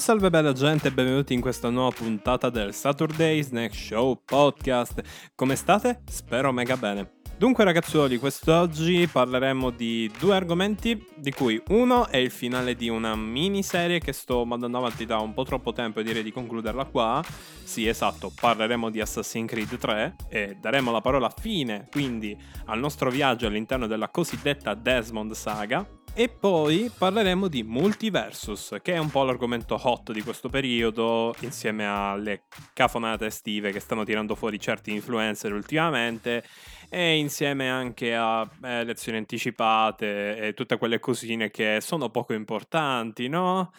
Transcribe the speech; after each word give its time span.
Salve 0.00 0.30
bella 0.30 0.54
gente 0.54 0.88
e 0.88 0.92
benvenuti 0.92 1.34
in 1.34 1.42
questa 1.42 1.68
nuova 1.68 1.94
puntata 1.94 2.48
del 2.48 2.72
Saturday 2.72 3.42
Snack 3.42 3.74
Show 3.74 4.22
Podcast. 4.24 5.02
Come 5.34 5.54
state? 5.56 6.00
Spero 6.06 6.52
mega 6.52 6.78
bene. 6.78 7.18
Dunque 7.36 7.64
ragazzuoli, 7.64 8.16
quest'oggi 8.16 9.06
parleremo 9.06 9.68
di 9.68 10.10
due 10.18 10.34
argomenti, 10.34 11.06
di 11.16 11.30
cui 11.32 11.62
uno 11.68 12.06
è 12.08 12.16
il 12.16 12.30
finale 12.30 12.74
di 12.74 12.88
una 12.88 13.14
miniserie 13.14 13.98
che 13.98 14.12
sto 14.12 14.46
mandando 14.46 14.78
avanti 14.78 15.04
da 15.04 15.18
un 15.18 15.34
po' 15.34 15.44
troppo 15.44 15.72
tempo 15.72 16.00
e 16.00 16.02
direi 16.02 16.22
di 16.22 16.32
concluderla 16.32 16.86
qua. 16.86 17.22
Sì, 17.62 17.86
esatto, 17.86 18.32
parleremo 18.38 18.90
di 18.90 19.00
Assassin's 19.00 19.50
Creed 19.50 19.76
3 19.76 20.16
e 20.28 20.56
daremo 20.58 20.90
la 20.90 21.02
parola 21.02 21.30
fine, 21.30 21.88
quindi, 21.90 22.36
al 22.66 22.78
nostro 22.78 23.10
viaggio 23.10 23.46
all'interno 23.46 23.86
della 23.86 24.08
cosiddetta 24.08 24.74
Desmond 24.74 25.32
Saga, 25.32 25.86
e 26.14 26.28
poi 26.28 26.90
parleremo 26.96 27.48
di 27.48 27.62
Multiversus, 27.62 28.76
che 28.82 28.94
è 28.94 28.98
un 28.98 29.10
po' 29.10 29.24
l'argomento 29.24 29.78
hot 29.80 30.12
di 30.12 30.22
questo 30.22 30.48
periodo, 30.48 31.34
insieme 31.40 31.86
alle 31.86 32.44
cafonate 32.72 33.26
estive 33.26 33.72
che 33.72 33.80
stanno 33.80 34.04
tirando 34.04 34.34
fuori 34.34 34.58
certi 34.60 34.92
influencer 34.92 35.52
ultimamente, 35.52 36.44
e 36.88 37.16
insieme 37.16 37.70
anche 37.70 38.14
a 38.14 38.48
eh, 38.62 38.80
elezioni 38.80 39.18
anticipate 39.18 40.36
e 40.36 40.52
tutte 40.54 40.76
quelle 40.78 40.98
cosine 40.98 41.50
che 41.50 41.78
sono 41.80 42.10
poco 42.10 42.34
importanti, 42.34 43.28
no? 43.28 43.70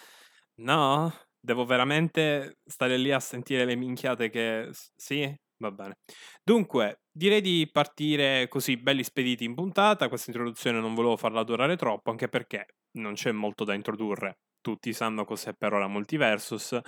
No? 0.55 1.13
Devo 1.39 1.65
veramente 1.65 2.59
stare 2.65 2.97
lì 2.97 3.11
a 3.11 3.19
sentire 3.19 3.65
le 3.65 3.75
minchiate 3.75 4.29
che... 4.29 4.69
Sì? 4.95 5.33
Va 5.61 5.69
bene. 5.69 5.97
Dunque, 6.43 7.01
direi 7.11 7.39
di 7.39 7.69
partire 7.71 8.47
così 8.47 8.77
belli 8.77 9.03
spediti 9.03 9.43
in 9.43 9.53
puntata. 9.53 10.07
Questa 10.07 10.31
introduzione 10.31 10.79
non 10.79 10.95
volevo 10.95 11.17
farla 11.17 11.43
durare 11.43 11.77
troppo, 11.77 12.09
anche 12.09 12.27
perché 12.27 12.65
non 12.97 13.13
c'è 13.13 13.31
molto 13.31 13.63
da 13.63 13.75
introdurre. 13.75 14.39
Tutti 14.59 14.91
sanno 14.91 15.23
cos'è 15.23 15.53
per 15.53 15.73
ora 15.73 15.87
Multiversus, 15.87 16.79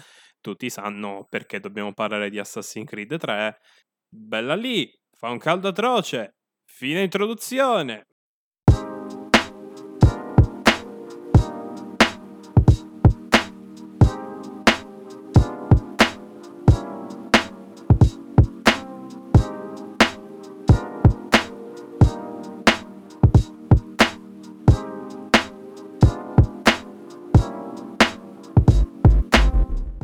tutti 0.42 0.70
sanno 0.72 1.26
perché 1.30 1.60
dobbiamo 1.60 1.94
parlare 1.94 2.32
di 2.32 2.40
Assassin's 2.40 2.90
Creed 2.90 3.16
3. 3.18 3.60
Bella 4.10 4.56
lì, 4.56 4.92
fa 5.16 5.30
un 5.30 5.38
caldo 5.38 5.68
atroce. 5.68 6.38
Fine 6.66 7.04
introduzione. 7.04 8.08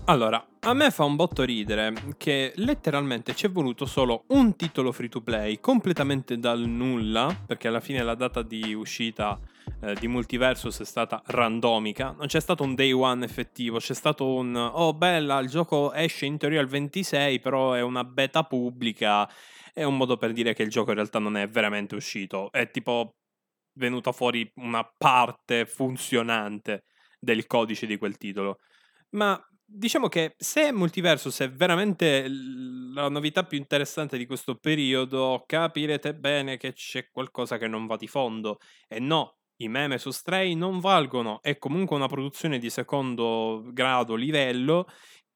Allora, 0.09 0.43
a 0.61 0.73
me 0.73 0.89
fa 0.89 1.03
un 1.03 1.15
botto 1.15 1.43
ridere 1.43 1.93
che 2.17 2.52
letteralmente 2.55 3.35
ci 3.35 3.45
è 3.45 3.52
voluto 3.52 3.85
solo 3.85 4.23
un 4.29 4.55
titolo 4.55 4.91
free 4.91 5.07
to 5.07 5.21
play 5.21 5.59
completamente 5.59 6.39
dal 6.39 6.61
nulla, 6.61 7.43
perché 7.45 7.67
alla 7.67 7.79
fine 7.79 8.02
la 8.02 8.15
data 8.15 8.41
di 8.41 8.73
uscita 8.73 9.39
eh, 9.83 9.93
di 9.93 10.07
Multiversus 10.07 10.80
è 10.80 10.83
stata 10.83 11.21
randomica, 11.27 12.15
non 12.17 12.25
c'è 12.25 12.41
stato 12.41 12.63
un 12.63 12.73
day 12.73 12.91
one 12.91 13.23
effettivo, 13.23 13.77
c'è 13.77 13.93
stato 13.93 14.33
un 14.33 14.55
oh 14.55 14.95
bella, 14.95 15.37
il 15.37 15.47
gioco 15.47 15.93
esce 15.93 16.26
in 16.26 16.39
teoria 16.39 16.61
il 16.61 16.67
26, 16.67 17.39
però 17.39 17.73
è 17.73 17.81
una 17.81 18.03
beta 18.03 18.41
pubblica, 18.41 19.30
è 19.71 19.83
un 19.83 19.95
modo 19.95 20.17
per 20.17 20.31
dire 20.31 20.55
che 20.55 20.64
il 20.64 20.71
gioco 20.71 20.89
in 20.89 20.95
realtà 20.95 21.20
non 21.20 21.37
è 21.37 21.47
veramente 21.47 21.93
uscito, 21.93 22.52
è 22.52 22.71
tipo 22.71 23.17
venuta 23.73 24.11
fuori 24.11 24.52
una 24.55 24.83
parte 24.83 25.67
funzionante 25.67 26.86
del 27.20 27.45
codice 27.45 27.86
di 27.86 27.97
quel 27.99 28.17
titolo. 28.17 28.58
Ma 29.11 29.39
diciamo 29.71 30.07
che 30.07 30.35
se 30.37 30.71
Multiversus 30.71 31.41
è 31.41 31.52
veramente 31.52 32.27
la 32.93 33.07
novità 33.09 33.45
più 33.45 33.57
interessante 33.57 34.17
di 34.17 34.25
questo 34.25 34.55
periodo, 34.55 35.43
capirete 35.45 36.15
bene 36.15 36.57
che 36.57 36.73
c'è 36.73 37.09
qualcosa 37.09 37.57
che 37.57 37.67
non 37.67 37.85
va 37.85 37.95
di 37.95 38.08
fondo. 38.08 38.58
E 38.87 38.99
no, 38.99 39.37
i 39.58 39.67
meme 39.67 39.97
su 39.97 40.11
Stray 40.11 40.55
non 40.55 40.79
valgono, 40.79 41.41
è 41.41 41.58
comunque 41.58 41.95
una 41.95 42.08
produzione 42.08 42.58
di 42.58 42.69
secondo 42.69 43.63
grado 43.71 44.15
livello 44.15 44.87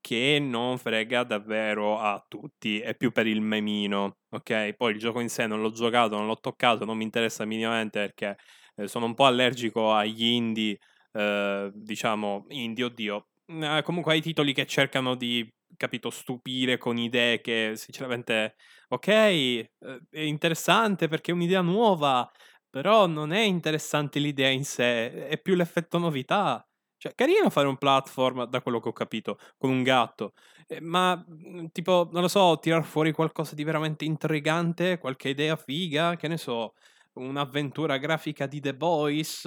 che 0.01 0.37
non 0.41 0.77
frega 0.77 1.23
davvero 1.23 1.97
a 1.99 2.23
tutti, 2.27 2.79
è 2.79 2.95
più 2.95 3.11
per 3.11 3.25
il 3.27 3.39
memino, 3.41 4.17
ok? 4.31 4.73
Poi 4.73 4.91
il 4.91 4.99
gioco 4.99 5.21
in 5.21 5.29
sé 5.29 5.47
non 5.47 5.61
l'ho 5.61 5.71
giocato, 5.71 6.17
non 6.17 6.27
l'ho 6.27 6.39
toccato, 6.39 6.83
non 6.83 6.97
mi 6.97 7.03
interessa 7.05 7.45
minimamente 7.45 7.99
perché 7.99 8.35
eh, 8.75 8.87
sono 8.87 9.05
un 9.05 9.13
po' 9.13 9.25
allergico 9.25 9.93
agli 9.93 10.25
indie, 10.25 10.77
eh, 11.13 11.71
diciamo, 11.73 12.45
indie, 12.49 12.83
oddio, 12.85 13.27
eh, 13.45 13.81
comunque 13.83 14.13
hai 14.13 14.21
titoli 14.21 14.53
che 14.53 14.65
cercano 14.65 15.15
di, 15.15 15.47
capito, 15.77 16.09
stupire 16.09 16.77
con 16.77 16.97
idee 16.97 17.41
che 17.41 17.73
sinceramente, 17.75 18.55
ok, 18.89 19.07
eh, 19.07 19.69
è 20.09 20.19
interessante 20.19 21.07
perché 21.07 21.31
è 21.31 21.33
un'idea 21.33 21.61
nuova, 21.61 22.29
però 22.69 23.05
non 23.07 23.31
è 23.31 23.41
interessante 23.41 24.19
l'idea 24.19 24.49
in 24.49 24.65
sé, 24.65 25.27
è 25.27 25.39
più 25.41 25.55
l'effetto 25.55 25.97
novità. 25.97 26.65
Cioè, 26.97 27.13
carino 27.15 27.49
fare 27.49 27.67
un 27.67 27.77
platform, 27.77 28.45
da 28.45 28.61
quello 28.61 28.79
che 28.79 28.87
ho 28.89 28.93
capito, 28.93 29.37
con 29.57 29.69
un 29.69 29.83
gatto, 29.83 30.33
eh, 30.67 30.79
ma 30.79 31.15
mm, 31.17 31.65
tipo, 31.73 32.09
non 32.13 32.21
lo 32.21 32.27
so, 32.29 32.57
tirar 32.59 32.83
fuori 32.85 33.11
qualcosa 33.11 33.55
di 33.55 33.63
veramente 33.65 34.05
intrigante, 34.05 34.97
qualche 34.99 35.29
idea 35.29 35.55
figa, 35.57 36.15
che 36.15 36.27
ne 36.29 36.37
so, 36.37 36.73
un'avventura 37.13 37.97
grafica 37.97 38.47
di 38.47 38.59
The 38.59 38.75
Boys. 38.75 39.41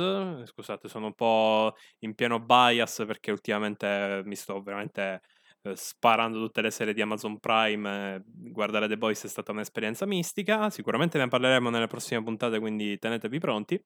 Scusate, 0.45 0.89
sono 0.89 1.07
un 1.07 1.15
po' 1.15 1.75
in 2.01 2.15
pieno 2.15 2.41
bias 2.41 3.05
perché 3.07 3.31
ultimamente 3.31 4.23
mi 4.25 4.37
sto 4.37 4.61
veramente 4.63 5.23
eh, 5.63 5.77
sparando 5.77 6.39
tutte 6.39 6.63
le 6.63 6.71
serie 6.71 6.95
di 6.95 7.01
Amazon 7.03 7.39
Prime. 7.39 8.23
guardare 8.27 8.89
The 8.89 8.97
Boys 8.97 9.25
è 9.25 9.29
stata 9.29 9.53
un'esperienza 9.53 10.07
mistica. 10.07 10.71
Sicuramente 10.71 11.19
ne 11.19 11.29
parleremo 11.29 11.71
nelle 11.71 11.87
prossime 11.87 12.23
puntate, 12.23 12.59
quindi 12.59 12.99
tenetevi 12.99 13.39
pronti. 13.39 13.83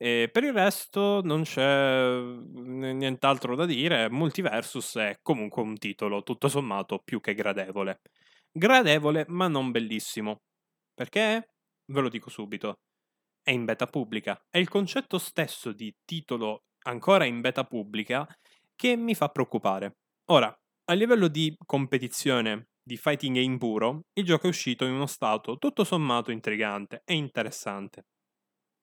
E 0.00 0.28
per 0.32 0.44
il 0.44 0.52
resto 0.52 1.20
non 1.24 1.42
c'è 1.42 2.20
nient'altro 2.20 3.56
da 3.56 3.66
dire. 3.66 4.08
Multiversus 4.10 4.96
è 4.96 5.18
comunque 5.22 5.62
un 5.62 5.76
titolo 5.76 6.22
tutto 6.22 6.48
sommato 6.48 7.00
più 7.04 7.20
che 7.20 7.34
gradevole. 7.34 8.00
Gradevole, 8.52 9.24
ma 9.28 9.48
non 9.48 9.72
bellissimo. 9.72 10.42
Perché? 10.94 11.50
Ve 11.86 12.00
lo 12.00 12.08
dico 12.08 12.30
subito 12.30 12.78
è 13.48 13.52
in 13.52 13.64
beta 13.64 13.86
pubblica. 13.86 14.38
È 14.50 14.58
il 14.58 14.68
concetto 14.68 15.16
stesso 15.16 15.72
di 15.72 15.90
titolo 16.04 16.64
ancora 16.80 17.24
in 17.24 17.40
beta 17.40 17.64
pubblica 17.64 18.26
che 18.76 18.94
mi 18.94 19.14
fa 19.14 19.30
preoccupare. 19.30 20.00
Ora, 20.26 20.54
a 20.84 20.92
livello 20.92 21.28
di 21.28 21.56
competizione 21.64 22.68
di 22.82 22.98
fighting 22.98 23.36
game 23.36 23.56
puro, 23.56 24.02
il 24.12 24.24
gioco 24.26 24.44
è 24.44 24.50
uscito 24.50 24.84
in 24.84 24.92
uno 24.92 25.06
stato 25.06 25.56
tutto 25.56 25.84
sommato 25.84 26.30
intrigante 26.30 27.00
e 27.06 27.14
interessante. 27.14 28.04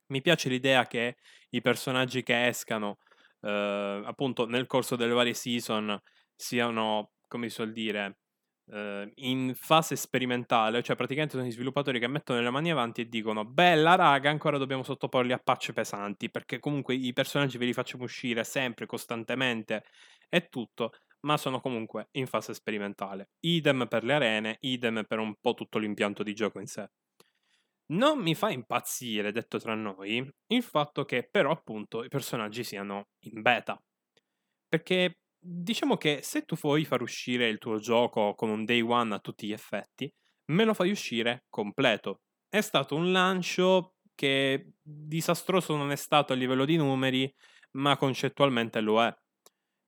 Mi 0.08 0.20
piace 0.20 0.48
l'idea 0.48 0.84
che 0.88 1.14
i 1.50 1.60
personaggi 1.60 2.24
che 2.24 2.48
escano 2.48 2.96
eh, 3.42 4.02
appunto 4.04 4.46
nel 4.46 4.66
corso 4.66 4.96
delle 4.96 5.12
varie 5.12 5.34
season 5.34 5.96
siano, 6.34 7.12
come 7.28 7.48
si 7.48 7.54
suol 7.54 7.72
dire, 7.72 8.18
eh, 8.72 9.10
in 9.16 9.52
fase 9.54 9.96
sperimentale, 9.96 10.82
cioè 10.82 10.96
praticamente 10.96 11.36
sono 11.36 11.46
gli 11.46 11.52
sviluppatori 11.52 11.98
che 11.98 12.08
mettono 12.08 12.40
le 12.40 12.50
mani 12.50 12.70
avanti 12.70 13.02
e 13.02 13.08
dicono 13.08 13.44
bella 13.44 13.94
raga, 13.94 14.30
ancora 14.30 14.58
dobbiamo 14.58 14.82
sottoporli 14.82 15.32
a 15.32 15.38
patch 15.38 15.72
pesanti, 15.72 16.30
perché 16.30 16.58
comunque 16.58 16.94
i 16.94 17.12
personaggi 17.12 17.58
ve 17.58 17.66
li 17.66 17.72
facciamo 17.72 18.04
uscire 18.04 18.44
sempre, 18.44 18.86
costantemente 18.86 19.84
e 20.28 20.48
tutto, 20.48 20.92
ma 21.20 21.36
sono 21.36 21.60
comunque 21.60 22.08
in 22.12 22.26
fase 22.26 22.54
sperimentale. 22.54 23.30
Idem 23.40 23.86
per 23.88 24.04
le 24.04 24.14
arene, 24.14 24.56
idem 24.60 25.04
per 25.06 25.18
un 25.18 25.34
po' 25.40 25.54
tutto 25.54 25.78
l'impianto 25.78 26.22
di 26.22 26.34
gioco 26.34 26.60
in 26.60 26.66
sé. 26.66 26.88
Non 27.88 28.18
mi 28.18 28.34
fa 28.34 28.50
impazzire, 28.50 29.30
detto 29.30 29.58
tra 29.58 29.74
noi, 29.74 30.28
il 30.48 30.62
fatto 30.62 31.04
che 31.04 31.28
però 31.30 31.52
appunto 31.52 32.02
i 32.02 32.08
personaggi 32.08 32.64
siano 32.64 33.10
in 33.20 33.42
beta. 33.42 33.80
Perché 34.68 35.18
diciamo 35.38 35.96
che 35.96 36.20
se 36.22 36.42
tu 36.42 36.56
vuoi 36.56 36.84
far 36.84 37.02
uscire 37.02 37.48
il 37.48 37.58
tuo 37.58 37.78
gioco 37.78 38.34
con 38.34 38.50
un 38.50 38.64
day 38.64 38.80
one 38.80 39.14
a 39.14 39.18
tutti 39.18 39.46
gli 39.46 39.52
effetti, 39.52 40.12
me 40.52 40.64
lo 40.64 40.74
fai 40.74 40.90
uscire 40.90 41.44
completo. 41.48 42.20
È 42.48 42.60
stato 42.60 42.94
un 42.96 43.12
lancio 43.12 43.94
che 44.14 44.72
disastroso 44.82 45.76
non 45.76 45.90
è 45.90 45.96
stato 45.96 46.32
a 46.32 46.36
livello 46.36 46.64
di 46.64 46.76
numeri, 46.76 47.32
ma 47.72 47.96
concettualmente 47.96 48.80
lo 48.80 49.02
è. 49.02 49.14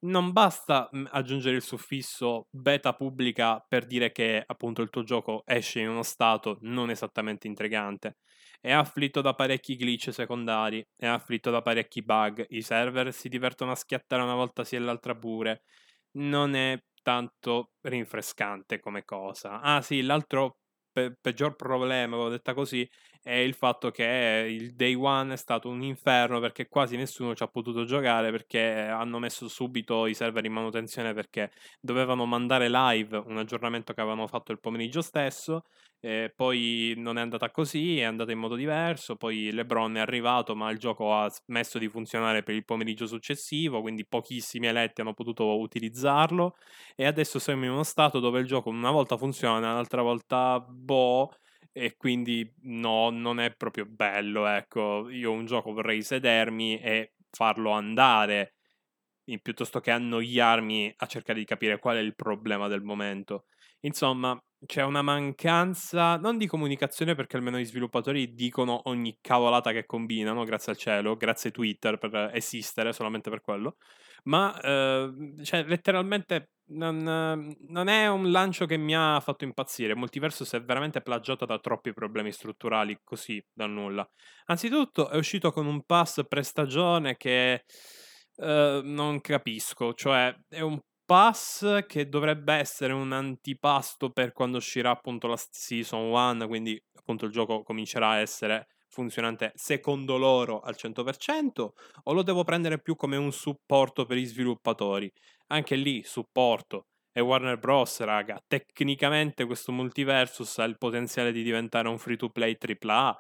Non 0.01 0.33
basta 0.33 0.91
aggiungere 1.11 1.57
il 1.57 1.63
suffisso 1.63 2.47
beta 2.51 2.95
pubblica 2.95 3.59
per 3.67 3.87
dire 3.87 4.13
che 4.13 4.43
appunto 4.47 4.81
il 4.83 4.91
tuo 4.91 5.03
gioco 5.03 5.43
esce 5.45 5.81
in 5.81 5.89
uno 5.89 6.05
stato 6.05 6.59
non 6.63 6.91
esattamente 6.91 7.49
intrigante 7.49 8.19
è 8.61 8.71
afflitto 8.73 9.21
da 9.21 9.35
parecchi 9.35 9.77
glitch 9.77 10.13
secondari, 10.13 10.87
è 10.97 11.07
afflitto 11.07 11.51
da 11.51 11.63
parecchi 11.63 12.03
bug, 12.03 12.45
i 12.51 12.63
server 12.63 13.13
si 13.13 13.29
divertono 13.29 13.73
a 13.73 13.75
schiattare 13.77 14.23
una 14.23 14.35
volta 14.35 14.65
sì 14.65 14.77
e 14.77 14.79
l'altra 14.81 15.15
pure, 15.15 15.63
non 16.19 16.55
è 16.55 16.83
tanto 17.03 17.73
rinfrescante 17.83 18.81
come 18.81 19.05
cosa. 19.05 19.61
Ah 19.61 19.83
sì, 19.83 20.03
l'altro 20.03 20.59
pe- 20.93 21.17
peggior 21.21 21.57
problema, 21.57 22.15
avevo 22.17 22.31
detto 22.31 22.55
così, 22.55 22.89
e 23.23 23.45
il 23.45 23.55
fatto 23.55 23.91
che 23.91 24.47
il 24.49 24.75
day 24.75 24.95
one 24.95 25.35
è 25.35 25.37
stato 25.37 25.69
un 25.69 25.83
inferno 25.83 26.41
perché 26.41 26.69
quasi 26.69 26.97
nessuno 26.97 27.35
ci 27.35 27.43
ha 27.43 27.49
potuto 27.49 27.85
giocare 27.85 28.31
perché 28.31 28.61
hanno 28.61 29.19
messo 29.19 29.49
subito 29.49 30.07
i 30.07 30.15
server 30.15 30.45
in 30.45 30.53
manutenzione 30.53 31.13
perché 31.15 31.51
dovevano 31.81 32.25
mandare 32.27 32.69
live 32.69 33.17
un 33.27 33.39
aggiornamento 33.39 33.93
che 33.93 34.01
avevano 34.01 34.27
fatto 34.27 34.53
il 34.53 34.61
pomeriggio 34.61 35.03
stesso 35.03 35.65
eh, 36.01 36.33
poi 36.35 36.95
non 36.97 37.19
è 37.19 37.21
andata 37.21 37.51
così, 37.51 37.99
è 37.99 38.05
andata 38.05 38.31
in 38.31 38.39
modo 38.39 38.55
diverso. 38.55 39.17
Poi 39.17 39.51
LeBron 39.53 39.97
è 39.97 40.01
arrivato, 40.01 40.55
ma 40.55 40.71
il 40.71 40.79
gioco 40.79 41.15
ha 41.15 41.29
smesso 41.29 41.79
di 41.79 41.89
funzionare 41.89 42.43
per 42.43 42.55
il 42.55 42.65
pomeriggio 42.65 43.07
successivo, 43.07 43.81
quindi 43.81 44.07
pochissimi 44.07 44.67
eletti 44.67 45.01
hanno 45.01 45.15
potuto 45.15 45.59
utilizzarlo. 45.59 46.57
E 46.95 47.05
adesso 47.07 47.39
siamo 47.39 47.65
in 47.65 47.71
uno 47.71 47.83
stato 47.83 48.21
dove 48.21 48.41
il 48.41 48.47
gioco 48.47 48.69
una 48.71 48.91
volta 48.91 49.17
funziona, 49.17 49.73
l'altra 49.75 50.03
volta 50.03 50.61
boh. 50.61 51.33
E 51.81 51.95
quindi 51.97 52.53
no, 52.63 53.11
non 53.11 53.39
è 53.39 53.55
proprio 53.55 53.87
bello. 53.87 54.47
Ecco, 54.47 55.09
io 55.11 55.31
un 55.31 55.47
gioco 55.47 55.73
vorrei 55.73 56.03
sedermi 56.03 56.81
e 56.81 57.15
farlo 57.31 57.71
andare 57.71 58.55
piuttosto 59.41 59.79
che 59.79 59.93
annoiarmi 59.93 60.95
a 60.97 61.07
cercare 61.07 61.39
di 61.39 61.45
capire 61.45 61.79
qual 61.79 61.97
è 61.99 62.01
il 62.01 62.17
problema 62.17 62.67
del 62.67 62.83
momento. 62.83 63.45
Insomma, 63.81 64.39
c'è 64.67 64.83
una 64.83 65.03
mancanza, 65.03 66.17
non 66.17 66.37
di 66.37 66.47
comunicazione 66.47 67.15
perché 67.15 67.37
almeno 67.37 67.59
gli 67.59 67.65
sviluppatori 67.65 68.35
dicono 68.35 68.81
ogni 68.85 69.17
cavolata 69.21 69.71
che 69.71 69.87
combinano, 69.87 70.43
grazie 70.45 70.73
al 70.73 70.79
cielo, 70.79 71.17
grazie 71.17 71.53
Twitter 71.53 71.97
per 71.97 72.31
esistere, 72.35 72.93
solamente 72.93 73.31
per 73.31 73.41
quello, 73.41 73.77
ma 74.25 74.59
eh, 74.61 75.13
cioè, 75.45 75.63
letteralmente 75.65 76.51
non, 76.71 77.55
non, 77.69 77.89
è 77.89 78.09
un 78.09 78.31
lancio 78.33 78.67
che 78.67 78.77
mi 78.77 78.97
ha 78.97 79.21
fatto 79.21 79.45
impazzire, 79.45 79.95
Multiversus 79.95 80.53
è 80.55 80.63
veramente 80.63 81.03
plagiato 81.03 81.47
da 81.47 81.59
troppi 81.61 81.93
problemi 81.93 82.33
strutturali, 82.33 82.99
così, 83.05 83.43
da 83.53 83.67
nulla. 83.67 84.07
Anzitutto 84.47 85.09
è 85.09 85.17
uscito 85.17 85.53
con 85.53 85.67
un 85.67 85.85
pass 85.85 86.27
prestagione 86.27 87.17
che... 87.17 87.65
Uh, 88.41 88.83
non 88.85 89.21
capisco, 89.21 89.95
cioè 89.95 90.33
è 90.47 90.61
un 90.61 90.79
pass 91.09 91.87
che 91.87 92.07
dovrebbe 92.07 92.53
essere 92.53 92.93
un 92.93 93.13
antipasto 93.13 94.11
per 94.11 94.33
quando 94.33 94.59
uscirà 94.59 94.91
appunto 94.91 95.27
la 95.27 95.39
season 95.39 96.03
1, 96.13 96.47
quindi 96.47 96.79
appunto 96.93 97.25
il 97.25 97.33
gioco 97.33 97.63
comincerà 97.63 98.11
a 98.11 98.19
essere 98.19 98.67
funzionante 98.89 99.53
secondo 99.55 100.19
loro 100.19 100.61
al 100.61 100.75
100% 100.77 101.69
o 102.03 102.13
lo 102.13 102.23
devo 102.23 102.45
prendere 102.45 102.79
più 102.79 102.95
come 102.95 103.17
un 103.17 103.33
supporto 103.33 104.05
per 104.05 104.19
gli 104.19 104.27
sviluppatori? 104.27 105.11
Anche 105.47 105.77
lì 105.77 106.03
supporto. 106.05 106.89
E 107.11 107.23
Warner 107.23 107.57
Bros, 107.57 108.01
raga, 108.01 108.39
tecnicamente 108.47 109.47
questo 109.47 109.73
multiversus 109.73 110.59
ha 110.59 110.65
il 110.65 110.77
potenziale 110.77 111.33
di 111.33 111.43
diventare 111.43 111.89
un 111.89 111.97
free 111.97 112.17
to 112.17 112.29
play 112.29 112.55
AAA, 112.61 113.19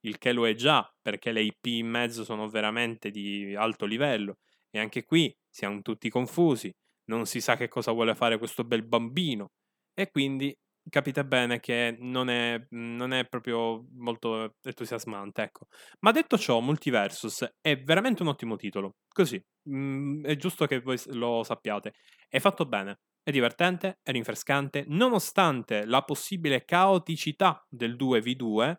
il 0.00 0.18
che 0.18 0.32
lo 0.32 0.46
è 0.46 0.52
già, 0.52 0.86
perché 1.00 1.32
le 1.32 1.40
IP 1.40 1.64
in 1.64 1.88
mezzo 1.88 2.22
sono 2.22 2.50
veramente 2.50 3.10
di 3.10 3.54
alto 3.54 3.86
livello. 3.86 4.40
E 4.68 4.78
anche 4.78 5.04
qui 5.04 5.34
siamo 5.48 5.80
tutti 5.80 6.10
confusi 6.10 6.70
non 7.04 7.26
si 7.26 7.40
sa 7.40 7.56
che 7.56 7.68
cosa 7.68 7.92
vuole 7.92 8.14
fare 8.14 8.38
questo 8.38 8.64
bel 8.64 8.84
bambino 8.86 9.50
e 9.94 10.10
quindi 10.10 10.54
capite 10.88 11.24
bene 11.24 11.60
che 11.60 11.96
non 12.00 12.28
è, 12.30 12.60
non 12.70 13.12
è 13.12 13.26
proprio 13.26 13.86
molto 13.92 14.54
entusiasmante, 14.62 15.42
ecco. 15.42 15.66
Ma 16.00 16.10
detto 16.10 16.38
ciò, 16.38 16.60
Multiversus 16.60 17.46
è 17.60 17.80
veramente 17.82 18.22
un 18.22 18.28
ottimo 18.28 18.56
titolo, 18.56 18.96
così, 19.08 19.42
mm, 19.68 20.24
è 20.24 20.36
giusto 20.36 20.66
che 20.66 20.80
voi 20.80 20.98
lo 21.08 21.42
sappiate. 21.44 21.94
È 22.28 22.38
fatto 22.38 22.66
bene, 22.66 23.00
è 23.22 23.30
divertente, 23.30 23.98
è 24.02 24.10
rinfrescante, 24.10 24.84
nonostante 24.88 25.84
la 25.84 26.02
possibile 26.02 26.64
caoticità 26.64 27.64
del 27.68 27.96
2v2, 27.96 28.76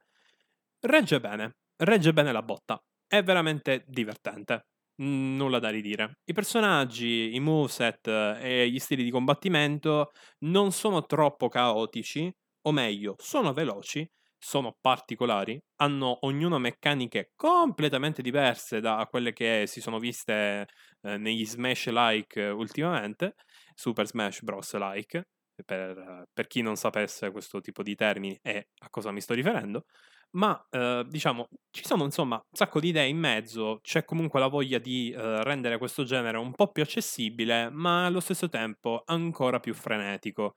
regge 0.82 1.20
bene, 1.20 1.58
regge 1.78 2.14
bene 2.14 2.32
la 2.32 2.42
botta, 2.44 2.82
è 3.08 3.24
veramente 3.24 3.84
divertente. 3.88 4.66
Mhmm, 5.02 5.36
nulla 5.38 5.60
da 5.60 5.70
ridire. 5.70 6.20
I 6.26 6.34
personaggi, 6.34 7.34
i 7.36 7.40
moveset 7.40 8.08
e 8.40 8.70
gli 8.70 8.80
stili 8.80 9.04
di 9.04 9.10
combattimento 9.12 10.12
non 10.40 10.72
sono 10.72 11.06
troppo 11.06 11.48
caotici, 11.50 12.32
o 12.64 12.72
meglio, 12.72 13.16
sono 13.18 13.54
veloci, 13.54 14.08
sono 14.38 14.76
particolari, 14.80 15.60
hanno 15.78 16.20
ognuno 16.26 16.58
meccaniche 16.60 17.32
completamente 17.36 18.22
diverse 18.22 18.80
da 18.80 19.08
quelle 19.10 19.34
che 19.34 19.64
si 19.68 19.82
sono 19.82 19.98
viste 20.00 20.68
eh, 21.02 21.18
negli 21.18 21.46
Smash-like 21.46 22.42
ultimamente, 22.50 23.36
Super 23.74 24.06
Smash 24.08 24.42
Bros-like, 24.44 25.30
per, 25.66 26.26
per 26.32 26.48
chi 26.48 26.62
non 26.62 26.76
sapesse 26.76 27.32
questo 27.32 27.62
tipo 27.62 27.84
di 27.84 27.96
termini 27.96 28.38
e 28.42 28.70
a 28.80 28.90
cosa 28.90 29.12
mi 29.12 29.22
sto 29.22 29.34
riferendo 29.34 29.86
ma 30.32 30.66
eh, 30.70 31.06
diciamo 31.08 31.48
ci 31.70 31.86
sono 31.86 32.04
insomma 32.04 32.36
un 32.36 32.58
sacco 32.58 32.80
di 32.80 32.90
idee 32.90 33.08
in 33.08 33.18
mezzo, 33.18 33.80
c'è 33.82 34.06
comunque 34.06 34.40
la 34.40 34.48
voglia 34.48 34.78
di 34.78 35.12
eh, 35.12 35.44
rendere 35.44 35.78
questo 35.78 36.04
genere 36.04 36.38
un 36.38 36.54
po' 36.54 36.72
più 36.72 36.84
accessibile, 36.84 37.70
ma 37.70 38.06
allo 38.06 38.20
stesso 38.20 38.50
tempo 38.50 39.04
ancora 39.06 39.60
più 39.60 39.74
frenetico, 39.74 40.56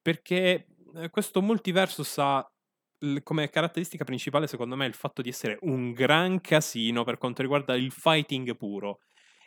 perché 0.00 0.66
eh, 0.96 1.10
questo 1.10 1.42
multiversus 1.42 2.18
ha 2.18 2.50
come 3.22 3.48
caratteristica 3.48 4.04
principale 4.04 4.46
secondo 4.46 4.76
me 4.76 4.84
il 4.86 4.92
fatto 4.92 5.22
di 5.22 5.30
essere 5.30 5.56
un 5.62 5.92
gran 5.92 6.40
casino 6.42 7.02
per 7.02 7.16
quanto 7.16 7.42
riguarda 7.42 7.74
il 7.74 7.90
fighting 7.90 8.56
puro. 8.56 9.00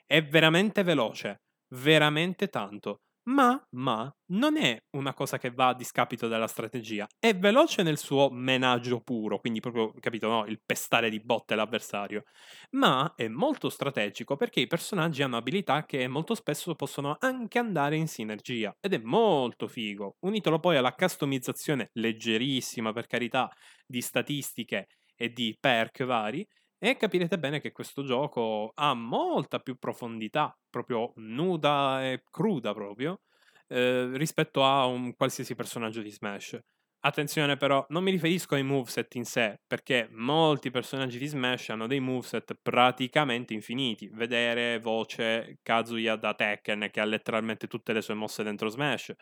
È 0.05 0.23
veramente 0.23 0.83
veloce, 0.83 1.41
veramente 1.75 2.47
tanto. 2.49 3.01
Ma, 3.25 3.57
ma 3.71 4.13
non 4.33 4.57
è 4.57 4.77
una 4.97 5.13
cosa 5.13 5.37
che 5.37 5.49
va 5.51 5.69
a 5.69 5.73
discapito 5.75 6.27
della 6.27 6.47
strategia. 6.47 7.07
È 7.17 7.33
veloce 7.33 7.81
nel 7.81 7.97
suo 7.97 8.29
menaggio 8.29 8.99
puro, 8.99 9.39
quindi 9.39 9.61
proprio, 9.61 9.93
capito, 10.01 10.27
no? 10.27 10.45
Il 10.45 10.61
pestare 10.65 11.09
di 11.09 11.21
botte 11.21 11.55
l'avversario. 11.55 12.23
Ma 12.71 13.13
è 13.15 13.29
molto 13.29 13.69
strategico 13.69 14.35
perché 14.35 14.59
i 14.59 14.67
personaggi 14.67 15.23
hanno 15.23 15.37
abilità 15.37 15.85
che 15.85 16.05
molto 16.09 16.35
spesso 16.35 16.75
possono 16.75 17.15
anche 17.17 17.59
andare 17.59 17.95
in 17.95 18.09
sinergia. 18.09 18.75
Ed 18.81 18.93
è 18.93 18.97
molto 18.97 19.69
figo. 19.69 20.17
Unitelo 20.19 20.59
poi 20.59 20.75
alla 20.75 20.91
customizzazione 20.93 21.91
leggerissima, 21.93 22.91
per 22.91 23.07
carità, 23.07 23.49
di 23.85 24.01
statistiche 24.01 24.87
e 25.15 25.29
di 25.31 25.55
perk 25.57 26.03
vari 26.03 26.45
e 26.85 26.97
capirete 26.97 27.39
bene 27.39 27.62
che 27.62 27.71
questo 27.71 28.03
gioco 28.03 28.74
ha 28.75 28.93
molta 28.93 29.60
più 29.60 29.77
profondità, 29.77 30.53
proprio 30.69 31.13
nuda 31.15 32.03
e 32.03 32.24
cruda 32.29 32.74
proprio, 32.74 33.22
eh, 33.69 34.10
rispetto 34.17 34.65
a 34.65 34.86
un 34.86 35.15
qualsiasi 35.15 35.55
personaggio 35.55 36.01
di 36.01 36.12
Smash. 36.12 36.60
Attenzione 37.00 37.55
però, 37.55 37.86
non 37.88 38.03
mi 38.03 38.12
riferisco 38.12 38.55
ai 38.55 38.63
moveset 38.63 39.15
in 39.15 39.24
sé, 39.24 39.62
perché 39.65 40.10
molti 40.12 40.72
personaggi 40.72 41.17
di 41.17 41.27
Smash 41.27 41.69
hanno 41.69 41.88
dei 41.88 42.01
moveset 42.01 42.57
praticamente 42.62 43.53
infiniti. 43.53 44.10
Vedere 44.12 44.77
voce 44.79 45.60
Kazuya 45.62 46.17
da 46.17 46.34
Tekken 46.34 46.89
che 46.91 47.00
ha 47.00 47.05
letteralmente 47.05 47.67
tutte 47.67 47.93
le 47.93 48.01
sue 48.01 48.13
mosse 48.13 48.43
dentro 48.43 48.67
Smash, 48.67 49.13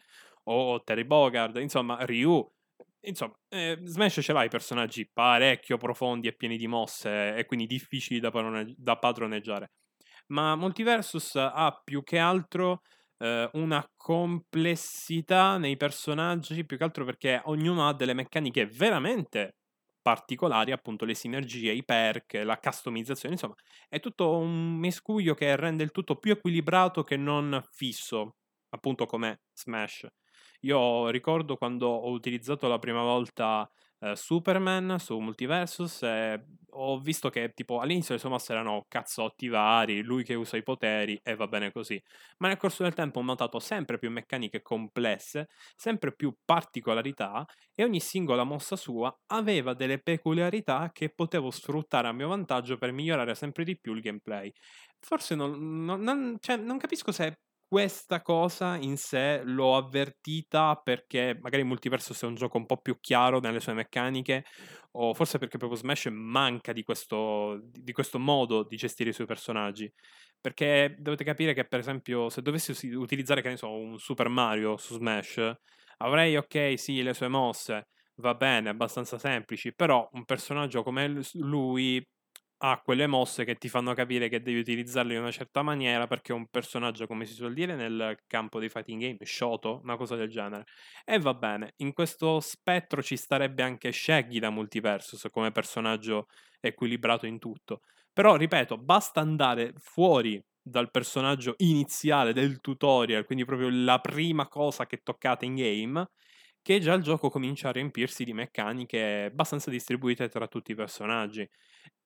o 0.46 0.82
Terry 0.84 1.04
Bogard, 1.04 1.58
insomma 1.58 2.04
Ryu 2.06 2.44
Insomma, 3.02 3.34
eh, 3.50 3.80
Smash 3.84 4.20
ce 4.22 4.34
l'ha 4.34 4.44
i 4.44 4.50
personaggi 4.50 5.10
parecchio 5.12 5.78
profondi 5.78 6.28
e 6.28 6.34
pieni 6.36 6.58
di 6.58 6.68
mosse 6.68 7.36
e 7.36 7.46
quindi 7.46 7.66
difficili 7.66 8.20
da, 8.20 8.30
padrone- 8.32 8.74
da 8.78 8.98
padroneggiare. 8.98 9.72
Ma 10.28 10.56
Multiversus 10.56 11.36
ha 11.36 11.82
più 11.84 12.04
che 12.04 12.18
altro 12.20 12.82
eh, 13.18 13.50
una 13.54 13.86
complessità 13.96 15.58
nei 15.58 15.78
personaggi, 15.78 16.66
più 16.66 16.78
che 16.78 16.84
altro 16.84 17.06
perché 17.06 17.42
ognuno 17.46 17.88
ha 17.88 17.94
delle 17.94 18.14
meccaniche 18.14 18.66
veramente 18.68 19.56
particolari, 20.02 20.72
appunto 20.72 21.06
le 21.06 21.14
sinergie, 21.16 21.72
i 21.74 21.84
perk, 21.84 22.42
la 22.44 22.58
customizzazione, 22.58 23.36
insomma, 23.36 23.56
è 23.88 24.00
tutto 24.00 24.38
un 24.38 24.76
miscuglio 24.78 25.34
che 25.36 25.56
rende 25.56 25.84
il 25.84 25.92
tutto 25.92 26.16
più 26.18 26.32
equilibrato 26.34 27.04
che 27.04 27.18
non 27.18 27.64
fisso, 27.72 28.36
appunto 28.70 29.06
come 29.06 29.42
Smash. 29.54 30.08
Io 30.64 31.10
ricordo 31.10 31.58
quando 31.58 31.88
ho 31.88 32.12
utilizzato 32.12 32.68
la 32.68 32.78
prima 32.78 33.02
volta 33.02 33.68
eh, 34.00 34.16
Superman 34.16 34.98
su 35.00 35.18
Multiversus 35.18 36.04
e 36.04 36.46
ho 36.74 37.00
visto 37.00 37.30
che 37.30 37.52
tipo 37.54 37.80
all'inizio 37.80 38.14
le 38.14 38.20
sue 38.20 38.30
mosse 38.30 38.54
erano 38.54 38.86
cazzotti 38.88 39.48
vari, 39.48 40.04
lui 40.04 40.24
che 40.24 40.36
usa 40.36 40.58
i 40.58 40.64
poteri 40.64 41.20
e 41.24 41.36
va 41.36 41.48
bene 41.48 41.72
così, 41.72 42.02
ma 42.38 42.48
nel 42.48 42.58
corso 42.58 42.84
del 42.84 42.94
tempo 42.94 43.20
ho 43.20 43.24
notato 43.24 43.60
sempre 43.60 43.98
più 43.98 44.12
meccaniche 44.12 44.62
complesse, 44.62 45.50
sempre 45.76 46.14
più 46.14 46.34
particolarità 46.46 47.44
e 47.74 47.84
ogni 47.84 48.00
singola 48.00 48.44
mossa 48.44 48.76
sua 48.76 49.14
aveva 49.28 49.74
delle 49.74 50.00
peculiarità 50.00 50.92
che 50.94 51.10
potevo 51.10 51.50
sfruttare 51.52 52.08
a 52.08 52.14
mio 52.14 52.28
vantaggio 52.30 52.78
per 52.78 52.92
migliorare 52.92 53.34
sempre 53.36 53.64
di 53.64 53.78
più 53.80 53.94
il 53.94 54.02
gameplay. 54.02 54.52
Forse 55.00 55.34
non, 55.36 55.84
non, 55.84 56.02
non, 56.02 56.38
cioè, 56.40 56.56
non 56.58 56.78
capisco 56.78 57.12
se 57.12 57.40
questa 57.72 58.22
cosa 58.22 58.76
in 58.76 58.98
sé 58.98 59.42
l'ho 59.46 59.78
avvertita 59.78 60.76
perché 60.76 61.38
magari 61.42 61.64
Multiversus 61.64 62.22
è 62.22 62.26
un 62.26 62.36
gioco 62.36 62.58
un 62.58 62.66
po' 62.66 62.76
più 62.78 63.00
chiaro 63.00 63.40
nelle 63.40 63.62
sue 63.62 63.72
meccaniche, 63.74 64.44
o 64.94 65.14
forse 65.14 65.38
perché 65.38 65.58
proprio 65.58 65.80
Smash 65.80 66.08
manca 66.12 66.74
di 66.74 66.84
questo, 66.84 67.62
di 67.64 67.94
questo 67.94 68.20
modo 68.20 68.64
di 68.64 68.76
gestire 68.76 69.12
i 69.12 69.14
suoi 69.14 69.26
personaggi. 69.28 69.90
Perché 70.42 70.96
dovete 71.00 71.24
capire 71.24 71.54
che, 71.54 71.66
per 71.66 71.80
esempio, 71.80 72.28
se 72.30 72.42
dovessi 72.42 72.72
utilizzare, 72.94 73.42
che 73.42 73.50
ne 73.50 73.58
so, 73.58 73.72
un 73.72 73.98
Super 74.00 74.28
Mario 74.28 74.76
su 74.76 74.96
Smash, 74.96 75.54
avrei, 75.98 76.36
ok, 76.36 76.74
sì, 76.78 77.02
le 77.04 77.14
sue 77.14 77.28
mosse, 77.30 77.88
va 78.16 78.34
bene, 78.34 78.68
abbastanza 78.70 79.18
semplici, 79.18 79.74
però 79.74 80.10
un 80.14 80.26
personaggio 80.26 80.84
come 80.84 81.22
lui 81.36 82.06
ha 82.64 82.80
quelle 82.84 83.08
mosse 83.08 83.44
che 83.44 83.56
ti 83.56 83.70
fanno 83.70 83.94
capire 83.94 84.30
che 84.30 84.42
devi 84.42 84.60
utilizzarlo 84.60 85.14
in 85.14 85.20
una 85.20 85.32
certa 85.32 85.64
maniera 85.64 86.06
perché 86.08 86.32
è 86.32 86.36
un 86.36 86.48
personaggio, 86.48 87.08
come 87.08 87.26
si 87.26 87.34
suol 87.34 87.54
dire 87.54 87.76
nel 87.76 88.20
campo 88.28 88.60
dei 88.60 88.70
fighting 88.70 89.02
game, 89.02 89.18
shoto, 89.24 89.80
una 89.84 89.96
cosa 89.98 90.16
del 90.16 90.30
genere. 90.30 90.66
E 91.04 91.18
va 91.20 91.34
bene, 91.34 91.74
in 91.78 91.94
questo 91.94 92.40
spettro 92.40 93.02
ci 93.02 93.18
starebbe 93.18 93.64
anche 93.64 93.92
Shaggy 93.92 94.40
da 94.40 94.52
Multiversus 94.52 95.28
come 95.32 95.52
personaggio 95.52 96.28
equilibrato 96.60 97.26
in 97.26 97.40
tutto. 97.40 97.82
Però, 98.14 98.36
ripeto, 98.36 98.78
basta 98.78 99.22
andare 99.22 99.74
fuori 99.78 100.44
dal 100.62 100.92
personaggio 100.92 101.56
iniziale 101.58 102.34
del 102.34 102.60
tutorial, 102.62 103.26
quindi 103.26 103.46
proprio 103.46 103.70
la 103.72 104.00
prima 104.00 104.48
cosa 104.48 104.86
che 104.86 104.98
toccate 105.02 105.46
in 105.46 105.56
game, 105.56 106.10
che 106.62 106.80
già 106.80 106.94
il 106.94 107.02
gioco 107.02 107.30
comincia 107.30 107.70
a 107.70 107.72
riempirsi 107.72 108.24
di 108.24 108.34
meccaniche 108.34 109.26
abbastanza 109.32 109.72
distribuite 109.72 110.30
tra 110.30 110.48
tutti 110.48 110.72
i 110.72 110.76
personaggi. 110.76 111.50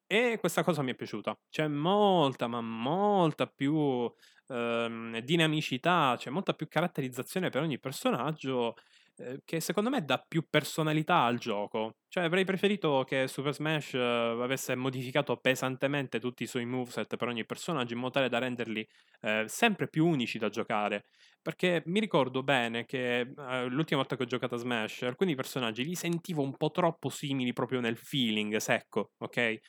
E 0.08 0.38
questa 0.40 0.64
cosa 0.64 0.84
mi 0.84 0.92
è 0.92 0.96
piaciuta. 0.96 1.36
C'è 1.50 1.68
molta, 1.68 2.48
ma 2.48 2.62
molta 2.62 3.48
più 3.48 4.12
ehm, 4.48 5.20
dinamicità, 5.22 6.14
c'è 6.18 6.30
molta 6.30 6.54
più 6.54 6.68
caratterizzazione 6.68 7.50
per 7.50 7.64
ogni 7.64 7.80
personaggio 7.80 8.76
eh, 9.18 9.42
che 9.44 9.60
secondo 9.62 9.90
me 9.90 10.06
dà 10.06 10.24
più 10.28 10.46
personalità 10.48 11.24
al 11.24 11.40
gioco. 11.40 11.96
Cioè 12.08 12.24
avrei 12.26 12.46
preferito 12.46 13.04
che 13.04 13.28
Super 13.28 13.52
Smash 13.54 13.96
eh, 13.96 14.00
avesse 14.00 14.76
modificato 14.76 15.38
pesantemente 15.38 16.20
tutti 16.20 16.44
i 16.44 16.48
suoi 16.48 16.66
moveset 16.66 17.16
per 17.18 17.28
ogni 17.28 17.44
personaggio 17.46 17.94
in 17.96 18.00
modo 18.00 18.12
tale 18.14 18.30
da 18.30 18.38
renderli 18.38 18.88
eh, 19.22 19.46
sempre 19.48 19.88
più 19.90 20.06
unici 20.06 20.38
da 20.38 20.50
giocare. 20.50 21.06
Perché 21.42 21.82
mi 21.88 22.00
ricordo 22.00 22.44
bene 22.44 22.86
che 22.86 23.20
eh, 23.22 23.66
l'ultima 23.70 24.00
volta 24.02 24.16
che 24.16 24.24
ho 24.24 24.26
giocato 24.26 24.54
a 24.56 24.58
Smash 24.60 25.02
alcuni 25.04 25.34
personaggi 25.36 25.84
li 25.84 25.96
sentivo 25.96 26.42
un 26.44 26.56
po' 26.58 26.70
troppo 26.72 27.10
simili 27.10 27.54
proprio 27.54 27.80
nel 27.80 27.98
feeling 27.98 28.56
secco, 28.58 29.12
ok? 29.18 29.60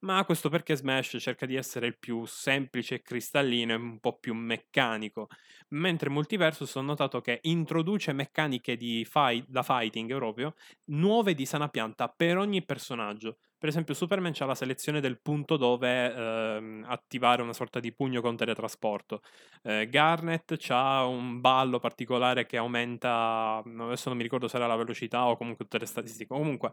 Ma 0.00 0.24
questo 0.24 0.48
perché 0.48 0.76
Smash 0.76 1.16
cerca 1.20 1.46
di 1.46 1.54
essere 1.54 1.86
il 1.86 1.98
più 1.98 2.24
semplice 2.26 2.96
e 2.96 3.02
cristallino 3.02 3.72
e 3.72 3.76
un 3.76 3.98
po' 3.98 4.18
più 4.18 4.34
meccanico. 4.34 5.28
Mentre 5.70 6.10
Multiversus 6.10 6.74
ho 6.74 6.80
notato 6.82 7.20
che 7.20 7.38
introduce 7.42 8.12
meccaniche 8.12 8.76
di 8.76 9.04
fight, 9.08 9.46
da 9.48 9.62
fighting 9.62 10.14
proprio 10.14 10.54
nuove 10.86 11.34
di 11.34 11.46
sana 11.46 11.68
pianta 11.68 12.08
per 12.08 12.36
ogni 12.36 12.64
personaggio. 12.64 13.38
Per 13.58 13.70
esempio, 13.70 13.94
Superman 13.94 14.34
ha 14.38 14.44
la 14.44 14.54
selezione 14.54 15.00
del 15.00 15.18
punto 15.18 15.56
dove 15.56 16.12
ehm, 16.12 16.84
attivare 16.86 17.40
una 17.40 17.54
sorta 17.54 17.80
di 17.80 17.90
pugno 17.90 18.20
con 18.20 18.36
teletrasporto. 18.36 19.22
Eh, 19.62 19.88
Garnet 19.88 20.62
ha 20.68 21.06
un 21.06 21.40
ballo 21.40 21.78
particolare 21.78 22.44
che 22.44 22.58
aumenta. 22.58 23.62
Adesso 23.64 24.10
non 24.10 24.18
mi 24.18 24.22
ricordo 24.22 24.46
se 24.46 24.56
era 24.56 24.66
la 24.66 24.76
velocità 24.76 25.24
o 25.26 25.38
comunque 25.38 25.64
tutte 25.64 25.78
le 25.78 25.86
statistiche. 25.86 26.26
Comunque, 26.26 26.70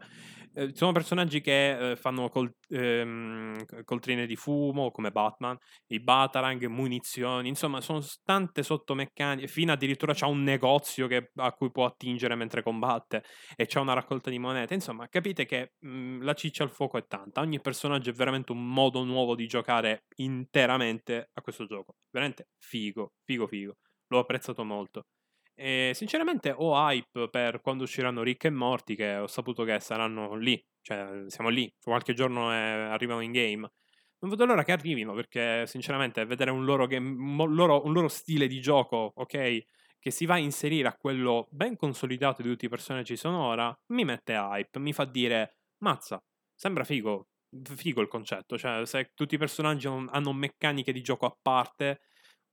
eh, 0.52 0.72
sono 0.74 0.92
personaggi 0.92 1.40
che 1.40 1.92
eh, 1.92 1.96
fanno 1.96 2.28
col, 2.28 2.54
ehm, 2.68 3.84
coltrine 3.84 4.26
di 4.26 4.36
fumo, 4.36 4.90
come 4.90 5.10
Batman, 5.10 5.56
i 5.86 6.00
Batarang, 6.00 6.66
munizioni. 6.66 7.48
Insomma, 7.48 7.80
sono 7.80 8.04
tante 8.24 8.62
sottomeccaniche. 8.62 9.48
Fino 9.48 9.72
addirittura 9.72 10.12
c'ha 10.12 10.26
un 10.26 10.42
negozio 10.42 11.06
che, 11.06 11.30
a 11.36 11.52
cui 11.52 11.70
può 11.70 11.86
attingere 11.86 12.34
mentre 12.34 12.62
combatte 12.62 13.24
e 13.56 13.64
c'è 13.64 13.80
una 13.80 13.94
raccolta 13.94 14.28
di 14.28 14.38
monete. 14.38 14.74
Insomma, 14.74 15.08
capite 15.08 15.46
che 15.46 15.72
mh, 15.78 15.88
mm, 15.88 16.22
la 16.22 16.34
ciccia 16.34 16.62
al 16.62 16.72
fuoco 16.74 16.98
è 16.98 17.06
tanta. 17.06 17.40
Ogni 17.40 17.60
personaggio 17.60 18.10
è 18.10 18.12
veramente 18.12 18.52
un 18.52 18.66
modo 18.66 19.02
nuovo 19.04 19.34
di 19.34 19.46
giocare 19.46 20.04
interamente 20.16 21.30
a 21.32 21.40
questo 21.40 21.64
gioco. 21.64 21.96
Veramente 22.10 22.48
figo, 22.58 23.14
figo, 23.24 23.46
figo. 23.46 23.76
L'ho 24.08 24.18
apprezzato 24.18 24.64
molto. 24.64 25.06
E 25.54 25.92
sinceramente 25.94 26.52
ho 26.54 26.74
hype 26.74 27.30
per 27.30 27.60
quando 27.62 27.84
usciranno 27.84 28.22
Rick 28.22 28.44
e 28.44 28.50
Morty, 28.50 28.94
che 28.96 29.16
ho 29.16 29.26
saputo 29.26 29.64
che 29.64 29.80
saranno 29.80 30.34
lì. 30.34 30.62
Cioè, 30.82 31.24
siamo 31.28 31.48
lì. 31.48 31.72
Qualche 31.80 32.12
giorno 32.12 32.50
è... 32.50 32.56
arrivano 32.56 33.20
in 33.20 33.32
game. 33.32 33.70
Non 34.18 34.30
vedo 34.30 34.44
l'ora 34.44 34.64
che 34.64 34.72
arrivino, 34.72 35.14
perché 35.14 35.66
sinceramente 35.66 36.24
vedere 36.26 36.50
un 36.50 36.64
loro, 36.64 36.86
game, 36.86 37.08
un 37.08 37.54
loro, 37.54 37.84
un 37.84 37.92
loro 37.92 38.08
stile 38.08 38.46
di 38.46 38.60
gioco, 38.60 39.12
ok? 39.14 39.64
che 40.04 40.10
si 40.10 40.26
va 40.26 40.34
a 40.34 40.38
inserire 40.38 40.86
a 40.86 40.96
quello 40.98 41.48
ben 41.50 41.76
consolidato 41.76 42.42
di 42.42 42.50
tutti 42.50 42.66
i 42.66 42.68
personaggi 42.68 43.16
sonora, 43.16 43.74
mi 43.86 44.04
mette 44.04 44.34
hype, 44.34 44.78
mi 44.78 44.92
fa 44.92 45.06
dire, 45.06 45.56
mazza, 45.78 46.22
Sembra 46.54 46.84
figo, 46.84 47.28
figo 47.62 48.00
il 48.00 48.08
concetto, 48.08 48.56
cioè 48.58 48.84
se 48.86 49.10
tutti 49.14 49.34
i 49.34 49.38
personaggi 49.38 49.86
hanno 49.86 50.32
meccaniche 50.32 50.92
di 50.92 51.02
gioco 51.02 51.26
a 51.26 51.36
parte, 51.40 52.00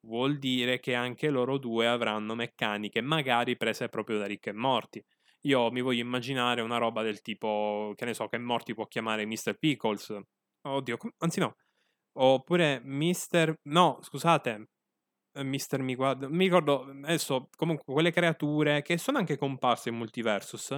vuol 0.08 0.38
dire 0.40 0.80
che 0.80 0.96
anche 0.96 1.30
loro 1.30 1.58
due 1.58 1.88
avranno 1.88 2.36
meccaniche 2.36 3.02
magari 3.02 3.56
prese 3.58 3.90
proprio 3.90 4.18
da 4.18 4.26
Rick 4.26 4.48
e 4.48 4.54
Morty. 4.54 5.04
Io 5.42 5.72
mi 5.72 5.82
voglio 5.82 6.02
immaginare 6.02 6.62
una 6.62 6.78
roba 6.78 7.02
del 7.04 7.22
tipo, 7.22 7.94
che 7.96 8.06
ne 8.06 8.14
so, 8.14 8.28
che 8.28 8.38
Morty 8.38 8.74
può 8.74 8.86
chiamare 8.88 9.26
Mr. 9.26 9.58
Pickles. 9.58 10.16
Oddio, 10.62 10.98
anzi 11.20 11.40
no. 11.40 11.56
Oppure 12.14 12.82
Mr. 12.84 13.56
No, 13.64 14.00
scusate. 14.02 14.70
Eh, 15.34 15.44
Mister 15.44 15.82
mi 15.82 15.96
guarda. 15.96 16.28
Mi 16.30 16.46
ricordo 16.46 16.84
adesso 17.04 17.50
comunque 17.56 17.94
quelle 17.94 18.12
creature 18.12 18.82
che 18.82 18.98
sono 18.98 19.18
anche 19.18 19.38
comparse 19.38 19.90
in 19.90 19.96
Multiversus 19.96 20.78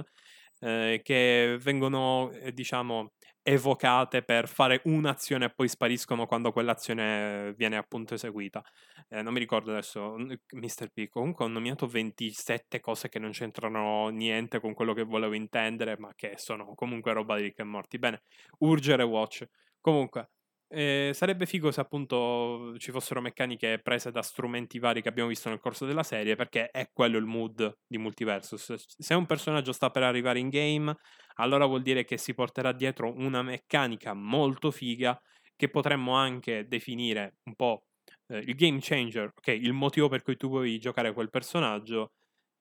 eh, 0.60 1.00
che 1.02 1.56
vengono, 1.60 2.30
eh, 2.32 2.52
diciamo, 2.52 3.12
evocate 3.42 4.22
per 4.22 4.48
fare 4.48 4.80
un'azione 4.84 5.46
e 5.46 5.50
poi 5.54 5.68
spariscono 5.68 6.26
quando 6.26 6.50
quell'azione 6.52 7.52
viene 7.56 7.76
appunto 7.76 8.14
eseguita. 8.14 8.62
Eh, 9.08 9.22
non 9.22 9.32
mi 9.32 9.38
ricordo 9.38 9.70
adesso, 9.70 10.16
Mr. 10.52 10.88
P. 10.92 11.08
Comunque 11.08 11.44
ho 11.44 11.48
nominato 11.48 11.86
27 11.86 12.80
cose 12.80 13.08
che 13.08 13.18
non 13.18 13.30
c'entrano 13.32 14.08
niente 14.08 14.60
con 14.60 14.74
quello 14.74 14.94
che 14.94 15.02
volevo 15.04 15.34
intendere, 15.34 15.96
ma 15.98 16.12
che 16.14 16.34
sono 16.36 16.74
comunque 16.74 17.12
roba 17.12 17.36
di 17.36 17.42
Rick 17.42 17.58
e 17.60 17.64
Morty. 17.64 17.98
Bene, 17.98 18.22
urgere 18.60 19.02
watch. 19.02 19.46
Comunque, 19.80 20.30
eh, 20.74 21.10
sarebbe 21.14 21.46
figo 21.46 21.70
se 21.70 21.80
appunto 21.80 22.74
ci 22.78 22.90
fossero 22.90 23.20
meccaniche 23.20 23.78
prese 23.82 24.10
da 24.10 24.22
strumenti 24.22 24.78
vari 24.78 25.00
che 25.00 25.08
abbiamo 25.08 25.28
visto 25.28 25.48
nel 25.48 25.60
corso 25.60 25.86
della 25.86 26.02
serie, 26.02 26.36
perché 26.36 26.70
è 26.70 26.90
quello 26.92 27.16
il 27.18 27.24
mood 27.24 27.78
di 27.86 27.98
Multiversus. 27.98 28.74
Se 28.74 29.14
un 29.14 29.26
personaggio 29.26 29.72
sta 29.72 29.90
per 29.90 30.02
arrivare 30.02 30.38
in 30.38 30.48
game, 30.48 30.94
allora 31.36 31.66
vuol 31.66 31.82
dire 31.82 32.04
che 32.04 32.18
si 32.18 32.34
porterà 32.34 32.72
dietro 32.72 33.12
una 33.16 33.42
meccanica 33.42 34.12
molto 34.14 34.70
figa 34.70 35.18
che 35.56 35.70
potremmo 35.70 36.14
anche 36.14 36.66
definire 36.66 37.36
un 37.44 37.54
po' 37.54 37.86
eh, 38.28 38.38
il 38.38 38.54
game 38.54 38.78
changer, 38.80 39.32
ok, 39.34 39.48
il 39.48 39.72
motivo 39.72 40.08
per 40.08 40.22
cui 40.22 40.36
tu 40.36 40.48
vuoi 40.48 40.78
giocare 40.78 41.12
quel 41.12 41.30
personaggio, 41.30 42.12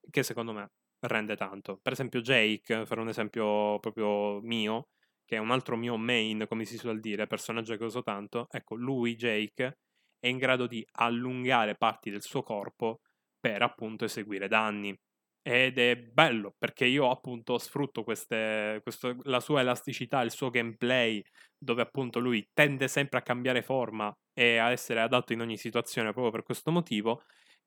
che 0.10 0.24
secondo 0.24 0.54
me 0.54 0.72
rende 1.08 1.36
tanto. 1.36 1.80
Per 1.82 1.94
esempio 1.94 2.22
Jake, 2.22 2.84
per 2.86 2.98
un 2.98 3.10
esempio 3.10 3.80
proprio 3.80 4.40
mio, 4.42 4.90
che 5.26 5.36
è 5.36 5.40
un 5.40 5.52
altro 5.52 5.76
mio 5.78 5.98
main, 5.98 6.46
come 6.48 6.66
si 6.66 6.78
suol 6.78 7.00
dire, 7.00 7.28
personaggio 7.28 7.76
che 7.78 7.84
uso 7.84 8.04
tanto, 8.04 8.48
ecco, 8.50 8.76
lui, 8.76 9.16
Jake, 9.16 9.78
è 10.20 10.28
in 10.28 10.38
grado 10.38 10.68
di 10.68 10.86
allungare 10.94 11.76
parti 11.76 12.10
del 12.10 12.22
suo 12.22 12.44
corpo 12.44 13.02
per 13.40 13.62
appunto 13.62 14.06
eseguire 14.06 14.48
danni. 14.48 14.98
Ed 15.46 15.78
è 15.78 15.98
bello 15.98 16.56
perché 16.58 16.86
io 16.86 17.10
appunto 17.10 17.58
sfrutto 17.58 18.04
queste, 18.04 18.80
questo, 18.82 19.18
la 19.24 19.42
sua 19.42 19.60
elasticità, 19.60 20.22
il 20.22 20.32
suo 20.32 20.50
gameplay, 20.50 21.22
dove 21.58 21.82
appunto 21.82 22.20
lui 22.20 22.48
tende 22.54 22.88
sempre 22.88 23.20
a 23.20 23.22
cambiare 23.22 23.62
forma 23.62 24.14
e 24.34 24.58
a 24.58 24.72
essere 24.72 25.02
adatto 25.02 25.34
in 25.34 25.42
ogni 25.42 25.58
situazione 25.58 26.14
proprio 26.14 26.32
per 26.32 26.44
questo 26.44 26.72
motivo 26.72 27.24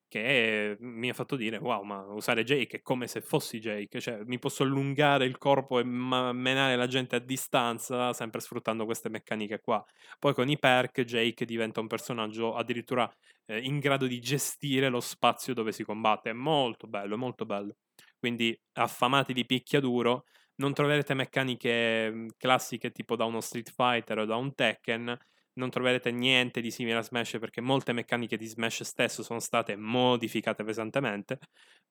che 0.08 0.76
mi 0.80 1.08
ha 1.08 1.14
fatto 1.14 1.36
dire 1.36 1.56
wow 1.58 1.82
ma 1.82 2.00
usare 2.12 2.44
Jake 2.44 2.78
è 2.78 2.82
come 2.82 3.06
se 3.08 3.20
fossi 3.20 3.58
Jake 3.58 4.00
cioè 4.00 4.20
mi 4.24 4.38
posso 4.38 4.62
allungare 4.62 5.24
il 5.24 5.38
corpo 5.38 5.78
e 5.78 5.84
ma- 5.84 6.32
menare 6.32 6.76
la 6.76 6.86
gente 6.86 7.16
a 7.16 7.18
distanza 7.18 8.12
sempre 8.12 8.40
sfruttando 8.40 8.84
queste 8.84 9.08
meccaniche 9.08 9.60
qua. 9.60 9.84
Poi 10.18 10.34
con 10.34 10.48
i 10.48 10.58
perk 10.58 11.02
Jake 11.02 11.44
diventa 11.44 11.80
un 11.80 11.86
personaggio 11.86 12.54
addirittura 12.54 13.10
eh, 13.46 13.58
in 13.60 13.78
grado 13.78 14.06
di 14.06 14.20
gestire 14.20 14.88
lo 14.88 15.00
spazio 15.00 15.54
dove 15.54 15.72
si 15.72 15.84
combatte. 15.84 16.30
È 16.30 16.32
molto 16.32 16.86
bello 16.86 17.16
molto 17.16 17.44
bello. 17.44 17.76
Quindi 18.18 18.58
affamati 18.74 19.32
di 19.32 19.44
picchiaduro 19.44 20.24
non 20.56 20.72
troverete 20.72 21.14
meccaniche 21.14 22.10
mhmm, 22.10 22.28
classiche 22.36 22.90
tipo 22.90 23.16
da 23.16 23.24
uno 23.24 23.40
Street 23.40 23.70
Fighter 23.72 24.18
o 24.18 24.24
da 24.24 24.36
un 24.36 24.54
Tekken 24.54 25.16
non 25.56 25.70
troverete 25.70 26.10
niente 26.10 26.60
di 26.60 26.70
simile 26.70 26.98
a 26.98 27.02
Smash 27.02 27.38
perché 27.38 27.60
molte 27.60 27.92
meccaniche 27.92 28.36
di 28.36 28.46
Smash 28.46 28.82
stesso 28.82 29.22
sono 29.22 29.40
state 29.40 29.76
modificate 29.76 30.64
pesantemente, 30.64 31.38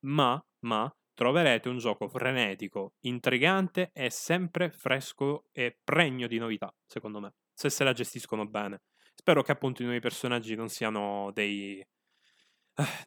ma, 0.05 0.43
ma 0.61 0.93
troverete 1.13 1.69
un 1.69 1.77
gioco 1.77 2.07
frenetico, 2.07 2.93
intrigante 3.01 3.89
e 3.93 4.09
sempre 4.09 4.69
fresco 4.69 5.45
e 5.51 5.77
pregno 5.83 6.27
di 6.27 6.37
novità, 6.37 6.73
secondo 6.85 7.19
me, 7.19 7.33
se 7.53 7.69
se 7.69 7.83
la 7.83 7.93
gestiscono 7.93 8.45
bene. 8.45 8.81
Spero 9.13 9.41
che 9.41 9.51
appunto 9.51 9.81
i 9.81 9.85
nuovi 9.85 10.01
personaggi 10.01 10.55
non 10.55 10.69
siano 10.69 11.31
dei, 11.33 11.83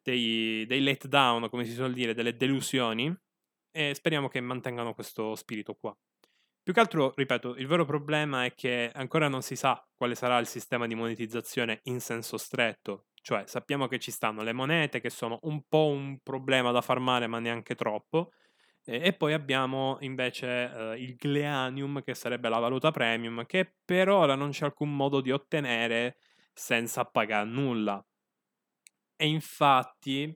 dei, 0.02 0.64
dei 0.66 0.80
letdown, 0.80 1.48
come 1.50 1.64
si 1.64 1.72
suol 1.72 1.92
dire, 1.92 2.14
delle 2.14 2.34
delusioni, 2.36 3.14
e 3.70 3.94
speriamo 3.94 4.28
che 4.28 4.40
mantengano 4.40 4.94
questo 4.94 5.34
spirito 5.36 5.74
qua. 5.74 5.96
Più 6.62 6.72
che 6.74 6.80
altro, 6.80 7.12
ripeto, 7.16 7.56
il 7.56 7.66
vero 7.66 7.84
problema 7.86 8.44
è 8.44 8.52
che 8.54 8.90
ancora 8.92 9.28
non 9.28 9.42
si 9.42 9.56
sa 9.56 9.82
quale 9.96 10.14
sarà 10.14 10.38
il 10.38 10.46
sistema 10.46 10.86
di 10.86 10.94
monetizzazione 10.94 11.80
in 11.84 12.00
senso 12.00 12.36
stretto. 12.36 13.06
Cioè, 13.22 13.44
sappiamo 13.46 13.86
che 13.88 13.98
ci 13.98 14.10
stanno 14.10 14.42
le 14.42 14.52
monete, 14.52 15.00
che 15.00 15.10
sono 15.10 15.38
un 15.42 15.62
po' 15.66 15.86
un 15.86 16.18
problema 16.22 16.70
da 16.70 16.82
farmare, 16.82 17.26
ma 17.26 17.38
neanche 17.38 17.74
troppo. 17.74 18.32
E, 18.84 19.12
poi 19.14 19.32
abbiamo 19.34 19.98
invece 20.00 20.72
eh, 20.72 21.02
il 21.02 21.16
Gleanium, 21.16 22.02
che 22.02 22.14
sarebbe 22.14 22.48
la 22.48 22.58
valuta 22.58 22.90
premium, 22.90 23.44
che 23.46 23.74
per 23.84 24.08
ora 24.08 24.34
non 24.34 24.50
c'è 24.50 24.64
alcun 24.66 24.94
modo 24.94 25.20
di 25.20 25.30
ottenere 25.30 26.18
senza 26.52 27.04
pagare 27.04 27.48
nulla. 27.48 28.02
E 29.16 29.26
infatti 29.26 30.32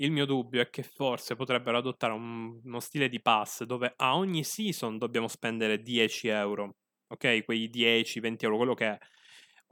il 0.00 0.10
mio 0.10 0.26
dubbio 0.26 0.60
è 0.60 0.70
che 0.70 0.82
forse 0.82 1.36
potrebbero 1.36 1.78
adottare 1.78 2.12
un, 2.12 2.60
uno 2.64 2.80
stile 2.80 3.08
di 3.08 3.20
pass 3.20 3.64
dove 3.64 3.92
a 3.96 4.16
ogni 4.16 4.44
season 4.44 4.98
dobbiamo 4.98 5.28
spendere 5.28 5.82
10 5.82 6.28
euro, 6.28 6.76
ok? 7.08 7.44
Quei 7.44 7.68
10-20 7.70 8.44
euro, 8.44 8.56
quello 8.56 8.74
che 8.74 8.86
è 8.86 8.98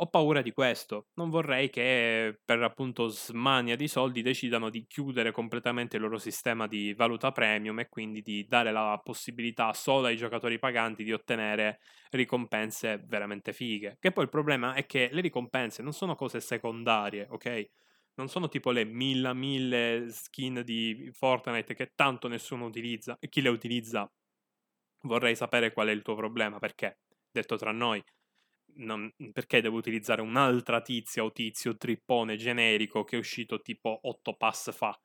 ho 0.00 0.06
paura 0.06 0.42
di 0.42 0.52
questo. 0.52 1.08
Non 1.14 1.28
vorrei 1.28 1.70
che 1.70 2.38
per 2.44 2.62
appunto 2.62 3.08
smania 3.08 3.74
di 3.74 3.88
soldi 3.88 4.22
decidano 4.22 4.70
di 4.70 4.86
chiudere 4.86 5.32
completamente 5.32 5.96
il 5.96 6.02
loro 6.02 6.18
sistema 6.18 6.68
di 6.68 6.94
valuta 6.94 7.32
premium 7.32 7.80
e 7.80 7.88
quindi 7.88 8.22
di 8.22 8.46
dare 8.46 8.70
la 8.70 9.00
possibilità 9.02 9.72
solo 9.72 10.06
ai 10.06 10.16
giocatori 10.16 10.58
paganti 10.58 11.02
di 11.02 11.12
ottenere 11.12 11.80
ricompense 12.10 13.02
veramente 13.06 13.52
fighe. 13.52 13.96
Che 13.98 14.12
poi 14.12 14.24
il 14.24 14.30
problema 14.30 14.74
è 14.74 14.86
che 14.86 15.08
le 15.10 15.20
ricompense 15.20 15.82
non 15.82 15.92
sono 15.92 16.14
cose 16.14 16.40
secondarie, 16.40 17.26
ok? 17.28 17.68
Non 18.18 18.28
sono 18.28 18.48
tipo 18.48 18.72
le 18.72 18.84
mille 18.84 19.32
mille 19.32 20.10
skin 20.10 20.62
di 20.64 21.08
Fortnite 21.12 21.74
che 21.74 21.92
tanto 21.94 22.26
nessuno 22.26 22.64
utilizza 22.66 23.16
e 23.20 23.28
chi 23.28 23.40
le 23.40 23.48
utilizza 23.48 24.10
vorrei 25.02 25.36
sapere 25.36 25.72
qual 25.72 25.86
è 25.86 25.92
il 25.92 26.02
tuo 26.02 26.16
problema 26.16 26.58
perché, 26.58 26.98
detto 27.30 27.56
tra 27.56 27.70
noi, 27.70 28.02
non, 28.78 29.12
perché 29.32 29.60
devo 29.60 29.76
utilizzare 29.76 30.20
un'altra 30.20 30.80
tizia 30.80 31.22
o 31.22 31.30
tizio 31.30 31.76
trippone 31.76 32.36
generico 32.36 33.04
che 33.04 33.16
è 33.16 33.18
uscito 33.20 33.60
tipo 33.60 34.00
8 34.02 34.34
pass 34.34 34.72
fa, 34.72 35.00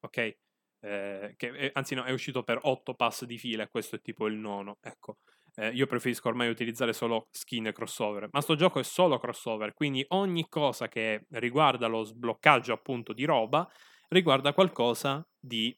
ok? 0.00 0.36
Eh, 0.80 1.34
che, 1.36 1.48
eh, 1.48 1.70
anzi 1.72 1.94
no, 1.94 2.04
è 2.04 2.12
uscito 2.12 2.42
per 2.42 2.58
8 2.62 2.94
pass 2.94 3.24
di 3.24 3.38
fila 3.38 3.62
e 3.62 3.70
questo 3.70 3.96
è 3.96 4.00
tipo 4.02 4.26
il 4.26 4.34
nono, 4.34 4.76
ecco. 4.82 5.18
Eh, 5.58 5.70
io 5.70 5.86
preferisco 5.86 6.28
ormai 6.28 6.48
utilizzare 6.48 6.92
solo 6.92 7.26
skin 7.32 7.66
e 7.66 7.72
crossover, 7.72 8.28
ma 8.30 8.40
sto 8.40 8.54
gioco 8.54 8.78
è 8.78 8.84
solo 8.84 9.18
crossover, 9.18 9.74
quindi 9.74 10.04
ogni 10.10 10.48
cosa 10.48 10.86
che 10.86 11.26
riguarda 11.30 11.88
lo 11.88 12.04
sbloccaggio 12.04 12.72
appunto 12.72 13.12
di 13.12 13.24
roba 13.24 13.68
riguarda 14.08 14.52
qualcosa 14.52 15.26
di 15.38 15.76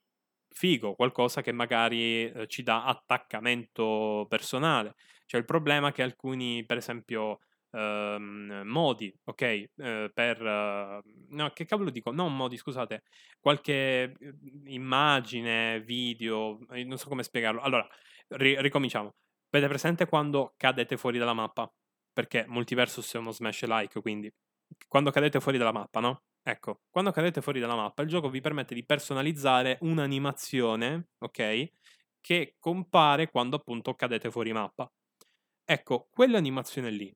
figo, 0.49 0.95
qualcosa 0.95 1.41
che 1.43 1.53
magari 1.53 2.31
eh, 2.31 2.47
ci 2.47 2.63
dà 2.63 2.85
attaccamento 2.85 4.27
personale. 4.29 4.97
C'è 5.25 5.39
il 5.39 5.45
problema 5.45 5.93
che 5.93 6.03
alcuni, 6.03 6.65
per 6.67 6.77
esempio, 6.77 7.39
ehm, 7.71 8.63
modi, 8.65 9.15
ok? 9.25 9.43
Eh, 9.43 10.11
per... 10.13 10.43
Uh, 10.43 11.01
no, 11.31 11.51
che 11.55 11.65
cavolo 11.65 11.91
dico? 11.91 12.11
Non 12.11 12.37
modi, 12.37 12.57
scusate. 12.57 13.05
Qualche 13.39 14.15
mhmm, 14.19 14.67
immagine, 14.67 15.81
video, 15.83 16.59
non 16.85 16.99
so 16.99 17.09
come 17.09 17.23
spiegarlo. 17.23 17.61
Allora, 17.61 17.87
ri- 18.29 18.61
ricominciamo. 18.61 19.15
Vede 19.51 19.67
presente 19.69 20.07
quando 20.07 20.55
cadete 20.57 20.97
fuori 20.97 21.19
dalla 21.19 21.33
mappa? 21.33 21.71
Perché 22.13 22.45
Multiversus 22.47 23.15
è 23.15 23.19
uno 23.19 23.33
smash 23.33 23.65
like, 23.65 24.01
quindi 24.01 24.33
quando 24.87 25.11
cadete 25.11 25.41
fuori 25.41 25.59
dalla 25.59 25.73
mappa, 25.73 26.01
no? 26.01 26.23
Ecco, 26.43 26.83
quando 26.89 27.11
cadete 27.11 27.41
fuori 27.43 27.61
dalla 27.61 27.75
mappa, 27.75 28.03
il 28.03 28.09
gioco 28.09 28.31
vi 28.31 28.41
permette 28.41 28.75
di 28.75 28.85
personalizzare 28.85 29.79
un'animazione, 29.81 31.09
ok? 31.19 31.73
Che 32.21 32.57
compare 32.59 33.31
quando 33.31 33.57
appunto 33.57 33.95
cadete 33.95 34.31
fuori 34.31 34.53
mappa. 34.53 34.91
Ecco, 35.65 36.09
quell'animazione 36.11 36.91
lì 36.91 37.13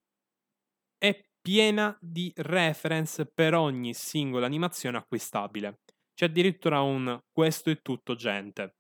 è 0.99 1.25
piena 1.41 1.97
di 2.01 2.33
reference 2.37 3.27
per 3.27 3.55
ogni 3.55 3.95
singola 3.95 4.47
animazione 4.47 4.97
acquistabile. 4.97 5.81
C'è 6.15 6.27
addirittura 6.27 6.81
un 6.81 7.21
questo 7.31 7.71
è 7.71 7.81
tutto 7.81 8.15
gente. 8.17 8.75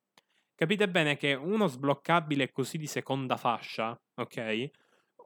Capite 0.56 0.88
bene 0.88 1.16
che 1.16 1.34
uno 1.34 1.66
sbloccabile 1.66 2.50
così 2.52 2.78
di 2.78 2.86
seconda 2.86 3.36
fascia, 3.36 3.98
ok? 4.14 4.70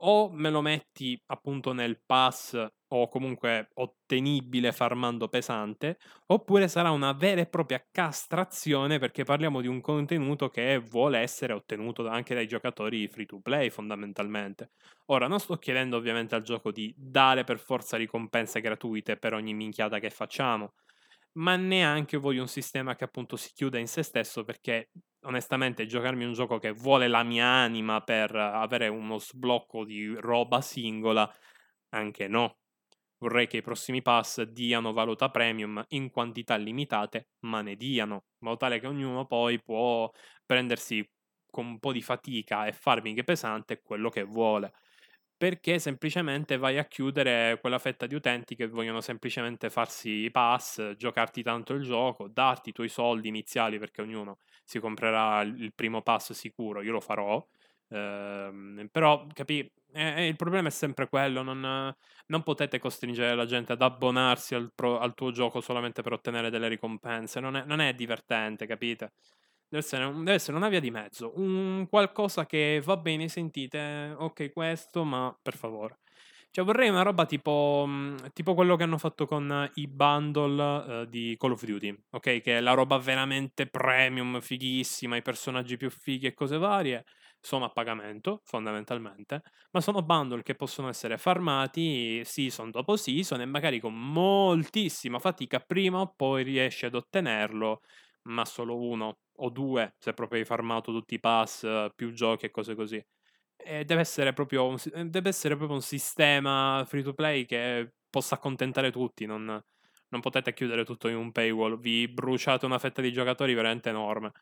o 0.01 0.31
me 0.31 0.49
lo 0.51 0.61
metti 0.61 1.21
appunto 1.27 1.73
nel 1.73 2.01
pass 2.07 2.55
o 2.91 3.09
comunque 3.09 3.71
ottenibile 3.75 4.71
farmando 4.73 5.29
pesante, 5.29 5.99
oppure 6.27 6.69
sarà 6.69 6.91
una 6.93 7.13
vera 7.13 7.41
e 7.41 7.47
propria 7.49 7.85
castrazione 7.91 9.01
perché 9.01 9.25
parliamo 9.25 9.61
di 9.61 9.67
un 9.67 9.81
contenuto 9.81 10.51
che 10.51 10.79
vuole 10.79 11.19
essere 11.19 11.53
ottenuto 11.53 12.07
anche 12.09 12.35
dai 12.35 12.47
giocatori 12.47 13.09
free 13.09 13.27
to 13.27 13.41
play 13.41 13.71
fondamentalmente. 13.71 14.71
Ora 15.07 15.27
non 15.27 15.41
sto 15.41 15.57
chiedendo 15.57 15.97
ovviamente 15.97 16.37
al 16.37 16.43
gioco 16.43 16.71
di 16.71 16.95
dare 16.97 17.43
per 17.45 17.59
forza 17.59 17.97
ricompense 17.97 18.61
gratuite 18.61 19.17
per 19.17 19.35
ogni 19.35 19.53
minchiata 19.55 19.99
che 19.99 20.11
facciamo, 20.11 20.75
ma 21.35 21.57
neanche 21.57 22.17
voglio 22.17 22.43
un 22.43 22.49
sistema 22.49 22.95
che 22.97 23.05
appunto 23.05 23.37
si 23.37 23.51
chiuda 23.55 23.79
in 23.79 23.87
se 23.89 24.03
stesso 24.03 24.45
perché 24.45 24.91
onestamente 25.23 25.87
giocarmi 25.87 26.25
un 26.25 26.33
gioco 26.33 26.59
che 26.59 26.73
vuole 26.73 27.09
la 27.09 27.23
mia 27.23 27.47
anima 27.47 28.01
per 28.03 28.35
avere 28.35 28.89
uno 28.89 29.19
sblocco 29.19 29.85
di 29.85 30.15
roba 30.15 30.61
singola, 30.61 31.31
anche 31.91 32.29
no. 32.29 32.59
Vorrei 33.19 33.49
che 33.49 33.59
i 33.59 33.63
prossimi 33.63 34.03
pass 34.03 34.43
diano 34.43 34.93
valuta 34.93 35.31
premium 35.31 35.85
in 35.89 36.11
quantità 36.11 36.57
limitate, 36.57 37.31
ma 37.47 37.63
ne 37.63 37.75
diano, 37.77 38.15
in 38.15 38.47
modo 38.49 38.57
tale 38.59 38.79
che 38.79 38.87
ognuno 38.87 39.27
poi 39.27 39.61
può 39.63 40.11
prendersi 40.47 41.05
con 41.51 41.67
un 41.67 41.79
po' 41.81 41.93
di 41.93 42.03
fatica 42.03 42.67
e 42.67 42.73
farming 42.73 43.25
pesante 43.25 43.81
quello 43.83 44.09
che 44.11 44.23
vuole 44.23 44.73
perché 45.39 45.79
semplicemente 45.79 46.57
vai 46.57 46.79
a 46.79 46.85
chiudere 46.85 47.59
quella 47.61 47.79
fetta 47.79 48.07
di 48.07 48.17
utenti 48.17 48.57
che 48.57 48.67
vogliono 48.67 49.01
semplicemente 49.01 49.71
farsi 49.71 50.11
i 50.25 50.31
pass, 50.33 50.97
giocarti 50.97 51.45
tanto 51.45 51.75
il 51.75 51.85
gioco, 51.85 52.27
darti 52.27 52.71
i 52.71 52.73
tuoi 52.73 52.89
soldi 52.89 53.29
iniziali 53.29 53.79
perché 53.79 54.03
ognuno 54.03 54.39
si 54.65 54.81
comprerà 54.81 55.43
il 55.43 55.73
primo 55.75 56.03
pass 56.03 56.33
sicuro, 56.33 56.83
io 56.83 56.91
lo 56.91 57.01
farò, 57.01 57.47
ehm, 57.89 58.89
però 58.91 59.27
capì, 59.33 59.71
eh, 59.93 60.27
il 60.27 60.37
problema 60.37 60.69
è 60.69 60.71
sempre 60.73 61.09
quello, 61.09 61.43
non, 61.43 61.95
non, 62.27 62.43
potete 62.43 62.81
costringere 62.81 63.35
la 63.37 63.47
gente 63.47 63.73
ad 63.73 63.83
abbonarsi 63.83 64.57
al, 64.57 64.73
pro, 64.75 64.99
al, 64.99 65.15
tuo 65.15 65.31
gioco 65.31 65.61
solamente 65.61 66.03
per 66.03 66.13
ottenere 66.13 66.51
delle 66.51 66.69
ricompense, 66.69 67.39
non 67.39 67.57
è, 67.57 67.65
non 67.65 67.81
è 67.81 67.95
divertente, 67.95 68.67
capite? 68.67 69.13
Deve 69.71 69.85
essere, 69.85 70.11
deve 70.11 70.33
essere, 70.33 70.57
una 70.57 70.69
via 70.71 70.81
di 70.81 70.91
mezzo, 70.91 71.33
un 71.37 71.87
qualcosa 71.91 72.47
che 72.47 72.81
va 72.83 72.97
bene, 72.97 73.29
sentite, 73.29 74.15
ok 74.17 74.51
questo, 74.53 75.05
ma 75.05 75.37
per 75.41 75.57
favore. 75.57 75.99
Cioè 76.51 76.65
vorrei 76.65 76.89
una 76.89 77.03
roba 77.03 77.27
tipo, 77.27 77.85
mm, 77.87 78.17
tipo 78.33 78.55
quello 78.55 78.77
che 78.77 78.85
hanno 78.85 78.97
fatto 78.97 79.27
con 79.27 79.71
i 79.75 79.87
bundle 79.87 81.03
uh, 81.03 81.05
di 81.05 81.37
Call 81.39 81.53
of 81.53 81.63
Duty, 81.63 81.95
ok? 82.11 82.41
Che 82.41 82.57
è 82.57 82.61
la 82.61 82.73
roba 82.73 82.97
veramente 82.97 83.67
premium, 83.67 84.41
fighissima, 84.41 85.17
i 85.17 85.23
personaggi 85.23 85.77
più 85.77 85.91
fighi 85.91 86.27
e 86.27 86.35
cose 86.35 86.57
varie, 86.57 87.05
sono 87.39 87.67
a 87.67 87.71
pagamento 87.71 88.41
fondamentalmente, 88.45 89.43
ma 89.73 89.81
sono 89.83 90.03
bundle 90.03 90.43
che 90.43 90.55
possono 90.55 90.89
essere 90.89 91.19
farmati 91.19 92.23
season 92.25 92.71
dopo 92.71 92.97
season 92.97 93.43
e 93.43 93.47
magari 93.47 93.81
con 93.81 93.95
moltissima 93.95 95.19
fatica 95.19 95.61
prima 95.61 96.01
o 96.01 96.15
poi 96.17 96.43
riesci 96.43 96.87
ad 96.87 96.95
ottenerlo, 96.95 97.83
ma 98.23 98.45
solo 98.47 98.77
uno 98.79 99.19
o 99.41 99.51
due, 99.51 99.95
se 99.99 100.13
proprio 100.13 100.41
hai 100.41 100.47
farmato 100.47 100.93
tutti 100.93 101.15
i 101.15 101.21
pass, 101.21 101.67
più 101.95 102.13
giochi 102.13 102.47
e 102.47 102.51
cose 102.51 102.75
così. 102.75 103.05
E 103.57 103.85
deve 103.85 104.01
essere 104.01 104.33
proprio 104.33 104.67
un, 104.67 104.77
deve 105.11 105.29
essere 105.29 105.57
proprio 105.57 105.77
un 105.77 105.83
sistema 105.83 106.85
free 106.87 107.03
to 107.03 107.13
play 107.13 107.45
che 107.45 107.93
possa 108.09 108.37
accontentare 108.37 108.91
tutti, 108.91 109.27
non, 109.27 109.45
non 110.09 110.21
potete 110.21 110.53
chiudere 110.55 110.85
tutto 110.85 111.09
in 111.09 111.17
un 111.17 111.33
paywall, 111.33 111.79
vi 111.79 112.09
bruciate 112.09 112.67
una 112.67 112.79
fetta 112.79 113.03
di 113.03 113.13
giocatori 113.13 113.55
veramente 113.55 113.89
enorme. 113.89 114.33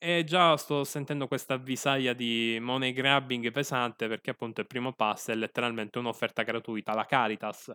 E 0.00 0.22
già 0.24 0.56
sto 0.56 0.84
sentendo 0.84 1.26
questa 1.26 1.54
avvisaglia 1.54 2.12
di 2.12 2.58
money 2.60 2.92
grabbing 2.92 3.50
pesante 3.50 4.06
perché 4.06 4.30
appunto 4.30 4.60
il 4.60 4.68
primo 4.68 4.92
pass 4.92 5.30
è 5.30 5.34
letteralmente 5.34 5.98
un'offerta 5.98 6.42
gratuita, 6.44 6.94
la 6.94 7.04
Caritas 7.04 7.72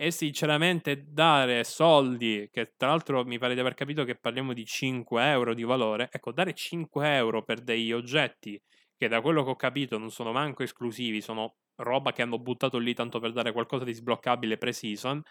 e 0.00 0.10
sinceramente 0.12 1.04
dare 1.12 1.64
soldi, 1.64 2.48
che 2.52 2.74
tra 2.76 2.88
l'altro 2.88 3.24
mi 3.24 3.38
pare 3.38 3.54
di 3.54 3.60
aver 3.60 3.74
capito 3.74 4.04
che 4.04 4.16
parliamo 4.16 4.52
di 4.52 4.64
5 4.64 5.28
euro 5.28 5.54
di 5.54 5.64
valore, 5.64 6.08
ecco, 6.12 6.32
dare 6.32 6.54
5 6.54 7.16
euro 7.16 7.42
per 7.42 7.60
degli 7.60 7.92
oggetti 7.92 8.60
che 8.96 9.08
da 9.08 9.20
quello 9.20 9.44
che 9.44 9.50
ho 9.50 9.56
capito 9.56 9.98
non 9.98 10.10
sono 10.10 10.32
manco 10.32 10.62
esclusivi, 10.62 11.20
sono 11.20 11.56
roba 11.76 12.12
che 12.12 12.22
hanno 12.22 12.38
buttato 12.38 12.78
lì 12.78 12.94
tanto 12.94 13.20
per 13.20 13.32
dare 13.32 13.52
qualcosa 13.52 13.84
di 13.84 13.92
sbloccabile 13.92 14.56
pre-season, 14.58 15.22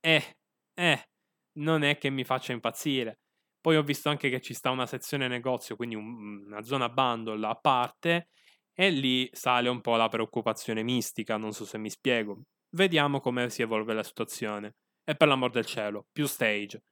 eh, 0.00 0.36
eh, 0.74 1.08
non 1.58 1.82
è 1.82 1.98
che 1.98 2.10
mi 2.10 2.24
faccia 2.24 2.52
impazzire. 2.52 3.20
Poi 3.60 3.76
ho 3.76 3.82
visto 3.82 4.08
anche 4.10 4.28
che 4.30 4.40
ci 4.40 4.54
sta 4.54 4.70
una 4.70 4.86
sezione 4.86 5.28
negozio, 5.28 5.76
quindi 5.76 5.94
un, 5.94 6.44
una 6.46 6.62
zona 6.62 6.88
bundle 6.88 7.46
a 7.46 7.54
parte, 7.56 8.28
e 8.74 8.90
lì 8.90 9.28
sale 9.32 9.68
un 9.68 9.80
po' 9.80 9.96
la 9.96 10.08
preoccupazione 10.08 10.82
mistica, 10.82 11.36
non 11.36 11.52
so 11.52 11.64
se 11.64 11.78
mi 11.78 11.90
spiego. 11.90 12.42
Vediamo 12.74 13.20
come 13.20 13.50
si 13.50 13.62
evolve 13.62 13.94
la 13.94 14.02
situazione. 14.02 14.74
E 15.04 15.14
per 15.14 15.28
l'amor 15.28 15.50
del 15.50 15.64
cielo, 15.64 16.06
più 16.10 16.26
stage. 16.26 16.82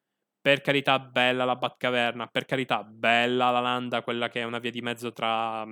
Per 0.40 0.60
carità, 0.60 0.98
bella 1.00 1.44
la 1.44 1.56
Batcaverna. 1.56 2.28
Per 2.28 2.44
carità, 2.44 2.84
bella 2.84 3.50
la 3.50 3.60
Landa, 3.60 4.02
quella 4.02 4.28
che 4.28 4.40
è 4.40 4.44
una 4.44 4.58
via 4.58 4.70
di 4.70 4.80
mezzo 4.80 5.12
tra. 5.12 5.66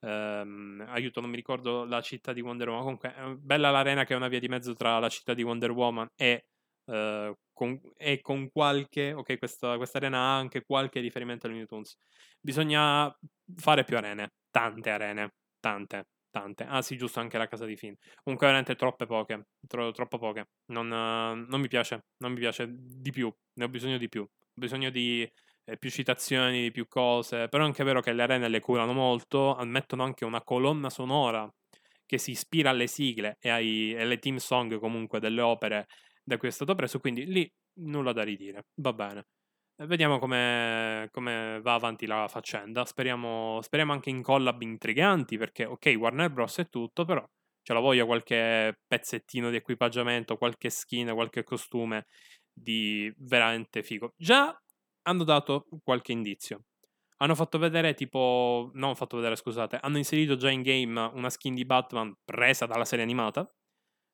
Ehm, 0.00 0.84
aiuto, 0.88 1.20
non 1.20 1.30
mi 1.30 1.36
ricordo 1.36 1.84
la 1.84 2.02
città 2.02 2.32
di 2.34 2.42
Wonder 2.42 2.68
Woman. 2.68 2.82
Comunque, 2.82 3.38
bella 3.38 3.70
l'arena 3.70 4.04
che 4.04 4.12
è 4.12 4.16
una 4.16 4.28
via 4.28 4.40
di 4.40 4.48
mezzo 4.48 4.74
tra 4.74 4.98
la 4.98 5.08
città 5.08 5.32
di 5.32 5.42
Wonder 5.42 5.70
Woman 5.70 6.08
e, 6.14 6.46
eh, 6.86 7.34
con, 7.52 7.80
e 7.96 8.20
con, 8.20 8.50
qualche. 8.50 9.12
Ok, 9.14 9.38
questa, 9.38 9.78
arena 9.94 10.18
ha 10.18 10.36
anche 10.36 10.62
qualche 10.64 11.00
riferimento 11.00 11.46
ai 11.46 11.52
Looney 11.52 11.68
Tunes. 11.68 11.96
Bisogna 12.40 13.14
fare 13.56 13.84
più 13.84 13.96
arene, 13.96 14.32
tante 14.50 14.90
arene, 14.90 15.34
tante, 15.60 16.08
tante. 16.34 16.64
Ah 16.64 16.82
sì, 16.82 16.96
giusto, 16.96 17.20
anche 17.20 17.38
la 17.38 17.46
casa 17.46 17.64
di 17.64 17.76
Finn. 17.76 17.94
Comunque 18.22 18.46
veramente 18.48 18.74
troppe 18.74 19.06
poche, 19.06 19.46
tro- 19.66 19.92
troppo 19.92 20.18
poche. 20.18 20.48
Non, 20.66 20.86
uh, 20.90 21.46
non, 21.48 21.60
mi 21.60 21.68
piace, 21.68 22.06
non 22.18 22.32
mi 22.32 22.38
piace 22.38 22.66
di 22.68 23.10
più, 23.12 23.32
ne 23.54 23.64
ho 23.64 23.68
bisogno 23.68 23.98
di 23.98 24.08
più. 24.08 24.22
Ho 24.22 24.28
bisogno 24.54 24.90
di 24.90 25.28
eh, 25.64 25.76
più 25.78 25.90
citazioni, 25.90 26.62
di 26.62 26.70
più 26.70 26.86
cose, 26.88 27.48
però 27.48 27.62
è 27.64 27.66
anche 27.66 27.84
vero 27.84 28.00
che 28.00 28.12
le 28.12 28.22
arene 28.22 28.48
le 28.48 28.60
curano 28.60 28.92
molto, 28.92 29.56
mettono 29.64 30.02
anche 30.02 30.24
una 30.24 30.42
colonna 30.42 30.90
sonora 30.90 31.48
che 32.06 32.18
si 32.18 32.32
ispira 32.32 32.70
alle 32.70 32.86
sigle 32.86 33.36
e 33.40 33.48
ai, 33.50 33.94
alle 33.98 34.18
team 34.18 34.36
song 34.36 34.78
comunque 34.78 35.20
delle 35.20 35.40
opere 35.40 35.86
da 36.22 36.36
cui 36.36 36.48
è 36.48 36.50
stato 36.50 36.74
preso, 36.74 36.98
quindi 36.98 37.26
lì 37.26 37.50
nulla 37.80 38.12
da 38.12 38.22
ridire, 38.22 38.66
va 38.76 38.92
bene. 38.92 39.24
Vediamo 39.76 40.20
come, 40.20 41.08
come 41.10 41.60
va 41.60 41.74
avanti 41.74 42.06
la 42.06 42.28
faccenda. 42.28 42.84
Speriamo, 42.84 43.60
speriamo 43.60 43.92
anche 43.92 44.08
in 44.08 44.22
collab 44.22 44.62
intriganti, 44.62 45.36
perché 45.36 45.64
ok, 45.64 45.94
Warner 45.98 46.30
Bros. 46.30 46.58
è 46.58 46.68
tutto, 46.68 47.04
però 47.04 47.24
ce 47.60 47.72
la 47.72 47.80
voglio 47.80 48.06
qualche 48.06 48.78
pezzettino 48.86 49.50
di 49.50 49.56
equipaggiamento, 49.56 50.36
qualche 50.36 50.70
skin, 50.70 51.12
qualche 51.12 51.42
costume 51.42 52.06
di 52.52 53.12
veramente 53.18 53.82
figo. 53.82 54.12
Già 54.16 54.56
hanno 55.02 55.24
dato 55.24 55.66
qualche 55.82 56.12
indizio. 56.12 56.62
Hanno 57.18 57.34
fatto 57.34 57.58
vedere 57.58 57.94
tipo, 57.94 58.70
non 58.74 58.94
fatto 58.94 59.16
vedere 59.16 59.34
scusate, 59.36 59.78
hanno 59.80 59.98
inserito 59.98 60.36
già 60.36 60.50
in 60.50 60.62
game 60.62 61.00
una 61.14 61.30
skin 61.30 61.54
di 61.54 61.64
Batman 61.64 62.14
presa 62.24 62.66
dalla 62.66 62.84
serie 62.84 63.04
animata 63.04 63.48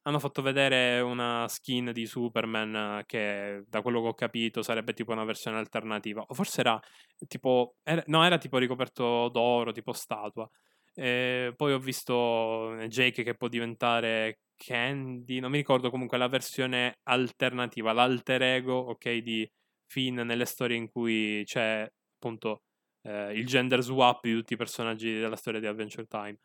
hanno 0.02 0.18
fatto 0.18 0.42
vedere 0.42 1.00
una 1.00 1.46
skin 1.48 1.92
di 1.92 2.06
Superman 2.06 3.02
che 3.06 3.64
da 3.66 3.82
quello 3.82 4.00
che 4.02 4.08
ho 4.08 4.14
capito 4.14 4.62
sarebbe 4.62 4.92
tipo 4.94 5.12
una 5.12 5.24
versione 5.24 5.58
alternativa. 5.58 6.24
O 6.26 6.34
forse 6.34 6.60
era 6.60 6.80
tipo... 7.28 7.76
Era, 7.82 8.02
no, 8.06 8.24
era 8.24 8.38
tipo 8.38 8.58
ricoperto 8.58 9.28
d'oro, 9.28 9.72
tipo 9.72 9.92
statua. 9.92 10.48
E 10.94 11.52
poi 11.56 11.72
ho 11.72 11.78
visto 11.78 12.74
Jake 12.88 13.22
che 13.22 13.34
può 13.34 13.48
diventare 13.48 14.40
Candy, 14.56 15.38
non 15.38 15.50
mi 15.50 15.56
ricordo 15.56 15.88
comunque 15.90 16.18
la 16.18 16.28
versione 16.28 16.98
alternativa, 17.04 17.92
l'alter 17.92 18.42
ego, 18.42 18.74
ok, 18.74 19.16
di 19.18 19.50
Finn 19.86 20.20
nelle 20.20 20.44
storie 20.44 20.76
in 20.76 20.90
cui 20.90 21.42
c'è 21.44 21.90
appunto 22.16 22.62
eh, 23.02 23.32
il 23.32 23.46
gender 23.46 23.80
swap 23.80 24.22
di 24.22 24.34
tutti 24.34 24.52
i 24.52 24.56
personaggi 24.56 25.18
della 25.18 25.36
storia 25.36 25.60
di 25.60 25.66
Adventure 25.66 26.06
Time. 26.06 26.38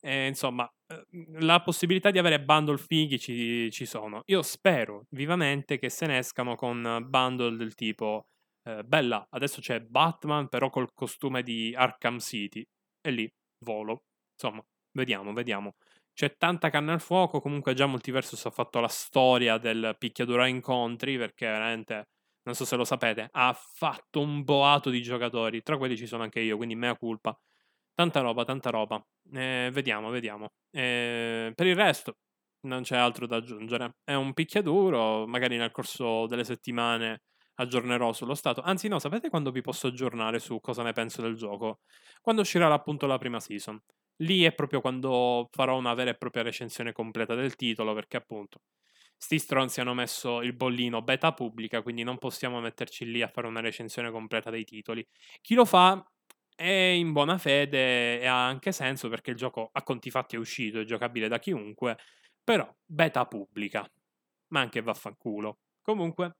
E, 0.00 0.26
insomma, 0.26 0.70
la 1.40 1.60
possibilità 1.60 2.10
di 2.10 2.18
avere 2.18 2.40
bundle 2.40 2.78
fighi 2.78 3.18
ci, 3.18 3.70
ci, 3.70 3.86
sono. 3.86 4.22
Io 4.26 4.42
spero 4.42 5.06
vivamente 5.10 5.78
che 5.78 5.88
se 5.88 6.06
ne 6.06 6.18
escano 6.18 6.54
con 6.56 7.04
bundle 7.08 7.56
del 7.56 7.74
tipo 7.74 8.26
eh, 8.64 8.82
bella, 8.84 9.26
adesso 9.30 9.60
c'è 9.60 9.80
Batman 9.80 10.48
però 10.48 10.70
col 10.70 10.92
costume 10.94 11.42
di 11.42 11.74
Arkham 11.76 12.18
City 12.18 12.64
e 13.00 13.10
lì 13.10 13.28
volo. 13.64 14.04
Insomma, 14.34 14.62
vediamo, 14.92 15.32
vediamo. 15.32 15.74
C'è 16.14 16.36
tanta 16.36 16.70
canna 16.70 16.92
al 16.92 17.00
fuoco, 17.00 17.40
comunque 17.40 17.74
già 17.74 17.86
Multiversus 17.86 18.44
ha 18.46 18.50
fatto 18.50 18.80
la 18.80 18.88
storia 18.88 19.58
del 19.58 19.94
picchiaduro 19.98 20.42
a 20.42 20.46
incontri 20.46 21.16
perché 21.16 21.46
veramente, 21.46 22.08
non 22.42 22.54
so 22.54 22.64
se 22.64 22.76
lo 22.76 22.84
sapete, 22.84 23.28
ha 23.32 23.52
fatto 23.54 24.20
un 24.20 24.44
boato 24.44 24.90
di 24.90 25.02
giocatori, 25.02 25.62
tra 25.62 25.78
quelli 25.78 25.96
ci 25.96 26.06
sono 26.06 26.22
anche 26.22 26.40
io, 26.40 26.56
quindi 26.56 26.74
mea 26.74 26.96
culpa. 26.96 27.36
Tanta 27.94 28.20
roba, 28.20 28.44
tanta 28.44 28.70
roba. 28.70 29.04
Eh, 29.32 29.70
vediamo, 29.72 30.10
vediamo. 30.10 30.52
Eh, 30.70 31.52
per 31.54 31.66
il 31.66 31.76
resto 31.76 32.16
non 32.62 32.82
c'è 32.82 32.96
altro 32.96 33.26
da 33.26 33.36
aggiungere. 33.36 33.96
È 34.02 34.14
un 34.14 34.32
picchiaduro, 34.32 35.26
magari 35.26 35.56
nel 35.56 35.70
corso 35.70 36.26
delle 36.26 36.44
settimane 36.44 37.22
aggiornerò 37.56 38.12
sullo 38.12 38.34
stato. 38.34 38.62
Anzi 38.62 38.88
no, 38.88 38.98
sapete 38.98 39.28
quando 39.28 39.50
vi 39.50 39.60
posso 39.60 39.88
aggiornare 39.88 40.38
su 40.38 40.58
cosa 40.60 40.82
ne 40.82 40.92
penso 40.92 41.20
del 41.22 41.34
gioco? 41.36 41.80
Quando 42.20 42.42
uscirà 42.42 42.72
appunto 42.72 43.06
la 43.06 43.18
prima 43.18 43.40
season. 43.40 43.78
Lì 44.22 44.42
è 44.44 44.52
proprio 44.54 44.80
quando 44.80 45.48
farò 45.50 45.76
una 45.76 45.94
vera 45.94 46.10
e 46.10 46.14
propria 46.16 46.42
recensione 46.42 46.92
completa 46.92 47.34
del 47.34 47.56
titolo, 47.56 47.92
perché 47.94 48.16
appunto 48.16 48.60
sti 49.16 49.38
stronzi 49.38 49.80
hanno 49.80 49.94
messo 49.94 50.42
il 50.42 50.52
bollino 50.54 51.02
beta 51.02 51.32
pubblica, 51.32 51.82
quindi 51.82 52.02
non 52.02 52.18
possiamo 52.18 52.60
metterci 52.60 53.04
lì 53.04 53.22
a 53.22 53.28
fare 53.28 53.46
una 53.46 53.60
recensione 53.60 54.10
completa 54.10 54.50
dei 54.50 54.64
titoli. 54.64 55.06
Chi 55.40 55.54
lo 55.54 55.64
fa 55.64 56.04
è 56.62 56.90
in 56.92 57.12
buona 57.12 57.38
fede 57.38 58.20
e 58.20 58.26
ha 58.26 58.46
anche 58.46 58.70
senso 58.72 59.08
perché 59.08 59.30
il 59.30 59.36
gioco 59.36 59.70
a 59.72 59.82
conti 59.82 60.10
fatti 60.10 60.36
è 60.36 60.38
uscito, 60.38 60.80
è 60.80 60.84
giocabile 60.84 61.26
da 61.28 61.38
chiunque, 61.38 61.98
però 62.42 62.72
beta 62.84 63.26
pubblica, 63.26 63.90
ma 64.48 64.60
anche 64.60 64.80
vaffanculo. 64.80 65.58
Comunque, 65.82 66.36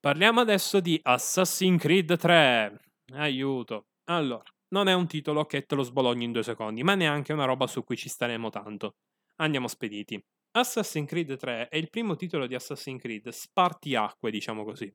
parliamo 0.00 0.40
adesso 0.40 0.80
di 0.80 0.98
Assassin's 1.02 1.80
Creed 1.80 2.16
3. 2.16 2.80
Aiuto. 3.12 3.88
Allora, 4.04 4.44
non 4.68 4.88
è 4.88 4.94
un 4.94 5.06
titolo 5.06 5.44
che 5.44 5.62
te 5.62 5.74
lo 5.74 5.82
sbologni 5.82 6.24
in 6.24 6.32
due 6.32 6.42
secondi, 6.42 6.82
ma 6.82 6.94
neanche 6.94 7.32
una 7.32 7.44
roba 7.44 7.66
su 7.66 7.84
cui 7.84 7.96
ci 7.96 8.08
staremo 8.08 8.48
tanto. 8.50 8.96
Andiamo 9.36 9.68
spediti. 9.68 10.22
Assassin's 10.52 11.06
Creed 11.06 11.36
3 11.36 11.68
è 11.68 11.76
il 11.76 11.90
primo 11.90 12.16
titolo 12.16 12.46
di 12.46 12.54
Assassin's 12.54 13.00
Creed 13.00 13.28
spartiacque, 13.28 14.30
diciamo 14.30 14.64
così. 14.64 14.90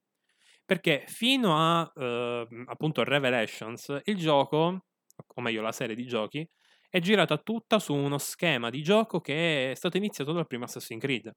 Perché 0.66 1.04
fino 1.08 1.56
a 1.58 1.92
eh, 1.96 2.48
appunto 2.68 3.04
Revelations, 3.04 4.00
il 4.06 4.16
gioco, 4.18 4.86
o 5.36 5.42
meglio 5.42 5.62
la 5.62 5.72
serie 5.72 5.96
di 5.96 6.06
giochi, 6.06 6.48
è 6.90 7.00
girata 7.00 7.38
tutta 7.38 7.80
su 7.80 7.94
uno 7.94 8.18
schema 8.18 8.70
di 8.70 8.82
gioco 8.82 9.20
che 9.20 9.72
è 9.72 9.76
stato 9.76 9.98
iniziato 9.98 10.32
dal 10.32 10.48
primo 10.48 10.66
Assassin's 10.66 11.02
Creed. 11.02 11.32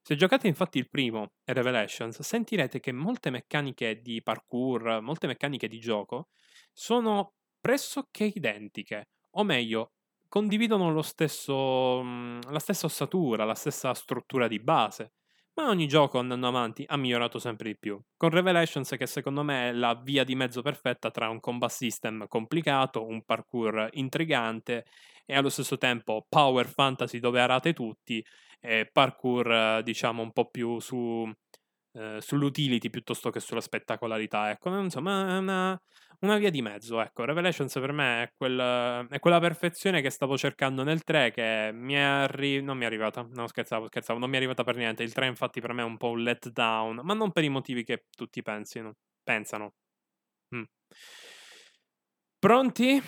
Se 0.00 0.14
giocate 0.16 0.48
infatti 0.48 0.78
il 0.78 0.88
primo, 0.88 1.32
Revelations, 1.44 2.20
sentirete 2.22 2.80
che 2.80 2.92
molte 2.92 3.30
meccaniche 3.30 4.00
di 4.00 4.22
parkour, 4.22 5.00
molte 5.00 5.26
meccaniche 5.26 5.68
di 5.68 5.78
gioco, 5.80 6.28
sono 6.72 7.34
pressoché 7.60 8.24
identiche, 8.24 9.08
o 9.36 9.44
meglio, 9.44 9.92
condividono 10.28 11.02
stesso, 11.02 12.02
la 12.02 12.58
stessa 12.58 12.86
ossatura, 12.86 13.44
la 13.44 13.54
stessa 13.54 13.92
struttura 13.92 14.46
di 14.48 14.60
base 14.60 15.12
ma 15.58 15.70
ogni 15.70 15.88
gioco 15.88 16.20
andando 16.20 16.46
avanti 16.46 16.84
ha 16.86 16.96
migliorato 16.96 17.40
sempre 17.40 17.70
di 17.70 17.76
più. 17.76 18.00
Con 18.16 18.30
Revelations 18.30 18.94
che 18.96 19.06
secondo 19.06 19.42
me 19.42 19.70
è 19.70 19.72
la 19.72 20.00
via 20.00 20.22
di 20.22 20.36
mezzo 20.36 20.62
perfetta 20.62 21.10
tra 21.10 21.28
un 21.28 21.40
combat 21.40 21.70
system 21.70 22.28
complicato, 22.28 23.04
un 23.04 23.24
parkour 23.24 23.88
intrigante 23.94 24.84
e 25.26 25.34
allo 25.34 25.48
stesso 25.48 25.76
tempo 25.76 26.24
power 26.28 26.68
fantasy 26.68 27.18
dove 27.18 27.40
arate 27.40 27.72
tutti 27.72 28.24
e 28.60 28.88
parkour 28.90 29.82
diciamo 29.82 30.22
un 30.22 30.30
po' 30.30 30.48
più 30.48 30.78
su, 30.78 31.28
eh, 31.94 32.18
sull'utility 32.20 32.88
piuttosto 32.88 33.30
che 33.30 33.40
sulla 33.40 33.60
spettacolarità. 33.60 34.50
Ecco, 34.50 34.78
insomma 34.78 35.28
è 35.28 35.38
una, 35.38 35.80
una 36.20 36.36
via 36.36 36.50
di 36.50 36.62
mezzo, 36.62 37.00
ecco. 37.00 37.24
Revelations 37.24 37.72
per 37.74 37.92
me 37.92 38.22
è, 38.24 38.32
quel, 38.36 39.06
è, 39.08 39.18
quella 39.20 39.38
perfezione 39.38 40.00
che 40.00 40.10
stavo 40.10 40.36
cercando 40.36 40.82
nel 40.82 41.02
3 41.04 41.30
che 41.30 41.70
mi 41.72 41.94
è 41.94 42.00
arri- 42.00 42.60
non 42.62 42.76
mi 42.76 42.84
è 42.84 42.86
arrivata, 42.86 43.26
no 43.32 43.46
scherzavo, 43.46 43.86
scherzavo, 43.86 44.18
non 44.18 44.28
mi 44.28 44.34
è 44.34 44.38
arrivata 44.38 44.64
per 44.64 44.76
niente. 44.76 45.02
Il 45.02 45.12
3 45.12 45.26
infatti 45.26 45.60
per 45.60 45.72
me 45.72 45.82
è 45.82 45.84
un 45.84 45.96
po' 45.96 46.10
un 46.10 46.22
letdown, 46.22 47.00
ma 47.04 47.14
non 47.14 47.30
per 47.32 47.44
i 47.44 47.48
motivi 47.48 47.84
che 47.84 48.06
tutti 48.10 48.42
pensino, 48.42 48.94
pensano. 49.22 49.74
Mm. 50.54 50.62
Pronti? 52.38 53.02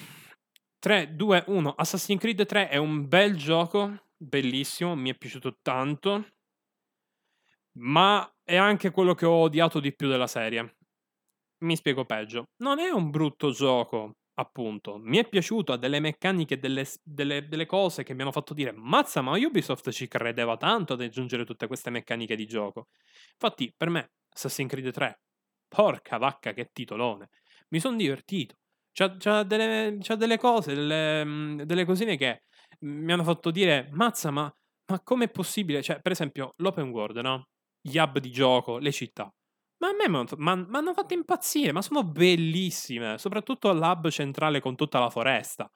3, 0.79 1.15
2, 1.15 1.45
1. 1.47 1.75
Assassin's 1.77 2.21
Creed 2.21 2.47
3 2.47 2.69
è 2.69 2.77
un 2.77 3.07
bel 3.09 3.37
gioco, 3.37 4.09
bellissimo, 4.17 4.95
mi 4.97 5.11
è 5.11 5.17
piaciuto 5.17 5.59
tanto, 5.63 6.27
ma 7.79 8.29
è 8.45 8.57
anche 8.57 8.91
quello 8.91 9.15
che 9.15 9.27
ho 9.27 9.43
odiato 9.43 9.81
di 9.81 9.95
più 9.95 10.09
della 10.09 10.27
serie. 10.27 10.77
Mi 11.63 11.77
spiego 11.77 12.05
peggio. 12.07 12.49
Non 12.63 12.79
è 12.79 12.89
un 12.91 13.11
brutto 13.11 13.51
gioco, 13.51 14.15
appunto. 14.35 14.97
Mi 14.99 15.19
è 15.19 15.29
piaciuto, 15.29 15.73
ha 15.73 15.77
delle 15.77 16.01
meccaniche, 16.01 16.59
delle, 16.59 16.87
delle, 17.03 17.47
delle, 17.49 17.67
cose 17.67 18.03
che 18.03 18.15
mi 18.15 18.23
hanno 18.23 18.33
fatto 18.33 18.55
dire 18.55 18.73
mazza, 18.73 19.21
ma 19.21 19.37
Ubisoft 19.37 19.91
ci 19.91 20.09
credeva 20.09 20.57
tanto 20.57 20.95
ad 20.95 21.03
aggiungere 21.03 21.45
tutte 21.45 21.67
queste 21.67 21.91
meccaniche 21.91 22.35
di 22.35 22.47
gioco. 22.47 22.89
Infatti, 23.33 23.73
per 23.77 23.91
me, 23.91 24.13
Assassin's 24.33 24.71
Creed 24.71 24.91
3, 24.91 25.21
porca 25.69 26.17
vacca 26.17 26.53
che 26.55 26.71
titolone. 26.73 27.29
Mi 27.69 27.81
sono 27.81 27.97
divertito. 27.97 28.55
C'ha, 28.93 29.17
c'ha, 29.19 29.43
delle, 29.43 29.99
c'ha, 30.01 30.17
delle, 30.17 30.39
cose, 30.39 30.75
delle, 30.75 31.25
mm, 31.25 31.61
delle, 31.63 31.85
cosine 31.85 32.17
che 32.17 32.45
mi 32.81 33.13
hanno 33.13 33.25
fatto 33.25 33.51
dire 33.51 33.89
mazza, 33.93 34.31
ma, 34.31 34.53
ma 34.91 35.01
com'è 35.03 35.31
possibile? 35.31 35.83
Cioè, 35.83 36.01
per 36.01 36.13
esempio, 36.13 36.55
l'open 36.57 36.89
world, 36.89 37.19
no? 37.19 37.49
Gli 37.81 37.99
hub 37.99 38.19
di 38.19 38.31
gioco, 38.31 38.79
le 38.79 38.93
città 38.93 39.31
ma 39.81 39.89
a 39.89 39.93
me 39.93 40.09
mi 40.09 40.77
hanno 40.77 40.93
fatto 40.95 41.15
impazzire, 41.15 41.73
ma 41.73 41.83
sono 41.83 42.05
bellissime, 42.05 43.17
soprattutto 43.19 43.73
l'hub 43.73 44.09
centrale 44.11 44.61
con 44.61 44.77
tutta 44.77 44.99
la 44.99 45.11
foresta. 45.11 45.71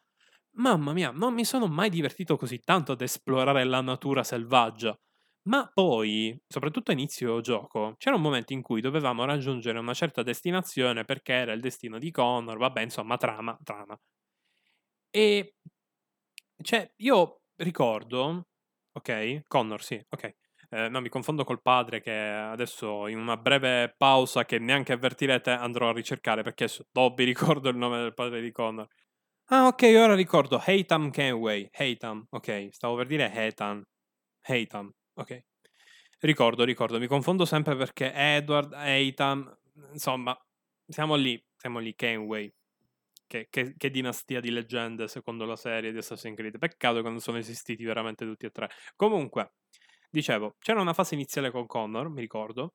Mamma 0.56 0.92
mia, 0.92 1.10
non 1.10 1.34
mi 1.34 1.44
sono 1.44 1.66
mai 1.66 1.90
divertito 1.90 2.36
così 2.36 2.60
tanto 2.60 2.92
ad 2.92 3.00
esplorare 3.02 3.64
la 3.64 3.80
natura 3.80 4.22
selvaggia. 4.24 4.96
Ma 5.48 5.70
poi, 5.72 6.38
soprattutto 6.46 6.90
a 6.90 6.94
inizio 6.94 7.40
gioco, 7.40 7.94
c'era 7.98 8.16
un 8.16 8.22
momento 8.22 8.52
in 8.54 8.62
cui 8.62 8.80
dovevamo 8.80 9.24
raggiungere 9.24 9.78
una 9.78 9.94
certa 9.94 10.22
destinazione 10.22 11.04
perché 11.04 11.32
era 11.34 11.52
il 11.52 11.60
destino 11.60 11.98
di 11.98 12.10
Connor, 12.10 12.58
vabbè, 12.58 12.82
insomma, 12.82 13.16
trama, 13.18 13.58
trama. 13.62 13.98
E 15.12 15.54
cioè, 16.62 16.90
io 16.96 17.42
ricordo, 17.56 18.48
ok, 18.92 19.42
Connor, 19.46 19.82
sì, 19.82 20.02
ok. 20.08 20.34
Eh, 20.74 20.88
no, 20.88 21.00
mi 21.00 21.08
confondo 21.08 21.44
col 21.44 21.62
padre 21.62 22.00
che 22.00 22.10
adesso 22.10 23.06
in 23.06 23.16
una 23.16 23.36
breve 23.36 23.94
pausa 23.96 24.44
che 24.44 24.58
neanche 24.58 24.92
avvertirete 24.92 25.50
andrò 25.50 25.88
a 25.90 25.92
ricercare 25.92 26.42
perché 26.42 26.66
Dobby 26.90 27.22
ricordo 27.22 27.68
il 27.68 27.76
nome 27.76 27.98
del 27.98 28.12
padre 28.12 28.40
di 28.40 28.50
Connor. 28.50 28.88
Ah, 29.50 29.68
ok, 29.68 29.82
ora 29.94 30.16
ricordo. 30.16 30.58
Haytham 30.58 31.12
Kenway. 31.12 31.68
Haytham, 31.72 32.26
ok. 32.28 32.70
Stavo 32.72 32.96
per 32.96 33.06
dire 33.06 33.30
Haytham. 33.32 33.84
Haytham, 34.48 34.92
ok. 35.14 35.44
Ricordo, 36.18 36.64
ricordo. 36.64 36.98
Mi 36.98 37.06
confondo 37.06 37.44
sempre 37.44 37.76
perché 37.76 38.12
Edward, 38.12 38.72
Haytham, 38.72 39.56
insomma, 39.92 40.36
siamo 40.88 41.14
lì, 41.14 41.40
siamo 41.56 41.78
lì, 41.78 41.94
Kenway. 41.94 42.52
Che, 43.28 43.46
che, 43.48 43.74
che, 43.76 43.90
dinastia 43.90 44.40
di 44.40 44.50
leggende 44.50 45.06
secondo 45.06 45.44
la 45.44 45.56
serie 45.56 45.92
di 45.92 45.98
Assassin's 45.98 46.36
Creed. 46.36 46.58
Peccato 46.58 47.00
che 47.00 47.08
non 47.08 47.20
sono 47.20 47.38
esistiti 47.38 47.84
veramente 47.84 48.24
tutti 48.24 48.46
e 48.46 48.50
tre. 48.50 48.68
Comunque, 48.96 49.52
dicevo, 50.14 50.54
c'era 50.58 50.80
una 50.80 50.92
fase 50.94 51.14
iniziale 51.14 51.50
con 51.50 51.66
Connor, 51.66 52.08
mi 52.08 52.20
ricordo, 52.20 52.74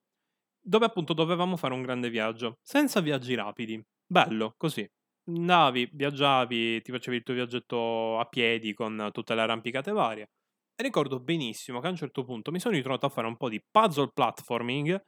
dove 0.61 0.85
appunto 0.85 1.13
dovevamo 1.13 1.57
fare 1.57 1.73
un 1.73 1.81
grande 1.81 2.09
viaggio, 2.09 2.57
senza 2.61 2.99
viaggi 3.01 3.35
rapidi. 3.35 3.81
Bello, 4.05 4.53
così 4.57 4.87
andavi, 5.29 5.89
viaggiavi, 5.93 6.81
ti 6.81 6.91
facevi 6.91 7.17
il 7.17 7.23
tuo 7.23 7.33
viaggetto 7.33 8.19
a 8.19 8.25
piedi 8.25 8.73
con 8.73 9.09
tutte 9.11 9.35
le 9.35 9.41
arrampicate 9.41 9.91
varie. 9.91 10.29
E 10.75 10.83
ricordo 10.83 11.19
benissimo 11.19 11.79
che 11.79 11.87
a 11.87 11.89
un 11.91 11.95
certo 11.95 12.23
punto 12.23 12.51
mi 12.51 12.59
sono 12.59 12.75
ritrovato 12.75 13.05
a 13.05 13.09
fare 13.09 13.27
un 13.27 13.37
po' 13.37 13.49
di 13.49 13.61
puzzle 13.69 14.09
platforming 14.13 14.99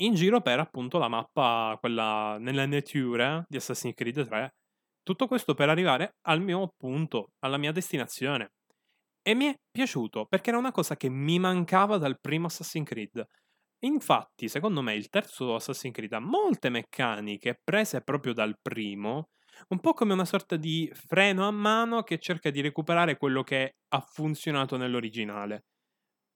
in 0.00 0.14
giro 0.14 0.40
per 0.40 0.58
appunto 0.58 0.98
la 0.98 1.08
mappa, 1.08 1.76
quella 1.78 2.36
nella 2.38 2.66
nature 2.66 3.44
di 3.48 3.56
Assassin's 3.56 3.94
Creed 3.94 4.26
3. 4.26 4.54
Tutto 5.02 5.26
questo 5.26 5.54
per 5.54 5.68
arrivare 5.68 6.16
al 6.22 6.40
mio 6.40 6.72
punto, 6.76 7.28
alla 7.40 7.58
mia 7.58 7.70
destinazione. 7.70 8.52
E 9.26 9.34
mi 9.34 9.46
è 9.46 9.54
piaciuto 9.70 10.26
perché 10.26 10.50
era 10.50 10.58
una 10.58 10.70
cosa 10.70 10.96
che 10.96 11.08
mi 11.08 11.38
mancava 11.38 11.96
dal 11.96 12.20
primo 12.20 12.46
Assassin's 12.46 12.86
Creed. 12.86 13.26
Infatti, 13.84 14.48
secondo 14.48 14.82
me, 14.82 14.94
il 14.94 15.08
terzo 15.08 15.54
Assassin's 15.54 15.94
Creed 15.94 16.12
ha 16.12 16.20
molte 16.20 16.68
meccaniche 16.68 17.58
prese 17.62 18.02
proprio 18.02 18.34
dal 18.34 18.58
primo 18.60 19.30
un 19.68 19.80
po' 19.80 19.92
come 19.92 20.12
una 20.12 20.24
sorta 20.24 20.56
di 20.56 20.90
freno 20.92 21.46
a 21.46 21.50
mano 21.50 22.02
che 22.02 22.18
cerca 22.18 22.50
di 22.50 22.60
recuperare 22.60 23.16
quello 23.16 23.42
che 23.42 23.76
ha 23.88 24.00
funzionato 24.00 24.76
nell'originale. 24.76 25.64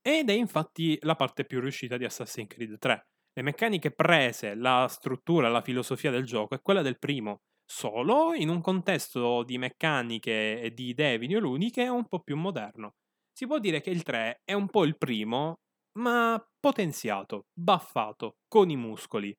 Ed 0.00 0.30
è 0.30 0.32
infatti 0.32 0.98
la 1.02 1.16
parte 1.16 1.44
più 1.44 1.60
riuscita 1.60 1.96
di 1.96 2.04
Assassin's 2.04 2.48
Creed 2.48 2.78
3. 2.78 3.06
Le 3.32 3.42
meccaniche 3.42 3.90
prese, 3.92 4.54
la 4.54 4.86
struttura, 4.88 5.48
la 5.48 5.62
filosofia 5.62 6.10
del 6.10 6.24
gioco 6.24 6.54
è 6.54 6.60
quella 6.62 6.82
del 6.82 6.98
primo, 6.98 7.42
solo 7.70 8.32
in 8.34 8.48
un 8.48 8.60
contesto 8.60 9.42
di 9.42 9.58
meccaniche 9.58 10.60
e 10.60 10.72
di 10.72 10.88
idee 10.88 11.18
videoludiche 11.18 11.86
un 11.88 12.06
po' 12.06 12.20
più 12.20 12.36
moderno. 12.36 12.94
Si 13.32 13.46
può 13.46 13.58
dire 13.58 13.80
che 13.80 13.90
il 13.90 14.02
3 14.02 14.40
è 14.44 14.52
un 14.54 14.68
po' 14.68 14.84
il 14.84 14.96
primo, 14.96 15.60
ma 15.98 16.42
potenziato, 16.58 17.46
baffato, 17.52 18.38
con 18.48 18.70
i 18.70 18.76
muscoli, 18.76 19.34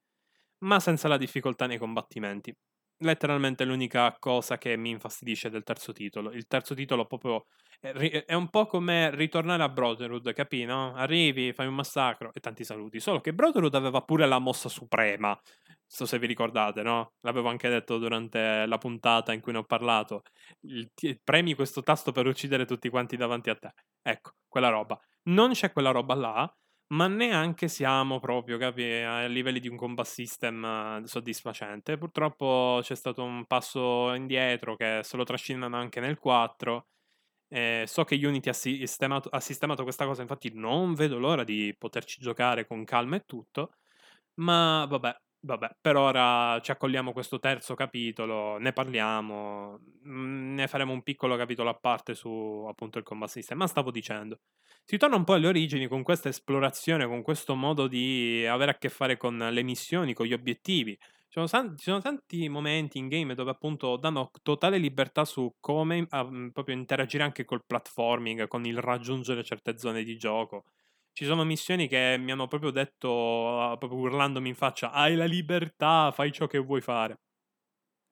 ma 0.66 0.80
senza 0.80 1.08
la 1.08 1.18
difficoltà 1.18 1.68
nei 1.68 1.78
combattimenti 1.78 2.54
letteralmente 3.00 3.66
l'unica 3.66 4.16
cosa 4.20 4.58
che 4.58 4.76
mi 4.78 4.90
infastidisce 4.90 5.50
del 5.50 5.64
terzo 5.64 5.92
titolo. 5.94 6.32
Il 6.32 6.48
terzo 6.48 6.74
titolo 6.74 7.06
proprio 7.06 7.46
è 7.82 8.34
un 8.34 8.50
po' 8.50 8.66
come 8.66 9.16
ritornare 9.16 9.64
a 9.64 9.70
Brotherhood, 9.70 10.34
capi? 10.34 10.66
No? 10.66 10.94
Arrivi, 10.96 11.54
fai 11.54 11.68
un 11.68 11.76
massacro 11.76 12.32
e 12.34 12.40
tanti 12.42 12.64
saluti. 12.64 13.00
Solo 13.00 13.22
che 13.22 13.34
Brotherhood 13.34 13.74
aveva 13.76 14.02
pure 14.02 14.28
la 14.28 14.40
mossa 14.40 14.68
suprema. 14.68 15.40
So 15.86 16.06
se 16.06 16.20
vi 16.20 16.28
ricordate, 16.28 16.84
no? 16.84 17.14
L'avevo 17.22 17.50
anche 17.50 17.70
detto 17.70 17.98
durante 17.98 18.66
la 18.68 18.78
puntata 18.78 19.34
in 19.34 19.40
cui 19.42 19.54
ne 19.54 19.60
ho 19.60 19.64
parlato. 19.64 20.24
Il, 20.62 20.90
premi 21.24 21.54
questo 21.54 21.82
tasto 21.82 22.12
per 22.12 22.28
uccidere 22.28 22.66
tutti 22.66 22.90
quanti 22.90 23.16
davanti 23.16 23.50
a 23.50 23.56
te. 23.56 23.72
Ecco, 24.02 24.32
quella 24.48 24.70
roba. 24.70 25.00
Non 25.30 25.52
c'è 25.52 25.72
quella 25.72 25.92
roba 25.92 26.16
là 26.16 26.58
ma 26.92 27.08
neanche 27.08 27.68
siamo 27.68 28.20
proprio 28.20 28.58
capi, 28.58 28.84
a 29.02 29.26
livelli 29.28 29.60
di 29.60 29.68
un 29.68 29.78
combat 29.78 30.06
system 30.06 30.64
eh, 31.04 31.08
soddisfacente. 31.08 31.98
Purtroppo 31.98 32.80
c'è 32.82 32.96
stato 32.96 33.24
un 33.24 33.46
passo 33.46 34.14
indietro 34.14 34.76
che 34.76 35.02
se 35.04 35.18
lo 35.18 35.24
trascinano 35.24 35.76
anche 35.78 36.00
nel 36.00 36.18
4. 36.18 36.88
Eh, 37.50 37.84
so 37.88 38.04
che 38.06 38.16
Unity 38.16 38.50
ha 38.50 38.54
sistemato, 38.54 39.30
ha 39.30 39.40
sistemato 39.40 39.84
questa 39.84 40.06
cosa, 40.06 40.22
infatti 40.22 40.52
non 40.54 40.94
vedo 40.96 41.20
l'ora 41.20 41.44
di 41.44 41.76
poterci 41.78 42.22
giocare 42.22 42.66
con 42.68 42.84
calma 42.86 43.16
e 43.18 43.24
tutto. 43.26 43.72
Ma 44.36 44.86
vabbè, 44.90 45.16
Vabbè, 45.42 45.78
per 45.80 45.96
ora 45.96 46.60
ci 46.62 46.72
accogliamo 46.72 47.14
questo 47.14 47.40
terzo 47.40 47.74
capitolo, 47.74 48.58
ne 48.58 48.74
parliamo, 48.74 49.80
mm, 50.06 50.54
ne 50.56 50.68
faremo 50.68 50.92
un 50.92 51.02
piccolo 51.02 51.38
capitolo 51.38 51.70
a 51.70 51.76
parte 51.76 52.14
su 52.14 52.66
appunto 52.68 52.98
il 52.98 53.06
combat 53.06 53.30
system, 53.30 53.58
ma 53.58 53.68
stavo 53.68 53.90
dicendo. 53.90 54.40
Si 54.84 54.98
torna 54.98 55.16
un 55.16 55.24
po' 55.24 55.34
alle 55.36 55.48
origini 55.48 55.88
con 55.88 56.04
questa 56.04 56.28
esplorazione, 56.28 57.08
con 57.08 57.22
questo 57.22 57.56
modo 57.56 57.88
di 57.88 58.46
avere 58.46 58.72
a 58.72 58.78
che 58.78 58.90
fare 58.90 59.16
con 59.16 59.38
le 59.38 59.64
missioni, 59.64 60.14
con 60.14 60.26
gli 60.26 60.34
obiettivi. 60.34 60.98
Ci 61.30 61.40
sono, 61.46 61.76
ci 61.76 61.84
sono 61.84 62.00
tanti 62.02 62.50
momenti 62.50 62.98
in 62.98 63.08
game 63.08 63.34
dove 63.34 63.52
appunto 63.52 63.96
danno 63.96 64.32
totale 64.44 64.78
libertà 64.78 65.24
su 65.24 65.56
come 65.62 66.00
uh, 66.10 66.52
proprio 66.52 66.76
interagire 66.76 67.24
anche 67.24 67.46
col 67.46 67.64
platforming, 67.66 68.48
con 68.50 68.66
il 68.66 68.80
raggiungere 68.80 69.44
certe 69.46 69.78
zone 69.78 70.04
di 70.04 70.18
gioco. 70.18 70.66
Ci 71.14 71.24
sono 71.26 71.44
missioni 71.44 71.88
che 71.88 72.16
mi 72.18 72.32
hanno 72.32 72.48
proprio 72.48 72.72
detto, 72.72 73.60
ah, 73.62 73.78
proprio 73.78 74.00
urlandomi 74.00 74.50
in 74.50 74.56
faccia, 74.56 74.92
hai 74.92 75.16
la 75.16 75.26
libertà, 75.26 76.12
fai 76.12 76.32
ciò 76.32 76.48
che 76.48 76.58
vuoi 76.58 76.82
fare. 76.82 77.20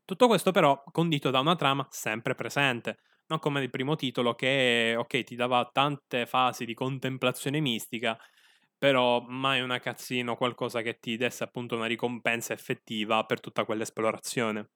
Tutto 0.06 0.28
questo 0.28 0.52
però 0.52 0.82
condito 0.92 1.30
da 1.32 1.40
una 1.40 1.56
trama 1.56 1.86
sempre 1.92 2.34
presente, 2.34 3.00
non 3.28 3.40
come 3.40 3.62
il 3.62 3.70
primo 3.70 3.96
titolo 3.96 4.36
che, 4.36 4.96
ok, 4.98 5.24
ti 5.24 5.36
dava 5.36 5.70
tante 5.72 6.26
fasi 6.26 6.64
di 6.66 6.74
contemplazione 6.74 7.60
mistica, 7.60 8.18
però 8.78 9.20
mai 9.22 9.62
una 9.62 9.80
cazzino, 9.80 10.36
qualcosa 10.38 10.82
che 10.82 11.00
ti 11.00 11.18
desse 11.18 11.44
appunto 11.44 11.76
una 11.76 11.88
ricompensa 11.88 12.54
effettiva 12.54 13.26
per 13.26 13.40
tutta 13.42 13.66
quell'esplorazione. 13.66 14.70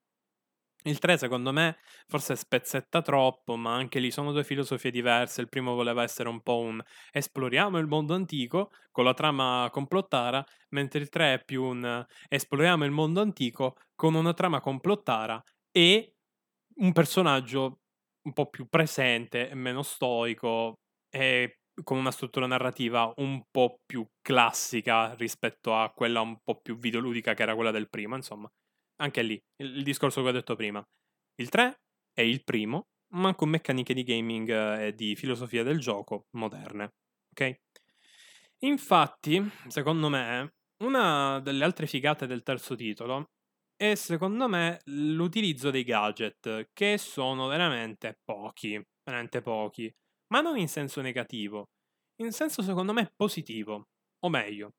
Il 0.84 0.98
3 0.98 1.16
secondo 1.16 1.52
me 1.52 1.76
forse 2.08 2.34
spezzetta 2.34 3.02
troppo, 3.02 3.56
ma 3.56 3.74
anche 3.74 4.00
lì 4.00 4.10
sono 4.10 4.32
due 4.32 4.42
filosofie 4.42 4.90
diverse. 4.90 5.40
Il 5.40 5.48
primo 5.48 5.74
voleva 5.74 6.02
essere 6.02 6.28
un 6.28 6.40
po' 6.40 6.58
un 6.58 6.82
esploriamo 7.12 7.78
il 7.78 7.86
mondo 7.86 8.14
antico 8.14 8.70
con 8.90 9.04
la 9.04 9.14
trama 9.14 9.68
complottara, 9.70 10.44
mentre 10.70 11.00
il 11.00 11.08
3 11.08 11.34
è 11.34 11.44
più 11.44 11.62
un 11.62 12.04
esploriamo 12.28 12.84
il 12.84 12.90
mondo 12.90 13.20
antico 13.20 13.76
con 13.94 14.14
una 14.14 14.34
trama 14.34 14.60
complottara 14.60 15.40
e 15.70 16.14
un 16.76 16.92
personaggio 16.92 17.78
un 18.22 18.32
po' 18.32 18.48
più 18.50 18.66
presente 18.68 19.50
meno 19.54 19.82
stoico 19.82 20.74
e 21.10 21.58
con 21.84 21.98
una 21.98 22.10
struttura 22.10 22.46
narrativa 22.46 23.12
un 23.16 23.44
po' 23.50 23.80
più 23.86 24.04
classica 24.20 25.14
rispetto 25.14 25.74
a 25.76 25.90
quella 25.92 26.20
un 26.20 26.38
po' 26.42 26.60
più 26.60 26.76
videoludica 26.76 27.34
che 27.34 27.42
era 27.42 27.54
quella 27.54 27.70
del 27.70 27.88
primo, 27.88 28.16
insomma 28.16 28.50
anche 29.02 29.22
lì, 29.22 29.40
il, 29.56 29.76
il 29.76 29.82
discorso 29.82 30.22
che 30.22 30.28
ho 30.28 30.32
detto 30.32 30.56
prima. 30.56 30.82
Il 31.36 31.48
3 31.48 31.82
è 32.12 32.22
il 32.22 32.42
primo, 32.44 32.88
ma 33.14 33.34
con 33.34 33.48
meccaniche 33.48 33.94
di 33.94 34.04
gaming 34.04 34.48
eh, 34.48 34.86
e 34.86 34.94
di 34.94 35.14
filosofia 35.16 35.62
del 35.62 35.78
gioco 35.78 36.26
moderne. 36.36 36.94
Ok? 37.30 37.60
Infatti, 38.60 39.42
secondo 39.68 40.08
me, 40.08 40.54
una 40.84 41.40
delle 41.40 41.64
altre 41.64 41.86
figate 41.86 42.26
del 42.26 42.42
terzo 42.42 42.74
titolo 42.76 43.32
è 43.76 43.94
secondo 43.96 44.48
me 44.48 44.80
l'utilizzo 44.84 45.70
dei 45.70 45.82
gadget, 45.82 46.70
che 46.72 46.96
sono 46.98 47.48
veramente 47.48 48.20
pochi, 48.22 48.80
veramente 49.02 49.40
pochi, 49.40 49.92
ma 50.28 50.40
non 50.40 50.56
in 50.56 50.68
senso 50.68 51.00
negativo, 51.00 51.70
in 52.20 52.30
senso 52.30 52.62
secondo 52.62 52.92
me 52.92 53.12
positivo, 53.16 53.88
o 54.20 54.28
meglio, 54.28 54.74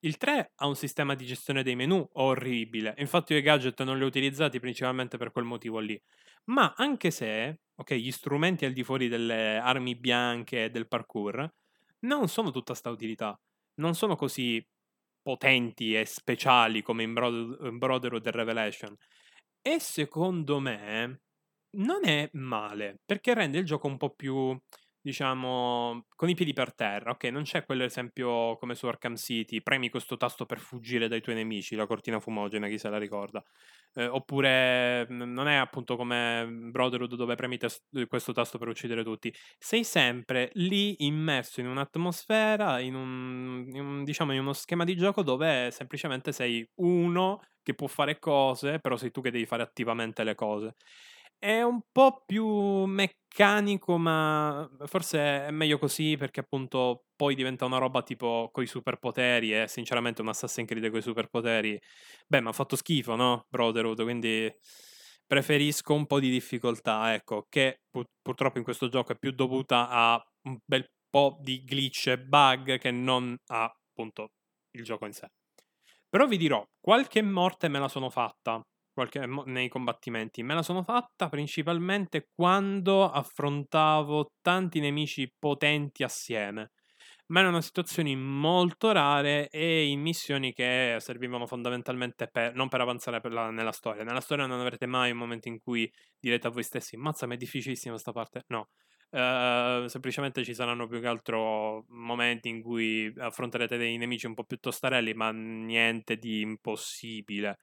il 0.00 0.16
3 0.16 0.52
ha 0.56 0.66
un 0.66 0.76
sistema 0.76 1.14
di 1.14 1.26
gestione 1.26 1.62
dei 1.62 1.74
menu 1.74 2.08
orribile, 2.14 2.94
infatti 2.98 3.32
io 3.32 3.38
i 3.38 3.42
gadget 3.42 3.82
non 3.82 3.98
li 3.98 4.04
ho 4.04 4.06
utilizzati 4.06 4.60
principalmente 4.60 5.16
per 5.18 5.32
quel 5.32 5.44
motivo 5.44 5.78
lì. 5.78 6.00
Ma 6.46 6.74
anche 6.76 7.10
se, 7.10 7.60
ok, 7.74 7.94
gli 7.94 8.10
strumenti 8.10 8.64
al 8.64 8.72
di 8.72 8.84
fuori 8.84 9.08
delle 9.08 9.58
armi 9.58 9.96
bianche 9.96 10.64
e 10.64 10.70
del 10.70 10.88
parkour 10.88 11.52
non 12.00 12.28
sono 12.28 12.50
tutta 12.50 12.74
sta 12.74 12.90
utilità, 12.90 13.38
non 13.80 13.94
sono 13.94 14.16
così 14.16 14.64
potenti 15.20 15.94
e 15.94 16.06
speciali 16.06 16.80
come 16.82 17.02
in, 17.02 17.12
Brotherhood 17.12 18.26
e 18.26 18.30
Revelation. 18.30 18.96
E 19.60 19.80
secondo 19.80 20.60
me 20.60 21.22
non 21.76 22.06
è 22.06 22.30
male, 22.34 23.00
perché 23.04 23.34
rende 23.34 23.58
il 23.58 23.66
gioco 23.66 23.88
un 23.88 23.96
po' 23.96 24.14
più 24.14 24.58
diciamo, 25.08 26.04
con 26.14 26.28
i 26.28 26.34
piedi 26.34 26.52
per 26.52 26.74
terra. 26.74 27.12
Ok, 27.12 27.24
non 27.24 27.42
c'è 27.44 27.64
quell'esempio 27.64 28.56
come 28.58 28.74
su 28.74 28.86
Arkham 28.86 29.16
City, 29.16 29.62
premi 29.62 29.88
questo 29.88 30.18
tasto 30.18 30.44
per 30.44 30.58
fuggire 30.58 31.08
dai 31.08 31.22
tuoi 31.22 31.34
nemici, 31.34 31.74
la 31.76 31.86
cortina 31.86 32.20
fumogena, 32.20 32.68
chi 32.68 32.76
se 32.76 32.90
la 32.90 32.98
ricorda. 32.98 33.42
Eh, 33.94 34.06
oppure 34.06 35.06
non 35.08 35.48
è 35.48 35.54
appunto 35.54 35.96
come 35.96 36.46
Brotherhood 36.46 37.14
dove 37.14 37.34
premi 37.36 37.56
tes- 37.56 37.82
questo 38.06 38.32
tasto 38.32 38.58
per 38.58 38.68
uccidere 38.68 39.02
tutti. 39.02 39.32
Sei 39.58 39.82
sempre 39.82 40.50
lì 40.54 41.06
immerso 41.06 41.60
in 41.60 41.68
un'atmosfera, 41.68 42.78
in 42.80 42.94
un, 42.94 43.64
in 43.72 43.80
un, 43.80 44.04
diciamo, 44.04 44.32
in 44.34 44.40
uno 44.40 44.52
schema 44.52 44.84
di 44.84 44.94
gioco 44.94 45.22
dove 45.22 45.70
semplicemente 45.70 46.32
sei 46.32 46.68
uno 46.76 47.40
che 47.62 47.74
può 47.74 47.86
fare 47.86 48.18
cose, 48.18 48.78
però 48.78 48.96
sei 48.96 49.10
tu 49.10 49.22
che 49.22 49.30
devi 49.30 49.46
fare 49.46 49.62
attivamente 49.62 50.22
le 50.22 50.34
cose. 50.34 50.74
È 51.40 51.62
un 51.62 51.80
po' 51.92 52.24
più 52.26 52.44
meccanico, 52.84 53.96
ma 53.96 54.68
forse 54.86 55.46
è 55.46 55.50
meglio 55.52 55.78
così 55.78 56.16
perché 56.16 56.40
appunto 56.40 57.04
poi 57.14 57.36
diventa 57.36 57.64
una 57.64 57.78
roba 57.78 58.02
tipo 58.02 58.50
coi 58.52 58.66
superpoteri 58.66 59.54
e 59.62 59.68
sinceramente 59.68 60.20
un 60.20 60.28
Assassin's 60.28 60.66
Creed 60.68 60.90
coi 60.90 61.00
superpoteri, 61.00 61.80
beh, 62.26 62.40
mi 62.40 62.48
ha 62.48 62.52
fatto 62.52 62.74
schifo, 62.74 63.14
no? 63.14 63.46
Brotherhood, 63.48 64.02
quindi 64.02 64.52
preferisco 65.26 65.94
un 65.94 66.06
po' 66.06 66.18
di 66.18 66.28
difficoltà, 66.30 67.14
ecco, 67.14 67.46
che 67.48 67.82
pur- 67.88 68.08
purtroppo 68.20 68.58
in 68.58 68.64
questo 68.64 68.88
gioco 68.88 69.12
è 69.12 69.16
più 69.18 69.30
dovuta 69.30 69.88
a 69.88 70.20
un 70.42 70.58
bel 70.64 70.90
po' 71.08 71.38
di 71.40 71.62
glitch 71.64 72.08
e 72.08 72.18
bug 72.18 72.78
che 72.78 72.90
non 72.90 73.36
a 73.46 73.64
appunto 73.64 74.32
il 74.72 74.82
gioco 74.82 75.06
in 75.06 75.12
sé. 75.12 75.28
Però 76.08 76.26
vi 76.26 76.36
dirò, 76.38 76.64
qualche 76.80 77.22
morte 77.22 77.68
me 77.68 77.78
la 77.78 77.88
sono 77.88 78.10
fatta 78.10 78.60
qualche, 78.98 79.24
nei 79.46 79.68
combattimenti. 79.68 80.42
Me 80.42 80.54
la 80.54 80.62
sono 80.62 80.82
fatta 80.82 81.28
principalmente 81.28 82.28
quando 82.34 83.08
affrontavo 83.08 84.32
tanti 84.42 84.80
nemici 84.80 85.32
potenti 85.38 86.02
assieme. 86.02 86.72
Ma 87.26 87.40
erano 87.40 87.60
situazioni 87.60 88.16
molto 88.16 88.90
rare 88.90 89.48
e 89.50 89.86
in 89.86 90.00
missioni 90.00 90.52
che 90.52 90.96
servivano 90.98 91.46
fondamentalmente 91.46 92.26
per, 92.28 92.54
non 92.54 92.68
per 92.68 92.80
avanzare 92.80 93.20
per 93.20 93.32
la, 93.32 93.50
nella 93.50 93.70
storia. 93.70 94.02
Nella 94.02 94.20
storia 94.20 94.46
non 94.46 94.60
avrete 94.60 94.86
mai 94.86 95.10
un 95.10 95.18
momento 95.18 95.48
in 95.48 95.58
cui 95.60 95.90
direte 96.18 96.46
a 96.46 96.50
voi 96.50 96.62
stessi: 96.62 96.96
Mazza, 96.96 97.26
ma 97.26 97.34
è 97.34 97.36
difficilissima 97.36 97.92
questa 97.92 98.12
parte. 98.12 98.44
No, 98.48 98.68
Uh, 99.10 99.86
semplicemente 99.86 100.44
ci 100.44 100.52
saranno 100.52 100.86
più 100.86 101.00
che 101.00 101.06
altro 101.06 101.86
momenti 101.88 102.50
in 102.50 102.60
cui 102.60 103.10
affronterete 103.16 103.78
dei 103.78 103.96
nemici 103.96 104.26
un 104.26 104.34
po' 104.34 104.44
più 104.44 104.58
tostarelli, 104.58 105.14
ma 105.14 105.30
niente 105.32 106.16
di 106.18 106.42
impossibile. 106.42 107.56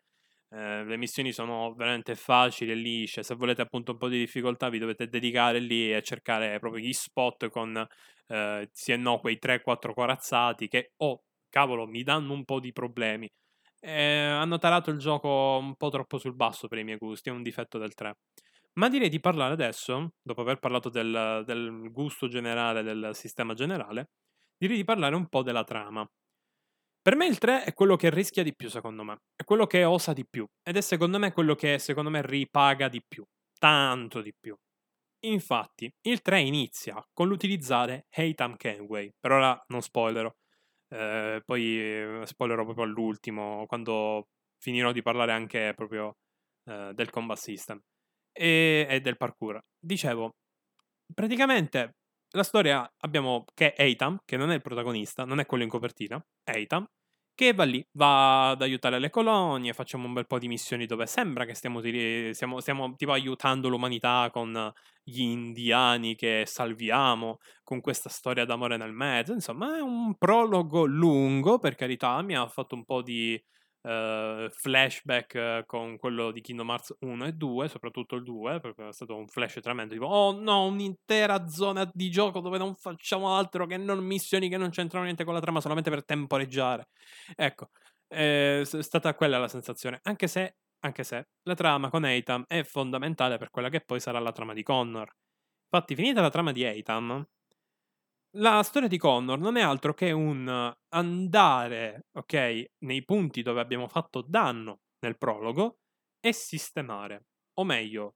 Uh, 0.56 0.86
le 0.86 0.96
missioni 0.96 1.34
sono 1.34 1.74
veramente 1.74 2.16
facili 2.16 2.72
e 2.72 2.76
lisce. 2.76 3.24
Se 3.24 3.36
volete 3.36 3.62
appunto 3.62 3.92
un 3.92 3.98
po' 3.98 4.08
di 4.08 4.20
difficoltà, 4.20 4.70
vi 4.70 4.80
dovete 4.80 5.10
dedicare 5.10 5.60
lì 5.60 5.94
e 5.94 6.02
cercare 6.02 6.60
proprio 6.60 6.82
gli 6.82 6.94
spot 6.94 7.50
con 7.50 7.76
uh, 7.76 8.68
sì 8.72 8.94
e 8.94 8.96
no 8.96 9.20
quei 9.20 9.38
3-4 9.38 9.94
corazzati 9.94 10.70
che, 10.70 10.94
oh 10.98 11.24
cavolo, 11.50 11.86
mi 11.86 12.04
danno 12.04 12.32
un 12.32 12.46
po' 12.46 12.62
di 12.62 12.72
problemi. 12.72 13.30
Eh, 13.82 14.02
hanno 14.02 14.58
tarato 14.58 14.92
il 14.92 14.98
gioco 14.98 15.58
un 15.60 15.76
po' 15.76 15.90
troppo 15.90 16.18
sul 16.18 16.36
basso 16.36 16.70
per 16.70 16.78
i 16.78 16.86
miei 16.86 16.98
gusti, 16.98 17.28
è 17.28 17.34
un 17.34 17.44
difetto 17.44 17.78
del 17.78 17.94
3. 17.94 18.14
Ma 18.76 18.88
direi 18.88 19.10
di 19.10 19.20
parlare 19.20 19.54
adesso, 19.54 20.14
dopo 20.22 20.42
aver 20.42 20.60
parlato 20.60 20.90
del, 20.90 21.44
del 21.46 21.90
gusto 21.92 22.28
generale, 22.30 22.82
del 22.82 23.10
sistema 23.14 23.54
generale, 23.54 24.12
direi 24.58 24.78
di 24.78 24.86
parlare 24.86 25.16
un 25.16 25.28
po' 25.28 25.44
della 25.44 25.66
trama. 25.66 26.08
Per 27.06 27.16
me 27.16 27.28
il 27.28 27.38
3 27.38 27.66
è 27.66 27.74
quello 27.76 27.96
che 27.98 28.10
rischia 28.10 28.42
di 28.42 28.56
più, 28.56 28.68
secondo 28.68 29.04
me. 29.04 29.20
È 29.36 29.44
quello 29.44 29.68
che 29.68 29.84
osa 29.84 30.12
di 30.12 30.26
più. 30.28 30.44
Ed 30.64 30.76
è 30.76 30.82
secondo 30.82 31.20
me 31.20 31.32
quello 31.32 31.54
che, 31.54 31.78
secondo 31.78 32.10
me, 32.10 32.24
ripaga 32.26 32.90
di 32.90 33.00
più. 33.08 33.24
Tanto 33.60 34.22
di 34.24 34.34
più. 34.34 34.56
Infatti, 35.26 35.88
il 36.08 36.22
3 36.22 36.42
inizia 36.42 37.00
con 37.14 37.28
l'utilizzare 37.28 38.08
Haytham 38.10 38.58
Kenway. 38.58 39.12
Per 39.20 39.32
ora 39.32 39.64
non 39.68 39.84
spoilerò. 39.84 40.34
Eh, 40.88 41.44
poi 41.46 41.80
eh, 41.80 42.22
spoilerò 42.26 42.64
proprio 42.64 42.86
all'ultimo, 42.86 43.68
quando 43.68 44.30
finirò 44.58 44.92
di 44.92 45.04
parlare 45.04 45.32
anche 45.32 45.74
proprio 45.76 46.16
eh, 46.64 46.90
del 46.96 47.12
combat 47.12 47.38
system 47.38 47.80
e, 48.32 48.88
e 48.90 49.00
del 49.00 49.18
parkour. 49.18 49.60
Dicevo, 49.78 50.38
praticamente 51.14 51.98
la 52.36 52.44
storia 52.44 52.90
abbiamo 53.00 53.46
che 53.54 53.74
è 53.74 53.84
Eitam, 53.84 54.20
che 54.26 54.38
non 54.38 54.52
è 54.52 54.56
il 54.56 54.62
protagonista, 54.62 55.26
non 55.26 55.40
è 55.40 55.46
quello 55.46 55.64
in 55.64 55.70
copertina, 55.70 56.24
Eitam, 56.44 56.86
che 57.34 57.54
va 57.54 57.64
lì, 57.66 57.86
va 57.94 58.52
ad 58.52 58.62
aiutare 58.62 59.00
le 59.00 59.10
colonie, 59.10 59.74
facciamo 59.74 60.08
un 60.08 60.14
bel 60.14 60.26
po' 60.28 60.40
di 60.40 60.48
missioni 60.48 60.86
dove 60.86 61.06
sembra 61.06 61.46
che 61.46 61.54
stiamo, 61.54 61.82
stiamo, 62.34 62.62
stiamo 62.62 62.96
tipo 62.96 63.12
aiutando 63.12 63.68
l'umanità 63.68 64.30
con 64.32 64.72
gli 65.04 65.22
indiani 65.22 66.16
che 66.16 66.44
salviamo, 66.46 67.40
con 67.64 67.82
questa 67.82 68.10
storia 68.10 68.46
d'amore 68.46 68.78
nel 68.78 68.94
mezzo, 68.94 69.34
insomma 69.34 69.78
è 69.78 69.82
un 69.82 70.16
prologo 70.18 70.86
lungo, 70.86 71.60
per 71.60 71.76
carità, 71.76 72.22
mi 72.22 72.36
ha 72.36 72.48
fatto 72.48 72.76
un 72.76 72.86
po' 72.86 73.02
di 73.02 73.42
uh, 73.86 74.50
flashback 74.50 75.34
uh, 75.62 75.66
con 75.66 75.98
quello 75.98 76.32
di 76.32 76.42
Kingdom 76.42 76.70
Hearts 76.70 76.96
1 77.00 77.26
e 77.26 77.32
2, 77.34 77.68
soprattutto 77.68 78.16
il 78.16 78.24
2, 78.24 78.60
perché 78.60 78.88
è 78.88 78.94
stato 78.94 79.16
un 79.16 79.28
flash 79.28 79.60
tremendo, 79.62 79.94
tipo, 79.94 80.08
oh 80.08 80.40
no, 80.40 80.66
un'intera 80.66 81.48
zona 81.48 81.90
di 81.94 82.10
gioco 82.10 82.40
dove 82.40 82.58
non 82.58 82.76
facciamo 82.76 83.36
altro 83.36 83.66
che 83.66 83.78
non 83.78 84.04
missioni 84.04 84.50
che 84.50 84.58
non 84.58 84.70
c'entrano 84.70 85.06
niente 85.06 85.24
con 85.24 85.34
la 85.34 85.40
trama, 85.40 85.62
solamente 85.62 85.90
per 85.90 86.04
temporeggiare. 86.04 86.90
Ecco, 87.36 87.70
è 88.08 88.62
stata 88.64 89.14
quella 89.16 89.38
la 89.38 89.48
sensazione, 89.48 90.00
anche 90.04 90.28
se, 90.28 90.58
anche 90.80 91.04
se 91.04 91.28
la 91.44 91.56
trama 91.56 91.90
con 91.90 92.06
Eitam 92.06 92.44
è 92.48 92.64
fondamentale 92.64 93.38
per 93.38 93.50
quella 93.50 93.70
che 93.70 93.82
poi 93.82 94.00
sarà 94.00 94.20
la 94.20 94.32
trama 94.32 94.54
di 94.54 94.64
Connor. 94.64 95.10
Infatti, 95.70 95.96
finita 95.96 96.22
la 96.22 96.30
trama 96.30 96.52
di 96.52 96.64
Eitam, 96.64 97.26
la 98.38 98.64
storia 98.64 98.88
di 98.88 98.98
Connor 98.98 99.40
non 99.40 99.58
è 99.58 99.62
altro 99.62 99.94
che 99.94 100.12
un 100.12 100.74
andare, 100.90 102.08
ok, 102.14 102.66
nei 102.80 103.04
punti 103.04 103.42
dove 103.42 103.62
abbiamo 103.62 103.88
fatto 103.88 104.22
danno 104.22 104.80
nel 105.00 105.18
prologo 105.18 105.80
e 106.20 106.34
sistemare. 106.34 107.26
O 107.58 107.64
meglio, 107.64 108.16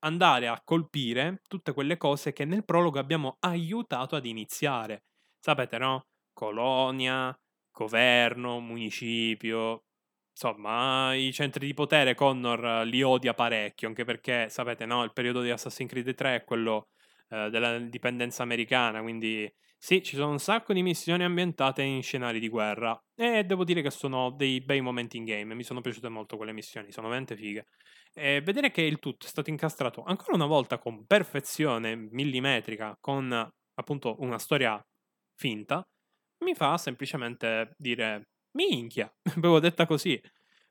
andare 0.00 0.48
a 0.48 0.60
colpire 0.62 1.40
tutte 1.48 1.72
quelle 1.72 1.96
cose 1.96 2.32
che 2.32 2.44
nel 2.44 2.64
prologo 2.64 2.98
abbiamo 2.98 3.36
aiutato 3.40 4.16
ad 4.16 4.26
iniziare. 4.26 5.04
Sapete, 5.38 5.78
no? 5.78 6.06
Colonia, 6.32 7.34
governo, 7.70 8.60
municipio. 8.60 9.84
Insomma, 10.32 11.14
i 11.14 11.32
centri 11.32 11.66
di 11.66 11.72
potere 11.72 12.14
Connor 12.14 12.86
li 12.86 13.02
odia 13.02 13.32
parecchio, 13.32 13.88
anche 13.88 14.04
perché, 14.04 14.50
sapete, 14.50 14.84
no? 14.84 15.02
Il 15.02 15.14
periodo 15.14 15.40
di 15.40 15.50
Assassin's 15.50 15.88
Creed 15.88 16.14
3 16.14 16.36
è 16.36 16.44
quello 16.44 16.88
eh, 17.28 17.50
della 17.50 17.78
dipendenza 17.78 18.42
americana, 18.42 19.00
quindi 19.02 19.50
sì, 19.78 20.02
ci 20.02 20.16
sono 20.16 20.30
un 20.30 20.38
sacco 20.38 20.72
di 20.72 20.82
missioni 20.82 21.22
ambientate 21.24 21.82
in 21.82 22.02
scenari 22.02 22.40
di 22.40 22.48
guerra 22.48 22.98
e 23.14 23.44
devo 23.44 23.64
dire 23.64 23.82
che 23.82 23.90
sono 23.90 24.30
dei 24.30 24.60
bei 24.60 24.80
momenti 24.80 25.16
in 25.16 25.24
game, 25.24 25.54
mi 25.54 25.62
sono 25.64 25.80
piaciute 25.80 26.08
molto 26.08 26.36
quelle 26.36 26.52
missioni, 26.52 26.90
sono 26.92 27.08
veramente 27.08 27.36
fighe. 27.36 27.66
E 28.14 28.40
vedere 28.42 28.70
che 28.70 28.82
il 28.82 28.98
tutto 28.98 29.26
è 29.26 29.28
stato 29.28 29.50
incastrato 29.50 30.02
ancora 30.04 30.34
una 30.34 30.46
volta 30.46 30.78
con 30.78 31.04
perfezione 31.06 31.94
millimetrica, 31.96 32.96
con 33.00 33.30
appunto 33.74 34.16
una 34.20 34.38
storia 34.38 34.82
finta, 35.34 35.86
mi 36.44 36.54
fa 36.54 36.78
semplicemente 36.78 37.74
dire 37.76 38.28
minchia, 38.52 39.12
avevo 39.36 39.60
detta 39.60 39.86
così, 39.86 40.20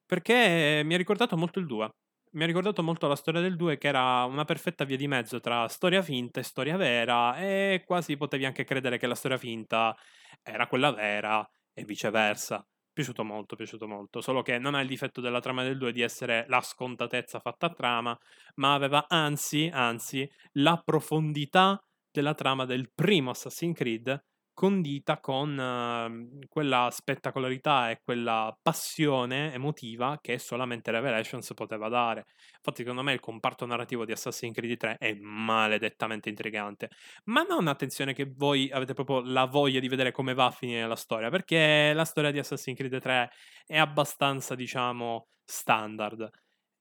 perché 0.05 0.81
mi 0.83 0.93
ha 0.93 0.97
ricordato 0.97 1.37
molto 1.37 1.59
il 1.59 1.67
2 1.67 1.89
mi 2.35 2.43
ha 2.43 2.45
ricordato 2.45 2.83
molto 2.83 3.07
la 3.07 3.15
storia 3.15 3.39
del 3.39 3.55
2 3.55 3.77
che 3.77 3.87
era 3.87 4.25
una 4.25 4.43
perfetta 4.43 4.83
via 4.83 4.97
di 4.97 5.07
mezzo 5.07 5.39
tra 5.39 5.67
storia 5.69 6.01
finta 6.01 6.41
e 6.41 6.43
storia 6.43 6.75
vera 6.75 7.37
e 7.37 7.83
quasi 7.85 8.17
potevi 8.17 8.45
anche 8.45 8.65
credere 8.65 8.97
che 8.97 9.07
la 9.07 9.15
storia 9.15 9.37
finta 9.37 9.95
era 10.43 10.67
quella 10.67 10.91
vera 10.91 11.47
e 11.73 11.85
viceversa. 11.85 12.65
Piaciuto 12.91 13.23
molto, 13.23 13.55
piaciuto 13.55 13.87
molto, 13.87 14.21
solo 14.21 14.41
che 14.41 14.57
non 14.57 14.75
ha 14.75 14.81
il 14.81 14.87
difetto 14.87 15.21
della 15.21 15.39
trama 15.39 15.63
del 15.63 15.77
2 15.77 15.91
di 15.91 16.01
essere 16.01 16.45
la 16.47 16.61
scontatezza 16.61 17.39
fatta 17.39 17.67
a 17.67 17.73
trama, 17.73 18.17
ma 18.55 18.73
aveva 18.73 19.05
anzi, 19.07 19.69
anzi, 19.71 20.29
la 20.53 20.81
profondità 20.83 21.81
della 22.09 22.33
trama 22.33 22.65
del 22.65 22.91
primo 22.93 23.31
Assassin's 23.31 23.77
Creed 23.77 24.23
condita 24.55 25.19
con 25.19 25.57
uh, 25.57 26.47
quella 26.47 26.89
spettacolarità 26.89 27.91
e 27.91 27.99
quella 28.01 28.57
passione 28.59 29.53
emotiva 29.53 30.17
che 30.21 30.39
solamente 30.39 30.91
Revelations 30.91 31.53
poteva 31.53 31.89
dare. 31.89 32.25
Infatti, 32.55 32.81
secondo 32.81 33.03
me, 33.03 33.13
il 33.13 33.19
comparto 33.19 33.65
narrativo 33.65 34.05
di 34.05 34.13
Assassin's 34.13 34.55
Creed 34.55 34.77
3 34.77 34.95
è 34.97 35.13
maledettamente 35.13 36.29
intrigante. 36.29 36.89
Ma 37.25 37.43
non 37.43 37.67
attenzione 37.67 38.13
che 38.13 38.31
voi 38.33 38.71
avete 38.71 38.93
proprio 38.93 39.21
la 39.21 39.45
voglia 39.45 39.81
di 39.81 39.89
vedere 39.89 40.11
come 40.11 40.33
va 40.33 40.45
a 40.45 40.51
finire 40.51 40.87
la 40.87 40.95
storia, 40.95 41.29
perché 41.29 41.91
la 41.93 42.05
storia 42.05 42.31
di 42.31 42.39
Assassin's 42.39 42.77
Creed 42.77 42.99
3 42.99 43.29
è 43.65 43.77
abbastanza, 43.77 44.55
diciamo, 44.55 45.27
standard. 45.43 46.29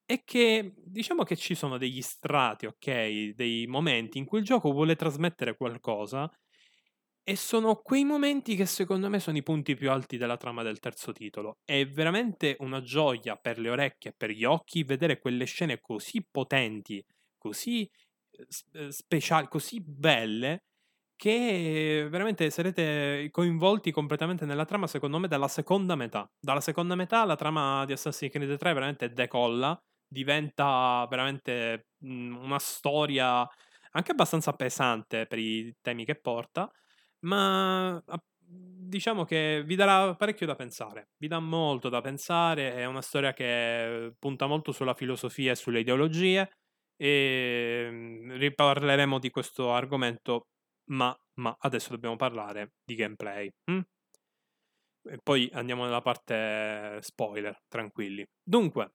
E 0.06 0.22
che 0.24 0.74
diciamo 0.76 1.24
che 1.24 1.34
ci 1.34 1.54
sono 1.54 1.76
degli 1.78 2.02
strati, 2.02 2.66
ok, 2.66 3.34
dei 3.34 3.66
momenti 3.66 4.18
in 4.18 4.26
cui 4.26 4.38
il 4.38 4.44
gioco 4.44 4.70
vuole 4.70 4.96
trasmettere 4.96 5.56
qualcosa 5.56 6.30
e 7.26 7.36
sono 7.36 7.76
quei 7.76 8.04
momenti 8.04 8.54
che 8.54 8.66
secondo 8.66 9.08
me 9.08 9.18
sono 9.18 9.38
i 9.38 9.42
punti 9.42 9.74
più 9.74 9.90
alti 9.90 10.18
della 10.18 10.36
trama 10.36 10.62
del 10.62 10.78
terzo 10.78 11.12
titolo. 11.12 11.56
È 11.64 11.86
veramente 11.86 12.56
una 12.60 12.82
gioia 12.82 13.36
per 13.36 13.58
le 13.58 13.70
orecchie 13.70 14.10
e 14.10 14.14
per 14.14 14.30
gli 14.30 14.44
occhi 14.44 14.84
vedere 14.84 15.18
quelle 15.18 15.46
scene 15.46 15.80
così 15.80 16.22
potenti, 16.30 17.02
così 17.38 17.90
eh, 18.72 18.92
speciali, 18.92 19.48
così 19.48 19.80
belle, 19.82 20.64
che 21.16 22.06
veramente 22.10 22.50
sarete 22.50 23.28
coinvolti 23.30 23.90
completamente 23.90 24.44
nella 24.44 24.66
trama, 24.66 24.86
secondo 24.86 25.18
me, 25.18 25.26
dalla 25.26 25.48
seconda 25.48 25.94
metà. 25.94 26.30
Dalla 26.38 26.60
seconda 26.60 26.94
metà 26.94 27.24
la 27.24 27.36
trama 27.36 27.86
di 27.86 27.92
Assassin's 27.92 28.32
Creed 28.32 28.58
3 28.58 28.72
veramente 28.74 29.12
decolla, 29.12 29.80
diventa 30.06 31.06
veramente 31.08 31.86
una 32.00 32.58
storia 32.58 33.48
anche 33.92 34.10
abbastanza 34.10 34.52
pesante 34.52 35.26
per 35.26 35.38
i 35.38 35.74
temi 35.80 36.04
che 36.04 36.16
porta 36.16 36.70
ma 37.24 38.02
diciamo 38.46 39.24
che 39.24 39.62
vi 39.64 39.74
darà 39.76 40.14
parecchio 40.14 40.46
da 40.46 40.54
pensare, 40.54 41.10
vi 41.18 41.28
dà 41.28 41.40
molto 41.40 41.88
da 41.88 42.00
pensare, 42.00 42.74
è 42.74 42.84
una 42.84 43.02
storia 43.02 43.32
che 43.32 44.14
punta 44.18 44.46
molto 44.46 44.72
sulla 44.72 44.94
filosofia 44.94 45.52
e 45.52 45.56
sulle 45.56 45.80
ideologie 45.80 46.50
e 46.96 47.88
mhmm, 47.90 48.36
riparleremo 48.38 49.18
di 49.18 49.30
questo 49.30 49.72
argomento, 49.72 50.48
ma, 50.90 51.16
ma 51.34 51.56
adesso 51.60 51.90
dobbiamo 51.90 52.16
parlare 52.16 52.74
di 52.84 52.94
gameplay. 52.94 53.50
Hm? 53.70 53.80
E 55.06 55.18
poi 55.22 55.48
andiamo 55.52 55.84
nella 55.84 56.00
parte 56.02 56.98
spoiler, 57.02 57.56
tranquilli. 57.68 58.24
Dunque, 58.42 58.92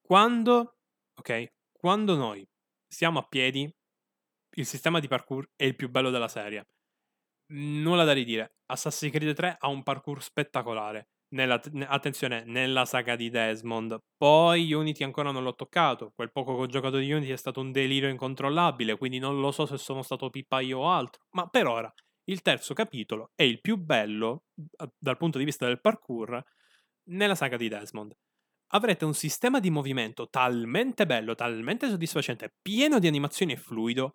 quando 0.00 0.76
ok? 1.14 1.52
Quando 1.72 2.16
noi 2.16 2.46
siamo 2.86 3.18
a 3.18 3.26
piedi, 3.26 3.68
il 4.56 4.66
sistema 4.66 5.00
di 5.00 5.08
parkour 5.08 5.50
è 5.56 5.64
il 5.64 5.76
più 5.76 5.90
bello 5.90 6.10
della 6.10 6.28
serie. 6.28 6.64
Nulla 7.56 8.04
da 8.04 8.12
ridire. 8.12 8.56
Assassin's 8.66 9.12
Creed 9.12 9.34
3 9.34 9.56
ha 9.60 9.68
un 9.68 9.82
parkour 9.82 10.22
spettacolare. 10.22 11.08
Nella, 11.34 11.60
attenzione, 11.86 12.44
nella 12.46 12.84
saga 12.84 13.16
di 13.16 13.28
Desmond. 13.30 13.98
Poi 14.16 14.72
Unity 14.72 15.04
ancora 15.04 15.30
non 15.30 15.42
l'ho 15.42 15.54
toccato. 15.54 16.12
Quel 16.14 16.32
poco 16.32 16.54
che 16.54 16.62
ho 16.62 16.66
giocato 16.66 16.98
di 16.98 17.10
Unity 17.10 17.30
è 17.30 17.36
stato 17.36 17.60
un 17.60 17.72
delirio 17.72 18.08
incontrollabile, 18.08 18.96
quindi 18.96 19.18
non 19.18 19.40
lo 19.40 19.50
so 19.50 19.66
se 19.66 19.78
sono 19.78 20.02
stato 20.02 20.30
pippa 20.30 20.60
io 20.60 20.80
o 20.80 20.90
altro. 20.90 21.22
Ma 21.30 21.46
per 21.48 21.66
ora, 21.66 21.92
il 22.24 22.42
terzo 22.42 22.74
capitolo 22.74 23.30
è 23.34 23.42
il 23.42 23.60
più 23.60 23.76
bello 23.76 24.44
dal 24.98 25.16
punto 25.16 25.38
di 25.38 25.44
vista 25.44 25.66
del 25.66 25.80
parkour 25.80 26.42
nella 27.10 27.34
saga 27.34 27.56
di 27.56 27.68
Desmond. 27.68 28.14
Avrete 28.68 29.04
un 29.04 29.14
sistema 29.14 29.60
di 29.60 29.70
movimento 29.70 30.28
talmente 30.28 31.06
bello, 31.06 31.34
talmente 31.34 31.88
soddisfacente, 31.88 32.54
pieno 32.60 32.98
di 32.98 33.06
animazioni 33.06 33.52
e 33.52 33.56
fluido, 33.56 34.14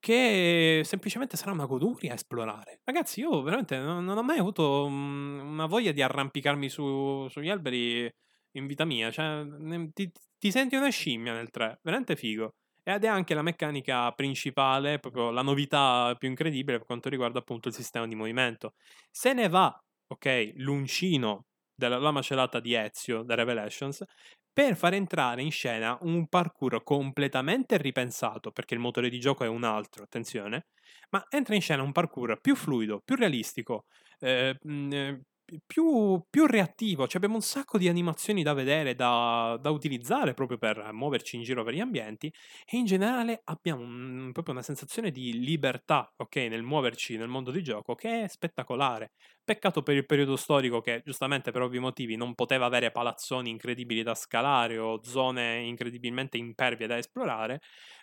che 0.00 0.80
semplicemente 0.84 1.36
sarà 1.36 1.52
una 1.52 1.66
goduria 1.66 2.14
esplorare. 2.14 2.80
Ragazzi, 2.84 3.20
io 3.20 3.42
veramente 3.42 3.78
non, 3.78 4.04
non 4.04 4.16
ho 4.16 4.22
mai 4.22 4.38
avuto 4.38 4.86
um, 4.86 5.40
una 5.52 5.66
voglia 5.66 5.92
di 5.92 6.02
arrampicarmi 6.02 6.68
su, 6.68 7.28
sugli 7.28 7.50
alberi 7.50 8.10
in 8.52 8.66
vita 8.66 8.84
mia. 8.84 9.10
Cioè, 9.10 9.46
ti, 9.92 10.10
ti, 10.38 10.50
senti 10.50 10.74
una 10.74 10.88
scimmia 10.88 11.34
nel 11.34 11.50
3, 11.50 11.80
veramente 11.82 12.16
figo. 12.16 12.54
Ed 12.82 13.04
è 13.04 13.08
anche 13.08 13.34
la 13.34 13.42
meccanica 13.42 14.10
principale, 14.12 14.98
proprio 14.98 15.30
la 15.30 15.42
novità 15.42 16.14
più 16.18 16.28
incredibile 16.28 16.78
per 16.78 16.86
quanto 16.86 17.10
riguarda 17.10 17.38
appunto 17.38 17.68
il 17.68 17.74
sistema 17.74 18.06
di 18.06 18.14
movimento. 18.14 18.72
Se 19.10 19.34
ne 19.34 19.48
va, 19.48 19.78
ok, 20.08 20.52
l'uncino 20.56 21.44
della 21.74 21.98
lama 21.98 22.22
celata 22.22 22.58
di 22.58 22.74
Ezio 22.74 23.22
da 23.22 23.34
Revelations, 23.34 24.02
per 24.52 24.76
far 24.76 24.94
entrare 24.94 25.42
in 25.42 25.50
scena 25.50 25.96
un 26.02 26.26
parkour 26.28 26.82
completamente 26.82 27.76
ripensato, 27.78 28.50
perché 28.50 28.74
il 28.74 28.80
motore 28.80 29.08
di 29.08 29.20
gioco 29.20 29.44
è 29.44 29.48
un 29.48 29.64
altro, 29.64 30.02
attenzione, 30.02 30.66
ma 31.10 31.24
entra 31.28 31.54
in 31.54 31.60
scena 31.60 31.82
un 31.82 31.92
parkour 31.92 32.40
più 32.40 32.54
fluido, 32.54 33.00
più 33.04 33.16
realistico, 33.16 33.86
eh, 34.18 34.56
eh 34.62 35.20
più, 35.66 36.22
più, 36.28 36.46
reattivo, 36.46 37.06
cioè 37.06 37.16
abbiamo 37.16 37.36
un 37.36 37.42
sacco 37.42 37.78
di 37.78 37.88
animazioni 37.88 38.42
da 38.42 38.52
vedere, 38.52 38.94
da, 38.94 39.58
da, 39.60 39.70
utilizzare 39.70 40.34
proprio 40.34 40.58
per 40.58 40.90
muoverci 40.92 41.36
in 41.36 41.42
giro 41.42 41.64
per 41.64 41.74
gli 41.74 41.80
ambienti 41.80 42.32
e 42.64 42.76
in 42.76 42.84
generale 42.84 43.42
abbiamo 43.44 43.82
un, 43.82 44.30
proprio 44.32 44.54
una 44.54 44.62
sensazione 44.62 45.10
di 45.10 45.40
libertà, 45.40 46.12
ok, 46.16 46.36
nel 46.36 46.62
muoverci 46.62 47.16
nel 47.16 47.28
mondo 47.28 47.50
di 47.50 47.62
gioco 47.62 47.94
che 47.94 48.24
è 48.24 48.28
spettacolare. 48.28 49.12
Peccato 49.42 49.82
per 49.82 49.96
il 49.96 50.06
periodo 50.06 50.36
storico 50.36 50.80
che 50.80 51.02
giustamente 51.04 51.50
per 51.50 51.62
ovvi 51.62 51.78
motivi 51.78 52.16
non 52.16 52.34
poteva 52.34 52.66
avere 52.66 52.90
palazzoni 52.92 53.50
incredibili 53.50 54.02
da 54.02 54.14
scalare 54.14 54.78
o 54.78 55.02
zone 55.02 55.60
incredibilmente 55.62 56.36
impervie 56.36 56.86
da 56.86 56.98
esplorare, 56.98 57.60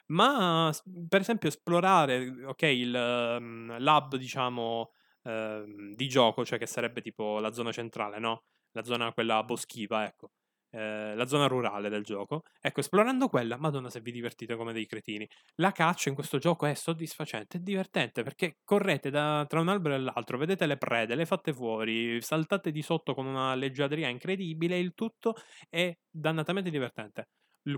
ma 0.07 0.71
per 1.07 1.21
esempio 1.21 1.49
esplorare, 1.49 2.45
ok, 2.45 2.61
il 2.63 2.93
um, 3.39 3.75
lab 3.79 4.15
diciamo 4.15 4.91
Ehm, 5.28 5.93
di 5.95 6.07
gioco, 6.07 6.45
cioè 6.45 6.57
che 6.57 6.65
sarebbe 6.65 7.01
tipo 7.01 7.39
la 7.39 7.51
zona 7.51 7.71
centrale, 7.71 8.17
no? 8.19 8.43
La 8.71 8.84
zona 8.84 9.11
quella 9.13 9.43
boschiva, 9.43 10.05
ecco. 10.05 10.32
Eh, 10.69 11.15
la 11.15 11.25
zona 11.28 11.47
rurale 11.47 11.89
del 11.89 12.03
gioco. 12.03 12.43
Ecco, 12.61 12.80
esplorando 12.80 13.28
quella, 13.28 13.57
madonna 13.57 13.89
se 13.89 13.99
vi 14.01 14.11
divertite 14.11 14.55
come 14.55 14.73
dei 14.73 14.86
cretini. 14.86 15.28
La 15.55 15.71
caccia 15.71 16.09
in 16.09 16.15
questo 16.15 16.38
gioco 16.38 16.65
è 16.65 16.73
soddisfacente, 16.73 17.57
è 17.57 17.59
divertente 17.61 18.23
perché 18.23 18.59
correte 18.63 19.09
da, 19.09 19.45
tra 19.47 19.59
un 19.59 19.67
albero 19.69 19.95
e 19.95 19.99
l'altro, 19.99 20.38
vedete 20.38 20.65
le 20.65 20.78
prede, 20.78 21.15
le 21.15 21.25
fate 21.25 21.53
fuori, 21.53 22.21
saltate 22.21 22.71
di 22.71 22.82
sotto 22.82 23.13
con 23.13 23.25
una 23.25 23.55
leggiadria 23.55 24.07
incredibile, 24.09 24.78
il 24.78 24.93
tutto 24.93 25.36
è 25.69 25.95
dannatamente 26.09 26.69
divertente. 26.69 27.30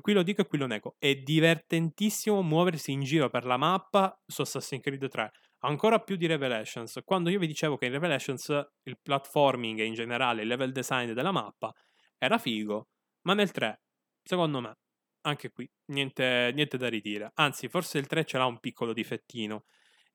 Qui 0.01 0.13
lo 0.13 0.21
dico 0.21 0.41
e 0.41 0.47
qui 0.47 0.59
lo 0.59 0.67
nego. 0.67 0.95
È 0.99 1.15
divertentissimo 1.15 2.43
muoversi 2.43 2.91
in 2.91 3.01
giro 3.01 3.29
per 3.29 3.45
la 3.45 3.57
mappa 3.57 4.15
su 4.23 4.41
Assassin's 4.41 4.83
Creed 4.83 5.07
3 5.09 5.31
ancora 5.59 5.99
più 5.99 6.15
di 6.15 6.27
Revelations. 6.27 7.01
Quando 7.03 7.29
io 7.29 7.39
vi 7.39 7.47
dicevo 7.47 7.77
che 7.77 7.85
in 7.85 7.91
Revelations 7.91 8.49
il 8.83 8.99
platforming 9.01 9.79
e 9.79 9.85
in 9.85 9.93
generale 9.93 10.43
il 10.43 10.47
level 10.47 10.71
design 10.71 11.11
della 11.11 11.31
mappa 11.31 11.73
era 12.17 12.37
figo, 12.37 12.89
ma 13.21 13.33
nel 13.33 13.51
3, 13.51 13.81
secondo 14.23 14.59
me, 14.59 14.77
anche 15.21 15.51
qui 15.51 15.69
niente, 15.87 16.51
niente 16.53 16.77
da 16.77 16.87
ridire. 16.87 17.31
Anzi, 17.35 17.67
forse 17.67 17.97
il 17.97 18.07
3 18.07 18.25
ce 18.25 18.37
l'ha 18.37 18.45
un 18.45 18.59
piccolo 18.59 18.93
difettino. 18.93 19.65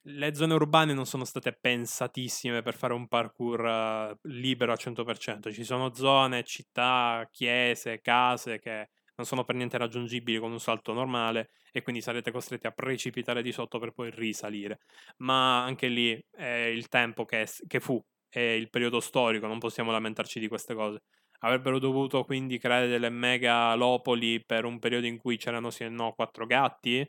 Le 0.07 0.35
zone 0.35 0.53
urbane 0.55 0.93
non 0.93 1.07
sono 1.07 1.25
state 1.25 1.55
pensatissime 1.55 2.61
per 2.61 2.75
fare 2.75 2.93
un 2.93 3.09
parkour 3.09 3.61
uh, 3.61 4.19
libero 4.29 4.73
al 4.73 4.79
100%. 4.79 5.51
Ci 5.51 5.65
sono 5.65 5.95
zone, 5.95 6.45
città, 6.45 7.27
chiese, 7.33 8.01
case 8.03 8.59
che 8.59 8.91
non 9.17 9.27
sono 9.27 9.45
per 9.45 9.55
niente 9.55 9.79
raggiungibili 9.79 10.39
con 10.39 10.53
un 10.53 10.61
salto 10.61 10.93
normale 10.93 11.51
e 11.73 11.83
quindi 11.83 12.01
sarete 12.03 12.31
costretti 12.31 12.67
a 12.67 12.73
precipitare 12.73 13.43
di 13.43 13.53
sotto 13.53 13.79
per 13.79 13.93
poi 13.93 14.11
risalire. 14.11 14.81
Ma 15.19 15.63
anche 15.65 15.89
lì 15.89 16.19
è 16.31 16.45
il 16.73 16.89
tempo 16.89 17.25
che, 17.25 17.47
che 17.67 17.81
fu, 17.81 18.03
è 18.29 18.41
il 18.41 18.71
periodo 18.71 19.01
storico, 19.01 19.47
non 19.47 19.59
possiamo 19.59 19.91
lamentarci 19.93 20.41
di 20.41 20.49
queste 20.49 20.75
cose. 20.75 21.03
Avrebbero 21.41 21.79
dovuto 21.79 22.25
quindi 22.25 22.59
creare 22.59 22.89
delle 22.89 23.11
megalopoli 23.11 24.43
per 24.45 24.65
un 24.65 24.79
periodo 24.79 25.07
in 25.07 25.19
cui 25.19 25.37
c'erano 25.37 25.71
sì 25.71 25.85
e 25.85 25.89
no 25.89 26.13
quattro 26.15 26.47
gatti? 26.47 27.07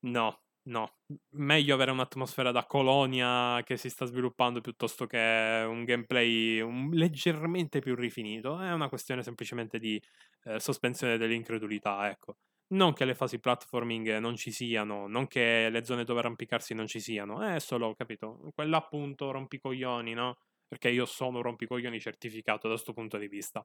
No, 0.00 0.40
no. 0.64 0.98
Meglio 1.30 1.74
avere 1.74 1.90
un'atmosfera 1.90 2.52
da 2.52 2.66
colonia 2.66 3.62
che 3.64 3.76
si 3.76 3.90
sta 3.90 4.04
sviluppando 4.04 4.60
piuttosto 4.60 5.06
che 5.06 5.64
un 5.66 5.84
gameplay 5.84 6.60
un, 6.60 6.90
leggermente 6.92 7.80
più 7.80 7.94
rifinito. 7.94 8.60
È 8.60 8.72
una 8.72 8.88
questione 8.88 9.22
semplicemente 9.22 9.78
di 9.78 10.00
eh, 10.44 10.60
sospensione 10.60 11.18
dell'incredulità, 11.18 12.08
ecco. 12.08 12.36
Non 12.72 12.94
che 12.94 13.04
le 13.04 13.14
fasi 13.14 13.38
platforming 13.38 14.16
non 14.18 14.36
ci 14.36 14.50
siano, 14.50 15.06
non 15.06 15.26
che 15.26 15.68
le 15.68 15.84
zone 15.84 16.04
dove 16.04 16.20
arrampicarsi 16.20 16.74
non 16.74 16.86
ci 16.86 17.00
siano, 17.00 17.42
è 17.42 17.60
solo, 17.60 17.94
capito, 17.94 18.50
quell'appunto 18.54 19.30
rompicoglioni, 19.30 20.14
no? 20.14 20.38
Perché 20.66 20.88
io 20.88 21.04
sono 21.04 21.36
un 21.38 21.42
rompicoglioni 21.42 22.00
certificato 22.00 22.68
da 22.68 22.74
questo 22.74 22.94
punto 22.94 23.18
di 23.18 23.28
vista. 23.28 23.62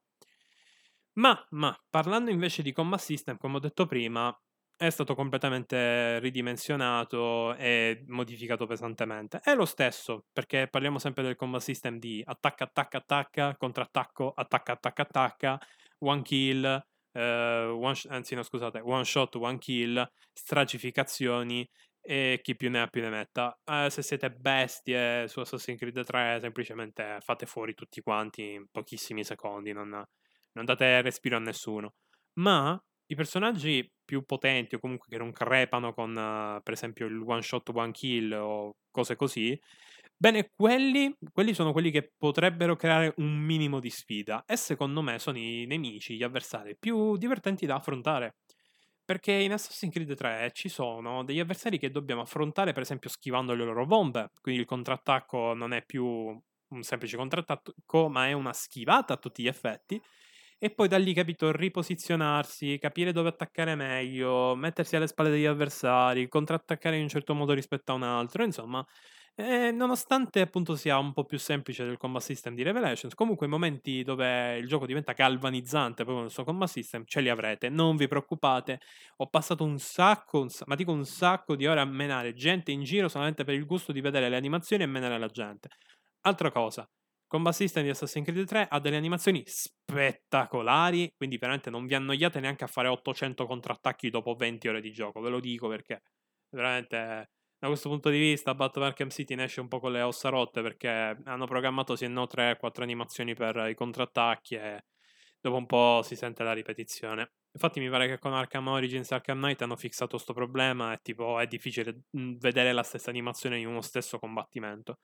Ma, 1.14 1.48
ma, 1.52 1.76
parlando 1.90 2.30
invece 2.30 2.62
di 2.62 2.72
combat 2.72 3.00
system, 3.00 3.38
come 3.38 3.56
ho 3.58 3.60
detto 3.60 3.86
prima, 3.88 4.36
è 4.78 4.90
stato 4.92 5.16
completamente 5.16 6.20
ridimensionato 6.20 7.56
e 7.56 8.04
modificato 8.08 8.68
pesantemente. 8.68 9.40
È 9.44 9.56
lo 9.56 9.66
stesso, 9.66 10.26
perché 10.32 10.68
parliamo 10.70 11.00
sempre 11.00 11.24
del 11.24 11.36
combat 11.36 11.62
system 11.62 11.98
di 11.98 12.22
attacca, 12.24 12.66
attacca, 12.66 12.98
attacca, 13.00 13.56
contrattacco, 13.58 14.32
attacca, 14.36 14.74
attacca, 14.74 15.02
attacca, 15.02 15.60
one 16.00 16.22
kill, 16.22 16.64
eh, 17.12 17.64
one, 17.66 17.96
anzi 18.10 18.36
no 18.36 18.44
scusate, 18.44 18.80
one 18.80 19.04
shot, 19.04 19.36
one 19.36 19.58
kill, 19.58 20.08
stragificazioni 20.32 21.68
e 22.00 22.40
chi 22.44 22.56
più 22.56 22.70
ne 22.70 22.82
ha 22.82 22.88
più 22.88 23.02
ne 23.02 23.10
metta. 23.10 23.60
Eh, 23.66 23.90
se 23.90 24.04
siete 24.04 24.30
bestie 24.30 25.28
su 25.28 25.40
Assassin's 25.40 25.80
Creed 25.80 26.04
3, 26.04 26.40
semplicemente 26.40 27.18
fate 27.22 27.48
fuori 27.48 27.74
tutti 27.74 28.00
quanti 28.02 28.54
in 28.54 28.68
pochissimi 28.70 29.24
secondi, 29.24 29.74
non, 29.74 29.90
non 30.52 30.66
date 30.66 31.02
respiro 31.02 31.38
a 31.38 31.40
nessuno. 31.40 31.96
Ma 32.34 32.80
i 33.08 33.16
personaggi 33.16 33.90
più 34.04 34.24
potenti 34.26 34.76
o 34.76 34.80
comunque 34.80 35.08
che 35.10 35.18
non 35.18 35.32
crepano 35.32 35.94
con, 35.94 36.12
uh, 36.12 36.62
per 36.62 36.74
esempio, 36.74 37.08
il 37.08 37.22
one 37.26 37.42
shot, 37.42 37.70
one 37.74 37.92
kill 37.92 38.32
o 38.34 38.78
cose 38.92 39.16
così, 39.16 39.60
bene, 40.16 40.52
quelli, 40.56 41.16
quelli 41.32 41.54
sono 41.54 41.72
quelli 41.72 41.92
che 41.92 42.12
potrebbero 42.18 42.76
creare 42.76 43.14
un 43.18 43.38
minimo 43.38 43.80
di 43.80 43.90
sfida 43.90 44.44
e 44.46 44.58
secondo 44.58 45.02
me 45.02 45.20
sono 45.20 45.38
i 45.38 45.66
nemici, 45.68 46.16
gli 46.16 46.24
avversari 46.24 46.76
più 46.78 47.18
divertenti 47.18 47.66
da 47.66 47.76
affrontare. 47.76 48.36
Perché 49.06 49.32
in 49.32 49.54
Assassin's 49.54 49.94
Creed 49.94 50.16
3 50.16 50.52
ci 50.54 50.68
sono 50.68 51.24
degli 51.24 51.40
avversari 51.40 51.78
che 51.80 51.92
dobbiamo 51.92 52.22
affrontare, 52.22 52.74
per 52.74 52.82
esempio, 52.82 53.10
schivando 53.10 53.54
le 53.54 53.64
loro 53.64 53.86
bombe. 53.86 54.32
Quindi 54.42 54.60
il 54.62 54.68
contrattacco 54.68 55.54
non 55.54 55.72
è 55.72 55.82
più 55.86 56.06
un 56.06 56.82
semplice 56.84 57.16
contrattacco, 57.16 58.10
ma 58.10 58.28
è 58.28 58.34
una 58.34 58.52
schivata 58.52 59.14
a 59.14 59.18
tutti 59.18 59.44
gli 59.44 59.48
effetti 59.48 60.02
e 60.60 60.72
poi 60.72 60.88
da 60.88 60.98
lì, 60.98 61.14
capito, 61.14 61.52
riposizionarsi, 61.52 62.78
capire 62.80 63.12
dove 63.12 63.30
attaccare 63.30 63.76
meglio, 63.76 64.56
mettersi 64.56 64.96
alle 64.96 65.08
spalle 65.08 65.30
degli 65.30 65.46
avversari, 65.46 66.28
contrattaccare 66.28 66.96
in 66.98 67.04
un 67.04 67.10
certo 67.10 67.34
modo 67.36 67.54
rispetto 67.54 67.92
a 67.92 67.96
un 67.96 68.04
altro, 68.04 68.44
insomma, 68.44 68.86
eh, 69.36 69.72
nonostante 69.72 70.42
appunto 70.42 70.76
sia 70.76 70.98
un 70.98 71.14
po' 71.14 71.26
più 71.26 71.38
semplice 71.38 71.86
del 71.86 71.98
combat 71.98 72.22
system 72.24 72.56
di 72.56 72.64
Revelations, 72.64 73.14
comunque 73.14 73.46
i 73.46 73.50
momenti 73.50 74.02
dove 74.04 74.58
il 74.58 74.68
gioco 74.68 74.88
diventa 74.88 75.14
galvanizzante 75.14 76.04
proprio 76.04 76.22
nel 76.22 76.32
suo 76.32 76.44
combat 76.44 76.68
system 76.70 77.04
ce 77.06 77.22
li 77.22 77.30
avrete, 77.30 77.70
non 77.70 77.96
vi 77.96 78.08
preoccupate, 78.08 78.80
ho 79.18 79.28
passato 79.30 79.64
un 79.64 79.78
sacco, 79.80 80.42
un, 80.42 80.48
ma 80.66 80.76
dico 80.76 80.92
un 80.92 81.06
sacco 81.06 81.56
di 81.56 81.68
ore 81.68 81.82
a 81.82 81.86
menare 81.86 82.34
gente 82.34 82.72
in 82.72 82.84
giro 82.84 83.08
solamente 83.10 83.44
per 83.44 83.54
il 83.54 83.66
gusto 83.66 83.92
di 83.92 84.02
vedere 84.02 84.28
le 84.30 84.38
animazioni 84.38 84.84
e 84.84 84.88
menare 84.88 85.20
la 85.20 85.28
gente. 85.28 85.70
Altra 86.22 86.52
cosa, 86.52 86.88
Combat 87.28 87.54
System 87.54 87.84
di 87.84 87.90
Assassin's 87.90 88.26
Creed 88.26 88.46
3 88.48 88.68
ha 88.70 88.80
delle 88.80 88.96
animazioni 88.96 89.44
spettacolari, 89.46 91.12
quindi 91.16 91.38
veramente 91.38 91.70
non 91.70 91.86
vi 91.86 91.94
annoiate 91.94 92.40
neanche 92.40 92.64
a 92.64 92.68
fare 92.68 92.88
800 92.88 93.46
contrattacchi 93.46 94.10
dopo 94.10 94.34
20 94.36 94.68
ore 94.70 94.80
di 94.82 94.92
gioco, 94.92 95.20
ve 95.20 95.30
lo 95.30 95.40
dico 95.42 95.68
perché 95.68 96.02
veramente 96.50 97.32
da 97.60 97.68
questo 97.68 97.90
punto 97.90 98.10
di 98.10 98.18
vista 98.20 98.54
Battle 98.56 98.86
Arkham 98.86 99.10
City 99.10 99.36
ne 99.36 99.46
esce 99.46 99.60
un 99.62 99.68
po' 99.68 99.80
con 99.80 99.92
le 99.92 100.02
ossa 100.02 100.30
rotte 100.30 100.62
perché 100.62 101.18
hanno 101.26 101.46
programmato 101.46 101.96
sì 101.96 102.08
no 102.08 102.28
3-4 102.28 102.84
animazioni 102.84 103.34
per 103.34 103.58
i 103.70 103.76
contrattacchi 103.76 104.56
e 104.56 104.86
dopo 105.42 105.58
un 105.58 105.66
po' 105.66 106.02
si 106.04 106.16
sente 106.16 106.44
la 106.44 106.54
ripetizione. 106.54 107.32
Infatti 107.52 107.80
mi 107.80 107.90
pare 107.90 108.08
che 108.08 108.20
con 108.20 108.34
Arkham 108.34 108.68
Origins 108.68 109.12
e 109.12 109.16
Arkham 109.16 109.40
Knight 109.40 109.62
hanno 109.64 109.76
fissato 109.76 110.12
questo 110.12 110.34
problema 110.34 110.94
e 110.94 111.00
tipo 111.02 111.40
è 111.40 111.48
difficile 111.48 112.04
mhmm, 112.12 112.38
vedere 112.38 112.72
la 112.72 112.84
stessa 112.84 113.10
animazione 113.10 113.58
in 113.60 113.68
uno 113.68 113.82
stesso 113.82 114.20
combattimento. 114.20 115.00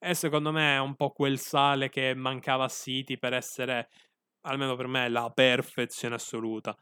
E 0.00 0.14
secondo 0.14 0.52
me 0.52 0.76
è 0.76 0.78
un 0.78 0.94
po' 0.94 1.10
quel 1.10 1.38
sale 1.38 1.88
che 1.88 2.14
mancava 2.14 2.64
a 2.64 2.68
City 2.68 3.18
per 3.18 3.32
essere, 3.32 3.88
almeno 4.42 4.76
per 4.76 4.86
me, 4.86 5.08
la 5.08 5.30
perfezione 5.30 6.14
assoluta. 6.14 6.76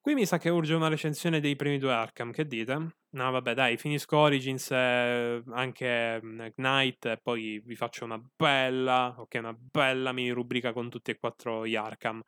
Qui 0.00 0.14
mi 0.14 0.26
sa 0.26 0.38
che 0.38 0.50
urge 0.50 0.74
una 0.74 0.88
recensione 0.88 1.40
dei 1.40 1.56
primi 1.56 1.78
due 1.78 1.92
Arkham, 1.92 2.32
che 2.32 2.46
dite? 2.46 2.74
No, 3.10 3.30
vabbè, 3.30 3.54
dai, 3.54 3.76
finisco 3.76 4.18
Origins 4.18 4.70
e 4.72 5.42
anche 5.52 6.20
Knight 6.54 7.06
e 7.06 7.18
poi 7.22 7.60
vi 7.60 7.76
faccio 7.76 8.04
una 8.04 8.20
bella, 8.36 9.14
ok, 9.18 9.34
una 9.38 9.54
bella 9.54 10.12
mini 10.12 10.30
rubrica 10.30 10.72
con 10.72 10.90
tutti 10.90 11.10
e 11.12 11.18
quattro 11.18 11.66
gli 11.66 11.76
Arkham. 11.76 12.20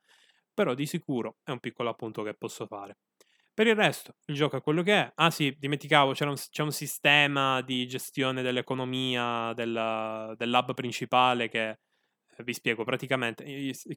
Però 0.54 0.74
di 0.74 0.86
sicuro 0.86 1.38
è 1.44 1.50
un 1.50 1.60
piccolo 1.60 1.90
appunto 1.90 2.22
che 2.22 2.34
posso 2.34 2.66
fare. 2.66 2.96
Per 3.54 3.66
il 3.66 3.74
resto, 3.74 4.14
il 4.26 4.34
gioco 4.34 4.56
è 4.56 4.62
quello 4.62 4.82
che 4.82 4.94
è. 4.94 5.12
Ah 5.16 5.30
sì, 5.30 5.54
dimenticavo, 5.58 6.14
un, 6.18 6.34
c'è 6.50 6.62
un 6.62 6.72
sistema 6.72 7.60
di 7.60 7.86
gestione 7.86 8.40
dell'economia 8.40 9.52
del, 9.54 10.34
dell'hub 10.38 10.72
principale 10.72 11.48
che 11.50 11.68
eh, 11.68 11.78
vi 12.44 12.54
spiego 12.54 12.84
praticamente. 12.84 13.44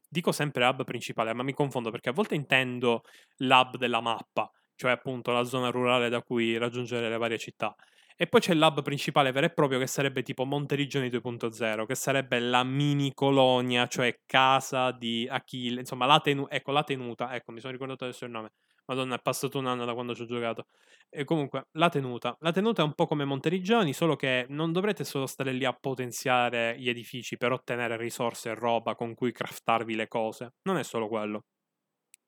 Dico 0.08 0.32
sempre 0.32 0.66
hub 0.66 0.84
principale, 0.84 1.32
ma 1.32 1.42
mi 1.42 1.54
confondo 1.54 1.90
perché 1.90 2.10
a 2.10 2.12
volte 2.12 2.34
intendo 2.34 3.02
l'hub 3.38 3.76
della 3.78 4.02
mappa, 4.02 4.50
cioè 4.74 4.90
appunto 4.90 5.32
la 5.32 5.44
zona 5.44 5.70
rurale 5.70 6.10
da 6.10 6.22
cui 6.22 6.58
raggiungere 6.58 7.08
le 7.08 7.16
varie 7.16 7.38
città. 7.38 7.74
E 8.18 8.26
poi 8.26 8.40
c'è 8.40 8.54
l'hub 8.54 8.82
principale 8.82 9.30
vero 9.32 9.46
e 9.46 9.50
proprio 9.50 9.78
che 9.78 9.86
sarebbe 9.86 10.22
tipo 10.22 10.44
Monterigioni 10.44 11.08
2.0, 11.10 11.84
che 11.86 11.94
sarebbe 11.94 12.38
la 12.40 12.62
mini 12.64 13.12
colonia, 13.14 13.86
cioè 13.88 14.20
casa 14.26 14.90
di 14.90 15.26
Achille, 15.30 15.80
insomma 15.80 16.06
la, 16.06 16.20
tenu- 16.20 16.46
ecco, 16.50 16.72
la 16.72 16.82
tenuta, 16.82 17.34
ecco 17.34 17.52
mi 17.52 17.60
sono 17.60 17.72
ricordato 17.72 18.04
adesso 18.04 18.24
il 18.24 18.30
nome, 18.30 18.52
Madonna, 18.86 19.16
è 19.16 19.20
passato 19.20 19.58
un 19.58 19.66
anno 19.66 19.84
da 19.84 19.94
quando 19.94 20.14
ci 20.14 20.22
ho 20.22 20.26
giocato. 20.26 20.66
E 21.08 21.24
comunque, 21.24 21.66
la 21.72 21.88
tenuta. 21.88 22.36
La 22.40 22.52
tenuta 22.52 22.82
è 22.82 22.84
un 22.84 22.94
po' 22.94 23.06
come 23.06 23.24
Monteriggioni, 23.24 23.92
solo 23.92 24.16
che 24.16 24.46
non 24.48 24.72
dovrete 24.72 25.04
solo 25.04 25.26
stare 25.26 25.52
lì 25.52 25.64
a 25.64 25.72
potenziare 25.72 26.76
gli 26.78 26.88
edifici 26.88 27.36
per 27.36 27.52
ottenere 27.52 27.96
risorse 27.96 28.50
e 28.50 28.54
roba 28.54 28.94
con 28.94 29.14
cui 29.14 29.32
craftarvi 29.32 29.94
le 29.94 30.08
cose. 30.08 30.54
Non 30.62 30.78
è 30.78 30.84
solo 30.84 31.08
quello. 31.08 31.42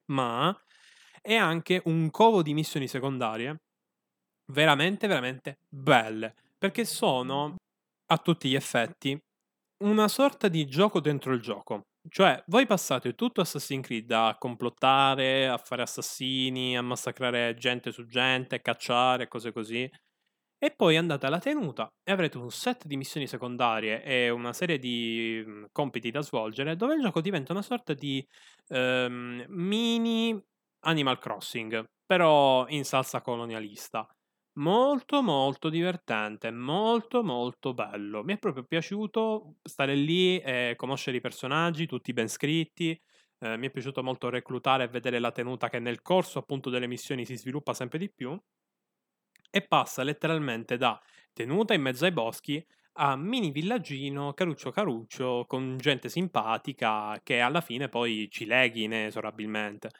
Ma 0.06 0.56
è 1.20 1.34
anche 1.34 1.82
un 1.84 2.10
covo 2.10 2.42
di 2.42 2.54
missioni 2.54 2.88
secondarie 2.88 3.58
veramente, 4.52 5.06
veramente 5.06 5.58
belle. 5.68 6.34
Perché 6.56 6.84
sono, 6.84 7.56
a 8.06 8.18
tutti 8.18 8.48
gli 8.48 8.54
effetti, 8.54 9.18
una 9.84 10.08
sorta 10.08 10.48
di 10.48 10.66
gioco 10.66 11.00
dentro 11.00 11.32
il 11.32 11.40
gioco. 11.40 11.82
Cioè, 12.08 12.42
voi 12.46 12.66
passate 12.66 13.14
tutto 13.14 13.40
Assassin's 13.40 13.84
Creed 13.84 14.10
a 14.12 14.36
complottare, 14.38 15.48
a 15.48 15.58
fare 15.58 15.82
assassini, 15.82 16.76
a 16.76 16.82
massacrare 16.82 17.54
gente 17.54 17.90
su 17.92 18.06
gente, 18.06 18.60
cacciare, 18.62 19.28
cose 19.28 19.52
così. 19.52 19.90
E 20.60 20.72
poi 20.72 20.96
andate 20.96 21.26
alla 21.26 21.40
tenuta 21.40 21.88
e 22.02 22.12
avrete 22.12 22.38
un 22.38 22.50
set 22.50 22.86
di 22.86 22.96
missioni 22.96 23.26
secondarie 23.28 24.02
e 24.04 24.30
una 24.30 24.52
serie 24.52 24.78
di 24.78 25.42
mhmm, 25.46 25.66
compiti 25.72 26.10
da 26.10 26.22
svolgere 26.22 26.76
dove 26.76 26.94
il 26.94 27.02
gioco 27.02 27.20
diventa 27.20 27.52
una 27.52 27.62
sorta 27.62 27.94
di 27.94 28.26
um, 28.68 29.44
mini 29.48 30.40
Animal 30.86 31.18
Crossing, 31.18 31.84
però 32.06 32.66
in 32.68 32.84
salsa 32.84 33.20
colonialista. 33.22 34.08
Molto, 34.58 35.22
molto 35.22 35.68
divertente, 35.70 36.50
molto, 36.50 37.22
molto 37.22 37.72
bello. 37.74 38.24
Mi 38.24 38.34
è 38.34 38.38
proprio 38.38 38.64
piaciuto 38.64 39.54
stare 39.62 39.94
lì 39.94 40.38
e 40.40 40.74
conoscere 40.76 41.16
i 41.18 41.20
personaggi, 41.20 41.86
tutti 41.86 42.12
ben 42.12 42.28
scritti. 42.28 42.90
Eh, 43.38 43.56
mi 43.56 43.68
è 43.68 43.70
piaciuto 43.70 44.02
molto 44.02 44.28
reclutare 44.30 44.84
e 44.84 44.88
vedere 44.88 45.20
la 45.20 45.30
tenuta 45.30 45.68
che 45.68 45.78
nel 45.78 46.02
corso 46.02 46.40
appunto 46.40 46.70
delle 46.70 46.88
missioni 46.88 47.24
si 47.24 47.36
sviluppa 47.36 47.72
sempre 47.72 47.98
di 47.98 48.10
più. 48.10 48.36
E 49.50 49.62
passa 49.62 50.02
letteralmente 50.02 50.76
da 50.76 51.00
tenuta 51.32 51.74
in 51.74 51.82
mezzo 51.82 52.04
ai 52.04 52.12
boschi 52.12 52.64
a 53.00 53.16
mini 53.16 53.50
villaggino 53.52 54.32
caruccio 54.34 54.70
caruccio 54.70 55.44
con 55.46 55.76
gente 55.78 56.08
simpatica 56.08 57.20
che 57.22 57.38
alla 57.40 57.60
fine 57.60 57.88
poi 57.88 58.28
ci 58.30 58.44
leghi 58.44 58.84
inesorabilmente. 58.84 59.90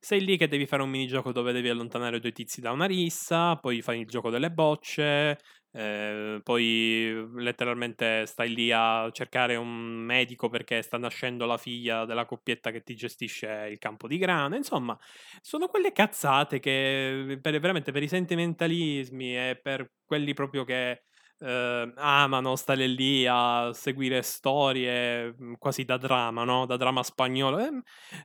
Sei 0.00 0.24
lì 0.24 0.36
che 0.36 0.48
devi 0.48 0.66
fare 0.66 0.82
un 0.82 0.90
minigioco 0.90 1.32
dove 1.32 1.52
devi 1.52 1.68
allontanare 1.68 2.20
due 2.20 2.32
tizi 2.32 2.60
da 2.60 2.70
una 2.72 2.86
rissa, 2.86 3.56
poi 3.56 3.82
fai 3.82 4.00
il 4.00 4.06
gioco 4.06 4.30
delle 4.30 4.50
bocce, 4.50 5.38
eh, 5.72 6.40
poi 6.42 7.28
letteralmente 7.36 8.24
stai 8.26 8.54
lì 8.54 8.70
a 8.72 9.08
cercare 9.12 9.56
un 9.56 9.68
medico 9.68 10.48
perché 10.48 10.82
sta 10.82 10.98
nascendo 10.98 11.46
la 11.46 11.58
figlia 11.58 12.04
della 12.04 12.26
coppietta 12.26 12.70
che 12.70 12.82
ti 12.82 12.94
gestisce 12.94 13.68
il 13.70 13.78
campo 13.78 14.06
di 14.08 14.18
grano. 14.18 14.56
Insomma, 14.56 14.96
sono 15.40 15.66
quelle 15.68 15.92
cazzate 15.92 16.58
che 16.60 17.38
per, 17.40 17.58
veramente 17.60 17.92
per 17.92 18.02
i 18.02 18.08
sentimentalismi 18.08 19.36
e 19.36 19.60
per 19.60 19.92
quelli 20.04 20.32
proprio 20.34 20.64
che 20.64 21.02
eh, 21.40 21.92
amano 21.96 22.56
stare 22.56 22.86
lì 22.86 23.26
a 23.28 23.70
seguire 23.72 24.22
storie 24.22 25.34
mm, 25.40 25.54
quasi 25.58 25.84
da 25.84 25.96
dramma, 25.96 26.44
no? 26.44 26.66
Da 26.66 26.76
dramma 26.76 27.02
spagnolo. 27.02 27.58
È, 27.58 27.68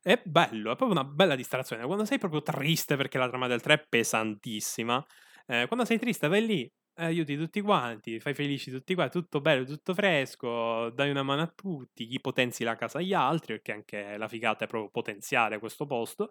è, 0.01 0.22
bello, 0.24 0.72
è 0.72 0.76
proprio 0.76 0.99
una 0.99 1.03
bella 1.03 1.36
distrazione. 1.36 1.86
Quando 1.86 2.05
sei 2.05 2.18
proprio 2.20 2.41
triste 2.41 2.95
perché 2.95 3.18
la 3.18 3.28
trama 3.30 3.47
del 3.47 3.61
3 3.61 3.74
è 3.74 3.86
pesantissima, 3.88 5.03
eh, 5.47 5.66
quando 5.68 5.86
sei 5.86 5.99
triste 5.99 6.28
vai 6.28 6.45
lì, 6.45 6.72
aiuti 6.96 7.38
tutti 7.38 7.62
quanti, 7.62 8.20
fai 8.20 8.34
felici 8.34 8.72
tutti 8.72 8.94
quanti, 8.96 9.20
tutto 9.20 9.41
bello, 9.41 9.66
tutto 9.66 9.94
fresco, 9.94 10.89
dai 10.89 11.10
una 11.10 11.24
mano 11.24 11.41
a 11.41 11.48
tutti, 11.48 12.08
gli 12.08 12.20
potenzi 12.22 12.64
la 12.64 12.76
casa 12.76 13.00
agli 13.00 13.14
altri, 13.14 13.54
perché 13.54 13.72
anche 13.72 14.18
la 14.18 14.28
figata 14.28 14.66
è 14.66 14.68
proprio 14.68 14.89
potenziare 14.89 15.60
questo 15.60 15.86
posto, 15.86 16.30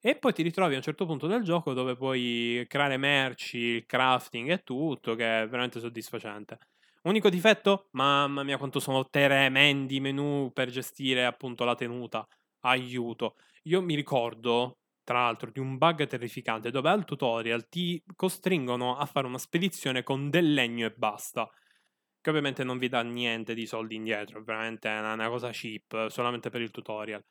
e 0.00 0.16
poi 0.16 0.32
ti 0.32 0.42
ritrovi 0.42 0.74
a 0.74 0.76
un 0.76 0.82
certo 0.82 1.06
punto 1.06 1.26
del 1.26 1.42
gioco 1.42 1.72
dove 1.72 1.96
puoi 1.96 2.64
creare 2.68 2.96
merci, 2.96 3.58
il 3.58 3.86
crafting 3.86 4.50
e 4.50 4.62
tutto, 4.62 5.14
che 5.14 5.42
è 5.42 5.48
veramente 5.48 5.80
soddisfacente. 5.80 6.58
Unico 7.02 7.28
difetto? 7.28 7.88
Mamma 7.92 8.42
mia 8.42 8.56
quanto 8.56 8.80
sono 8.80 9.08
tremendi 9.08 10.00
menu 10.00 10.50
per 10.52 10.70
gestire 10.70 11.24
appunto 11.26 11.64
la 11.64 11.74
tenuta. 11.74 12.26
Aiuto. 12.60 13.36
Io 13.64 13.82
mi 13.82 13.94
ricordo 13.94 14.78
tra 15.04 15.20
l'altro, 15.22 15.50
di 15.50 15.60
un 15.60 15.78
bug 15.78 16.06
terrificante 16.06 16.70
dove 16.70 16.88
al 16.88 17.04
tutorial 17.04 17.68
ti 17.68 18.02
costringono 18.16 18.96
a 18.96 19.06
fare 19.06 19.26
una 19.26 19.38
spedizione 19.38 20.02
con 20.02 20.30
del 20.30 20.52
legno 20.54 20.86
e 20.86 20.92
basta. 20.92 21.48
Che 22.20 22.30
ovviamente 22.30 22.64
non 22.64 22.78
vi 22.78 22.88
dà 22.88 23.02
niente 23.02 23.54
di 23.54 23.66
soldi 23.66 23.96
indietro, 23.96 24.42
è 24.44 24.50
una, 24.50 25.12
una 25.12 25.28
cosa 25.28 25.50
cheap, 25.50 26.08
solamente 26.08 26.50
per 26.50 26.62
il 26.62 26.70
tutorial. 26.70 27.22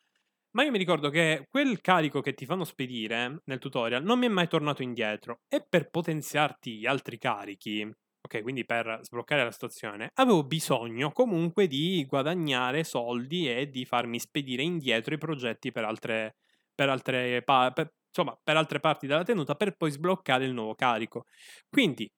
Ma 0.56 0.64
io 0.64 0.70
mi 0.72 0.78
ricordo 0.78 1.10
che 1.10 1.48
quel 1.50 1.82
carico 1.82 2.22
che 2.22 2.36
ti 2.36 2.46
fanno 2.46 2.64
spedire 2.64 3.42
nel 3.46 3.58
tutorial 3.58 4.04
non 4.04 4.20
mi 4.20 4.28
è 4.28 4.30
mai 4.30 4.48
tornato 4.48 4.84
indietro 4.84 5.42
e 5.48 5.66
per 5.68 5.90
potenziarti 5.90 6.78
gli 6.78 6.86
altri 6.86 7.18
carichi, 7.18 7.82
ok, 7.82 8.42
quindi 8.44 8.64
per 8.64 9.00
sbloccare 9.02 9.44
la 9.44 9.52
situazione, 9.52 10.12
avevo 10.14 10.44
bisogno 10.44 11.12
comunque 11.12 11.66
di 11.66 12.06
guadagnare 12.08 12.84
soldi 12.84 13.50
e 13.50 13.70
di 13.70 13.84
farmi 13.86 14.20
spedire 14.20 14.62
indietro 14.62 15.16
i 15.16 15.18
progetti 15.18 15.72
per 15.72 15.86
altre, 15.86 16.36
per 16.74 16.90
altre, 16.90 17.42
pa- 17.44 17.72
per, 17.72 17.94
insomma, 18.08 18.38
per 18.42 18.58
altre 18.58 18.80
parti 18.80 19.08
della 19.08 19.24
tenuta 19.24 19.56
per 19.56 19.76
poi 19.76 19.92
sbloccare 19.92 20.46
il 20.46 20.54
nuovo 20.54 20.76
carico. 20.76 21.26
Quindi, 21.70 22.10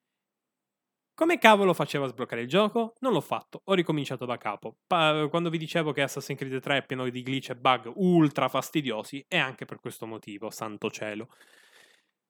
come 1.14 1.38
cavolo 1.38 1.72
facevo 1.72 2.04
a 2.04 2.08
sbloccare 2.08 2.42
il 2.42 2.48
gioco? 2.48 2.92
Non 3.00 3.12
l'ho 3.12 3.22
fatto, 3.22 3.62
ho 3.64 3.72
ricominciato 3.72 4.26
da 4.26 4.36
capo. 4.36 4.76
Pa- 4.86 5.26
quando 5.30 5.48
vi 5.48 5.56
dicevo 5.56 5.92
che 5.92 6.02
Assassin's 6.02 6.38
Creed 6.38 6.60
3 6.60 6.78
è 6.78 6.84
pieno 6.84 7.08
di 7.08 7.22
glitch 7.22 7.50
e 7.50 7.56
bug 7.56 7.90
ultra 7.96 8.48
fastidiosi, 8.48 9.24
è 9.26 9.38
anche 9.38 9.64
per 9.64 9.80
questo 9.80 10.06
motivo, 10.06 10.50
santo 10.50 10.90
cielo. 10.90 11.28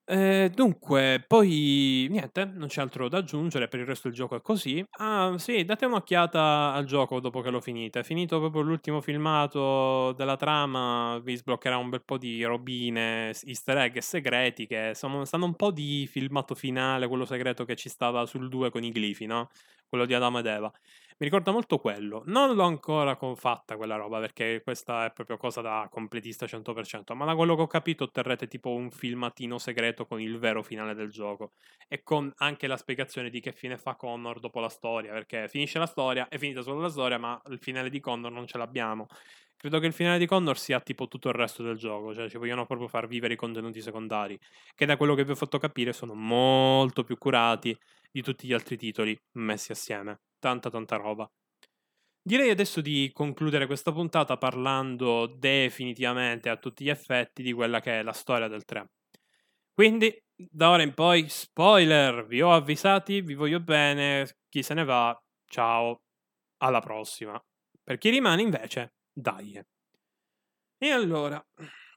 Eh, 0.09 0.51
dunque, 0.55 1.25
poi 1.27 2.07
niente, 2.09 2.45
non 2.45 2.69
c'è 2.69 2.81
altro 2.81 3.09
da 3.09 3.19
aggiungere, 3.19 3.67
per 3.67 3.81
il 3.81 3.87
resto 3.87 4.07
il 4.07 4.15
gioco 4.15 4.37
è 4.37 4.41
così. 4.41 4.85
Ah, 4.99 5.35
sì, 5.37 5.65
date 5.65 5.85
un'occhiata 5.85 6.73
al 6.73 6.85
gioco 6.85 7.19
dopo 7.19 7.41
che 7.41 7.51
lo 7.51 7.61
finite. 7.61 8.05
Finito 8.05 8.39
proprio 8.39 8.63
l'ultimo 8.63 9.01
filmato 9.01 10.13
della 10.13 10.37
trama, 10.37 11.19
vi 11.25 11.35
sbloccherà 11.37 11.77
un 11.79 11.89
bel 11.91 12.05
po' 12.05 12.19
di 12.19 12.45
robine, 12.45 13.33
easter 13.47 13.79
egg 13.79 13.97
e 13.97 14.01
segreti 14.01 14.67
che 14.69 14.93
sono, 14.95 15.25
stanno 15.25 15.45
un 15.47 15.57
po' 15.57 15.73
di 15.73 16.07
filmato 16.09 16.55
finale, 16.55 17.09
quello 17.09 17.25
segreto 17.25 17.65
che 17.65 17.75
ci 17.75 17.89
stava 17.89 18.27
sul 18.27 18.49
2 18.49 18.71
con 18.71 18.85
i 18.85 18.93
glifi, 18.93 19.27
no? 19.27 19.49
Quello 19.89 20.07
di 20.07 20.15
Adamo 20.15 20.39
ed 20.39 20.47
Eva. 20.47 20.73
Mi 21.19 21.25
ricorda 21.29 21.51
molto 21.51 21.79
quello. 21.79 22.23
Non 22.27 22.55
l'ho 22.55 22.65
ancora 22.65 23.17
fatta 23.37 23.79
quella 23.79 23.97
roba 23.97 24.21
perché 24.21 24.61
questa 24.63 25.07
è 25.07 25.13
proprio 25.13 25.39
cosa 25.39 25.63
da 25.63 25.89
completista 25.91 26.45
100%, 26.45 27.15
ma 27.15 27.25
da 27.25 27.35
quello 27.35 27.57
che 27.57 27.63
ho 27.63 27.67
capito 27.67 28.05
otterrete 28.05 28.47
tipo 28.49 28.75
un 28.75 28.91
filmatino 28.91 29.57
segreto 29.57 30.05
con 30.05 30.21
il 30.21 30.39
vero 30.39 30.63
finale 30.63 30.95
del 30.95 31.09
gioco 31.09 31.53
e 31.89 32.03
con 32.03 32.31
anche 32.37 32.67
la 32.67 32.77
spiegazione 32.77 33.31
di 33.31 33.41
che 33.41 33.53
fine 33.53 33.79
fa 33.79 33.97
Connor 33.97 34.41
dopo 34.41 34.61
la 34.61 34.69
storia, 34.69 35.11
perché 35.13 35.49
finisce 35.49 35.79
la 35.79 35.87
storia, 35.87 36.29
è 36.29 36.37
finita 36.37 36.61
solo 36.61 36.83
la 36.83 36.91
storia, 36.91 37.17
ma 37.17 37.41
il 37.49 37.61
finale 37.61 37.89
di 37.89 37.99
Connor 37.99 38.31
non 38.31 38.47
ce 38.47 38.59
l'abbiamo. 38.59 39.07
Credo 39.57 39.79
che 39.79 39.87
il 39.87 39.95
finale 39.95 40.19
di 40.19 40.27
Connor 40.27 40.59
sia 40.59 40.81
tipo 40.81 41.09
tutto 41.09 41.29
il 41.29 41.35
resto 41.35 41.63
del 41.63 41.79
gioco, 41.79 42.13
cioè 42.13 42.29
ci 42.29 42.37
vogliono 42.37 42.67
proprio 42.67 42.89
far 42.89 43.07
vivere 43.07 43.33
i 43.33 43.37
contenuti 43.37 43.81
secondari, 43.81 44.39
che 44.75 44.85
da 44.85 44.99
quello 44.99 45.15
che 45.15 45.25
vi 45.25 45.31
ho 45.31 45.35
fatto 45.35 45.57
capire 45.57 45.95
sono 45.95 46.13
molto 46.13 47.05
più 47.05 47.17
curati 47.17 47.75
di 48.11 48.21
tutti 48.21 48.47
gli 48.47 48.53
altri 48.53 48.77
titoli 48.77 49.19
messi 49.33 49.73
assieme. 49.73 50.21
Tanta 50.47 50.71
tanta 50.71 50.95
roba. 50.95 51.29
Direi 52.23 52.51
adesso 52.51 52.81
di 52.81 53.11
concludere 53.13 53.67
questa 53.67 53.91
puntata 53.91 54.37
parlando 54.37 55.27
definitivamente 55.27 56.49
a 56.49 56.57
tutti 56.57 56.85
gli 56.85 56.89
effetti 56.89 57.43
di 57.43 57.53
quella 57.53 57.81
che 57.81 57.99
è 57.99 58.03
la 58.05 58.13
storia 58.13 58.47
del 58.47 58.65
3. 58.65 58.93
Quindi, 59.73 60.17
da 60.37 60.71
ora 60.71 60.85
in 60.85 60.95
poi, 60.95 61.29
spoiler, 61.29 62.27
vi 62.27 62.43
ho 62.43 62.53
avvisati, 62.53 63.23
vi 63.23 63.35
voglio 63.35 63.59
bene, 63.59 64.37
chi 64.49 64.63
se 64.63 64.75
ne 64.75 64.85
va, 64.85 65.21
ciao, 65.47 66.03
alla 66.59 66.79
prossima. 66.79 67.45
Per 67.83 67.99
chi 67.99 68.11
rimane 68.11 68.43
invece, 68.43 68.95
dai. 69.13 69.61
E 70.79 70.91
allora, 70.91 71.45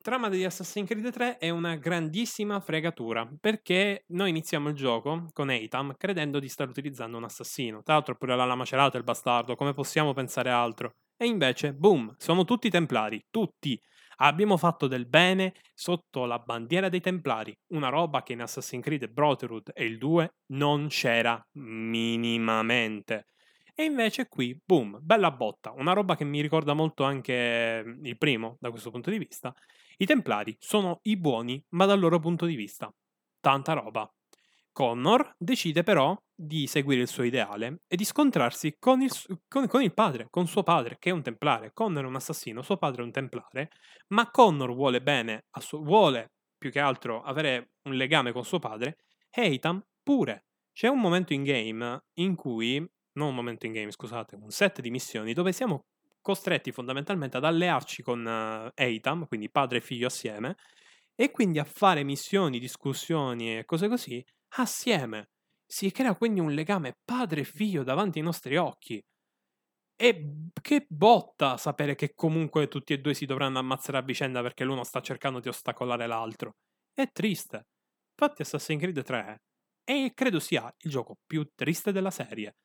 trama 0.09 0.27
di 0.27 0.43
Assassin's 0.43 0.87
Creed 0.87 1.11
3 1.11 1.37
è 1.37 1.49
una 1.51 1.75
grandissima 1.75 2.59
fregatura, 2.61 3.29
perché 3.39 4.05
noi 4.07 4.31
iniziamo 4.31 4.69
il 4.69 4.73
gioco 4.73 5.27
con 5.33 5.51
Eitam 5.51 5.93
credendo 5.95 6.39
di 6.39 6.49
stare 6.49 6.71
utilizzando 6.71 7.15
un 7.15 7.25
assassino. 7.25 7.83
Tra 7.83 7.93
l'altro 7.93 8.15
pure 8.15 8.35
la 8.35 8.45
lama 8.45 8.65
celata 8.65 8.97
il 8.97 9.03
bastardo, 9.03 9.55
come 9.55 9.75
possiamo 9.75 10.13
pensare 10.13 10.49
altro? 10.49 10.95
E 11.15 11.27
invece, 11.27 11.75
boom, 11.75 12.15
sono 12.17 12.43
tutti 12.43 12.71
templari, 12.71 13.23
tutti. 13.29 13.79
Abbiamo 14.21 14.57
fatto 14.57 14.87
del 14.87 15.05
bene 15.05 15.53
sotto 15.75 16.25
la 16.25 16.39
bandiera 16.39 16.89
dei 16.89 17.01
templari, 17.01 17.55
una 17.67 17.89
roba 17.89 18.23
che 18.23 18.33
in 18.33 18.41
Assassin's 18.41 18.83
Creed 18.83 19.09
Brotherhood 19.09 19.73
e 19.75 19.85
il 19.85 19.99
2 19.99 20.37
non 20.53 20.87
c'era 20.87 21.39
minimamente. 21.51 23.27
E 23.75 23.83
invece 23.83 24.27
qui, 24.27 24.59
boom, 24.65 24.97
bella 25.01 25.29
botta, 25.29 25.71
una 25.77 25.93
roba 25.93 26.15
che 26.15 26.25
mi 26.25 26.41
ricorda 26.41 26.73
molto 26.73 27.03
anche 27.03 27.83
il 28.01 28.17
primo 28.17 28.57
da 28.59 28.71
questo 28.71 28.89
punto 28.89 29.11
di 29.11 29.19
vista. 29.19 29.53
I 30.01 30.05
Templari 30.05 30.55
sono 30.59 30.99
i 31.03 31.17
buoni, 31.17 31.61
ma 31.71 31.85
dal 31.85 31.99
loro 31.99 32.19
punto 32.19 32.45
di 32.45 32.55
vista. 32.55 32.89
Tanta 33.41 33.73
roba. 33.73 34.09
Connor 34.71 35.35
decide 35.37 35.83
però 35.83 36.17
di 36.33 36.67
seguire 36.67 37.01
il 37.01 37.09
suo 37.09 37.23
ideale 37.23 37.81
e 37.85 37.97
di 37.97 38.05
scontrarsi 38.05 38.77
con 38.79 39.01
il, 39.01 39.11
con, 39.49 39.67
con 39.67 39.81
il, 39.81 39.93
padre, 39.93 40.27
con 40.29 40.47
suo 40.47 40.63
padre, 40.63 40.95
che 40.99 41.09
è 41.09 41.11
un 41.11 41.21
templare. 41.21 41.73
Connor 41.73 42.05
è 42.05 42.07
un 42.07 42.15
assassino, 42.15 42.61
suo 42.61 42.77
padre 42.77 43.01
è 43.01 43.05
un 43.05 43.11
templare, 43.11 43.71
ma 44.13 44.31
Connor 44.31 44.73
vuole 44.73 45.01
bene, 45.01 45.47
suo, 45.59 45.83
vuole 45.83 46.31
più 46.57 46.71
che 46.71 46.79
altro 46.79 47.21
avere 47.21 47.73
un 47.83 47.95
legame 47.95 48.31
con 48.31 48.45
suo 48.45 48.59
padre, 48.59 48.99
e 49.29 49.41
Eitan 49.41 49.85
pure. 50.01 50.45
C'è 50.71 50.87
un 50.87 51.01
momento 51.01 51.33
in 51.33 51.43
game 51.43 52.05
in 52.19 52.35
cui 52.35 52.77
non 53.17 53.27
un 53.27 53.35
momento 53.35 53.65
in 53.65 53.73
game, 53.73 53.91
scusate, 53.91 54.37
un 54.37 54.49
set 54.49 54.79
di 54.79 54.91
missioni 54.91 55.33
dove 55.33 55.51
siamo 55.51 55.87
costretti 56.29 56.71
fondamentalmente 56.71 57.37
ad 57.37 57.43
allearci 57.43 58.03
con 58.03 58.23
uh, 58.23 58.71
Eitam, 58.75 59.25
quindi 59.25 59.49
padre 59.49 59.79
e 59.79 59.81
figlio 59.81 60.05
assieme, 60.05 60.57
e 61.15 61.31
quindi 61.31 61.57
a 61.57 61.63
fare 61.63 62.03
missioni, 62.03 62.59
discussioni 62.59 63.57
e 63.57 63.65
cose 63.65 63.87
così 63.87 64.23
assieme. 64.57 65.29
Si 65.65 65.91
crea 65.91 66.15
quindi 66.15 66.39
un 66.39 66.53
legame 66.53 66.97
padre 67.03 67.41
e 67.41 67.43
figlio 67.45 67.83
davanti 67.83 68.19
ai 68.19 68.25
nostri 68.25 68.57
occhi. 68.57 69.03
E 69.95 70.33
che 70.61 70.85
botta 70.87 71.57
sapere 71.57 71.95
che 71.95 72.13
comunque 72.13 72.67
tutti 72.67 72.93
e 72.93 72.99
due 72.99 73.13
si 73.13 73.25
dovranno 73.25 73.59
ammazzare 73.59 73.97
a 73.97 74.01
vicenda 74.01 74.41
perché 74.41 74.63
l'uno 74.63 74.83
sta 74.83 75.01
cercando 75.01 75.39
di 75.39 75.49
ostacolare 75.49 76.07
l'altro. 76.07 76.57
È 76.93 77.09
triste. 77.11 77.65
Infatti 78.11 78.43
Assassin's 78.43 78.81
Creed 78.81 79.03
3 79.03 79.41
è, 79.83 80.11
credo 80.13 80.39
sia 80.39 80.71
il 80.79 80.91
gioco 80.91 81.17
più 81.25 81.49
triste 81.55 81.91
della 81.91 82.11
serie. 82.11 82.55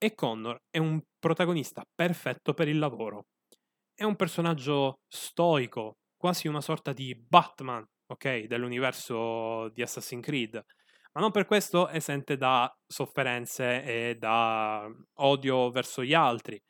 E 0.00 0.14
Connor 0.14 0.62
è 0.70 0.78
un 0.78 1.02
protagonista 1.18 1.84
perfetto 1.92 2.54
per 2.54 2.68
il 2.68 2.78
lavoro. 2.78 3.26
È 3.92 4.04
un 4.04 4.14
personaggio 4.14 5.00
stoico, 5.08 5.96
quasi 6.16 6.46
una 6.46 6.60
sorta 6.60 6.92
di 6.92 7.16
Batman, 7.16 7.84
ok, 8.06 8.44
dell'universo 8.44 9.68
di 9.70 9.82
Assassin's 9.82 10.24
Creed. 10.24 10.54
Ma 11.12 11.20
non 11.20 11.32
per 11.32 11.46
questo 11.46 11.88
esente 11.88 12.36
da 12.36 12.72
sofferenze 12.86 13.82
e 13.82 14.14
da 14.16 14.88
odio 15.14 15.70
verso 15.70 16.04
gli 16.04 16.14
altri. 16.14 16.62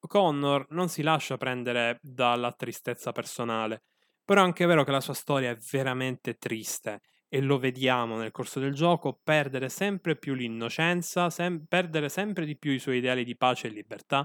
Connor 0.00 0.66
non 0.70 0.88
si 0.88 1.02
lascia 1.02 1.36
prendere 1.36 1.98
dalla 2.02 2.50
tristezza 2.52 3.12
personale, 3.12 3.84
però 4.24 4.40
è 4.40 4.44
anche 4.44 4.66
vero 4.66 4.82
che 4.82 4.90
la 4.90 5.00
sua 5.00 5.14
storia 5.14 5.50
è 5.50 5.56
veramente 5.70 6.34
triste 6.34 7.02
e 7.34 7.40
lo 7.40 7.58
vediamo 7.58 8.16
nel 8.16 8.30
corso 8.30 8.60
del 8.60 8.74
gioco 8.74 9.18
perdere 9.20 9.68
sempre 9.68 10.16
più 10.16 10.34
l'innocenza, 10.34 11.30
sem- 11.30 11.64
perdere 11.66 12.08
sempre 12.08 12.46
di 12.46 12.56
più 12.56 12.70
i 12.70 12.78
suoi 12.78 12.98
ideali 12.98 13.24
di 13.24 13.36
pace 13.36 13.66
e 13.66 13.70
libertà 13.70 14.24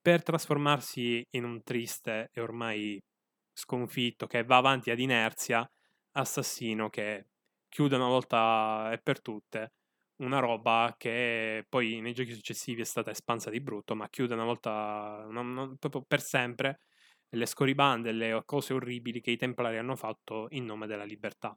per 0.00 0.24
trasformarsi 0.24 1.22
in 1.36 1.44
un 1.44 1.62
triste 1.62 2.30
e 2.32 2.40
ormai 2.40 3.00
sconfitto 3.52 4.26
che 4.26 4.42
va 4.42 4.56
avanti 4.56 4.90
ad 4.90 4.98
inerzia 4.98 5.64
assassino 6.12 6.90
che 6.90 7.26
chiude 7.68 7.94
una 7.94 8.08
volta 8.08 8.90
e 8.92 8.98
per 8.98 9.22
tutte 9.22 9.74
una 10.16 10.40
roba 10.40 10.96
che 10.98 11.64
poi 11.68 12.00
nei 12.00 12.12
giochi 12.12 12.32
successivi 12.32 12.80
è 12.80 12.84
stata 12.84 13.12
espansa 13.12 13.50
di 13.50 13.60
brutto, 13.60 13.94
ma 13.94 14.08
chiude 14.08 14.34
una 14.34 14.44
volta 14.44 15.24
non, 15.30 15.52
non, 15.52 15.76
proprio 15.78 16.02
per 16.04 16.20
sempre 16.20 16.80
le 17.30 17.46
scorribande, 17.46 18.10
le 18.10 18.42
cose 18.44 18.74
orribili 18.74 19.20
che 19.20 19.30
i 19.30 19.36
templari 19.36 19.78
hanno 19.78 19.94
fatto 19.94 20.48
in 20.50 20.64
nome 20.64 20.88
della 20.88 21.04
libertà. 21.04 21.56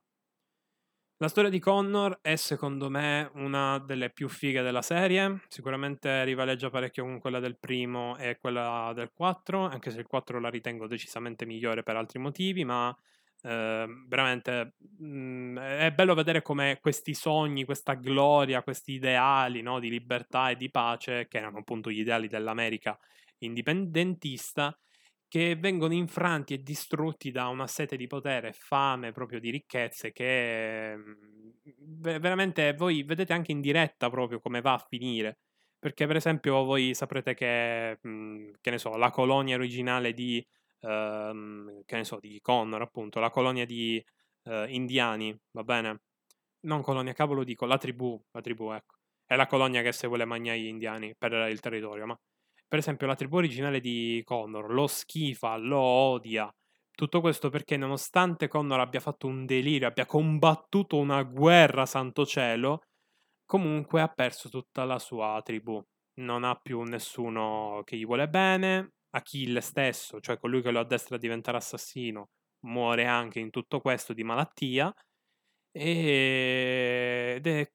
La 1.22 1.28
storia 1.28 1.52
di 1.52 1.60
Connor 1.60 2.18
è 2.24 2.36
secondo 2.36 2.90
me 2.90 3.30
una 3.36 3.78
delle 3.78 4.10
più 4.10 4.28
fighe 4.28 4.64
della 4.64 4.82
serie, 4.82 5.42
sicuramente 5.50 6.24
rivaleggia 6.24 6.72
parecchio 6.72 7.04
con 7.04 7.20
quella 7.20 7.40
del 7.40 7.60
primo 7.60 8.18
e 8.18 8.40
quella 8.42 8.92
del 8.96 9.12
4, 9.14 9.66
anche 9.66 9.92
se 9.92 10.00
il 10.00 10.08
4 10.08 10.40
la 10.40 10.50
ritengo 10.50 10.88
decisamente 10.88 11.46
migliore 11.46 11.84
per 11.84 11.96
altri 11.96 12.18
motivi, 12.18 12.66
ma 12.66 12.92
eh, 13.44 13.86
veramente 14.08 14.74
mh, 14.98 15.06
mm, 15.06 15.58
è 15.60 15.92
bello 15.92 16.16
vedere 16.16 16.42
come 16.42 16.80
questi 16.82 17.14
sogni, 17.14 17.66
questa 17.66 17.94
gloria, 17.94 18.64
questi 18.64 18.94
ideali 18.94 19.62
no, 19.62 19.80
di 19.80 19.92
libertà 19.92 20.50
e 20.50 20.56
di 20.56 20.72
pace, 20.72 21.28
che 21.28 21.38
erano 21.38 21.60
appunto 21.60 21.92
gli 21.92 22.00
ideali 22.00 22.30
dell'America 22.30 22.98
indipendentista, 23.38 24.76
che 25.32 25.56
vengono 25.56 25.94
infranti 25.94 26.54
e 26.54 26.62
distrutti 26.62 27.32
da 27.32 27.48
una 27.48 27.66
sete 27.66 27.96
di 27.96 28.06
potere 28.06 28.52
fame 28.52 29.14
proprio 29.14 29.40
di 29.40 29.50
ricchezze 29.50 30.12
che 30.12 30.94
mhmm, 30.98 32.20
veramente 32.20 32.74
voi 32.74 33.04
vedete 33.04 33.32
anche 33.32 33.54
in 33.54 33.62
diretta 33.62 34.10
proprio 34.10 34.42
come 34.42 34.60
va 34.60 34.74
a 34.74 34.86
finire. 34.90 35.38
Perché 35.80 36.06
per 36.06 36.18
esempio 36.18 36.66
voi 36.66 36.94
saprete 36.94 37.34
che, 37.34 37.98
mhmm, 38.02 38.56
che 38.60 38.72
ne 38.72 38.78
so, 38.78 38.98
la 38.98 39.10
colonia 39.10 39.56
originale 39.56 40.12
di, 40.12 40.46
uh, 40.82 41.82
che 41.86 41.96
ne 41.96 42.04
so, 42.04 42.20
di 42.20 42.38
Connor 42.42 42.82
appunto, 42.82 43.22
la 43.22 43.30
colonia 43.30 43.66
di 43.66 44.04
uh, 44.44 44.66
indiani, 44.68 45.34
va 45.52 45.64
bene? 45.64 46.02
Non 46.66 46.82
colonia, 46.82 47.14
cavolo 47.14 47.46
dico, 47.46 47.66
la 47.66 47.78
tribù, 47.78 48.22
la 48.32 48.42
tribù 48.42 48.72
ecco. 48.72 48.96
È 49.26 49.38
la 49.38 49.48
colonia 49.48 49.82
che 49.82 49.94
se 49.94 50.08
vuole 50.08 50.26
mangiare 50.26 50.60
gli 50.60 50.66
indiani 50.66 51.16
per 51.18 51.32
il 51.50 51.62
territorio, 51.62 52.06
ma 52.06 52.20
per 52.72 52.80
esempio, 52.80 53.06
la 53.06 53.16
tribù 53.16 53.36
originale 53.36 53.82
di 53.82 54.22
Connor 54.24 54.72
lo 54.72 54.88
schifa, 54.88 55.58
lo 55.58 55.78
odia. 55.78 56.50
Tutto 56.90 57.20
questo 57.20 57.50
perché, 57.50 57.76
nonostante 57.76 58.48
Connor 58.48 58.80
abbia 58.80 59.02
fatto 59.02 59.28
un 59.28 59.46
delirio, 59.46 59.90
abbia 59.90 60.06
combattuto 60.06 60.98
una 60.98 61.22
guerra, 61.24 61.86
santo 61.86 62.26
cielo, 62.26 62.84
comunque 63.46 64.00
ha 64.00 64.08
perso 64.08 64.48
tutta 64.48 64.86
la 64.86 65.00
sua 65.00 65.42
tribù. 65.44 65.84
Non 66.22 66.46
ha 66.46 66.56
più 66.56 66.82
nessuno 66.84 67.82
che 67.84 67.98
gli 67.98 68.06
vuole 68.06 68.30
bene. 68.30 68.92
Achille 69.10 69.60
stesso, 69.60 70.22
cioè 70.22 70.38
colui 70.38 70.62
che 70.62 70.72
lo 70.72 70.80
addestra 70.80 71.18
a 71.18 71.20
diventare 71.20 71.58
assassino, 71.58 72.30
muore 72.68 73.06
anche 73.06 73.40
in 73.40 73.50
tutto 73.50 73.82
questo 73.82 74.14
di 74.14 74.24
malattia. 74.24 74.94
Ed 75.74 77.46
è 77.48 77.72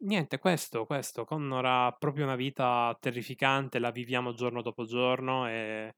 niente, 0.00 0.38
questo, 0.38 0.84
questo. 0.86 1.24
Connor 1.24 1.64
ha 1.64 1.92
proprio 1.98 2.24
una 2.24 2.36
vita 2.36 2.96
terrificante, 3.00 3.78
la 3.78 3.90
viviamo 3.90 4.32
giorno 4.34 4.62
dopo 4.62 4.84
giorno 4.84 5.48
e... 5.48 5.94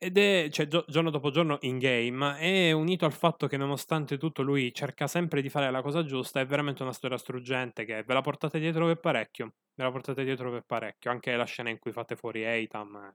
Ed 0.00 0.16
è, 0.16 0.48
cioè, 0.50 0.68
gio- 0.68 0.84
giorno 0.86 1.10
dopo 1.10 1.30
giorno 1.30 1.58
in 1.62 1.78
game, 1.78 2.36
è 2.38 2.70
unito 2.70 3.04
al 3.04 3.12
fatto 3.12 3.48
che 3.48 3.56
nonostante 3.56 4.16
tutto 4.16 4.42
lui 4.42 4.72
cerca 4.72 5.08
sempre 5.08 5.42
di 5.42 5.48
fare 5.48 5.70
la 5.72 5.82
cosa 5.82 6.04
giusta, 6.04 6.38
è 6.38 6.46
veramente 6.46 6.82
una 6.84 6.92
storia 6.92 7.18
struggente 7.18 7.84
che 7.84 8.04
ve 8.04 8.14
la 8.14 8.20
portate 8.20 8.60
dietro 8.60 8.86
per 8.86 9.00
parecchio, 9.00 9.54
ve 9.74 9.82
la 9.82 9.90
portate 9.90 10.22
dietro 10.22 10.52
per 10.52 10.62
parecchio, 10.64 11.10
anche 11.10 11.34
la 11.34 11.44
scena 11.44 11.70
in 11.70 11.80
cui 11.80 11.90
fate 11.90 12.14
fuori 12.14 12.44
Eitam 12.44 13.12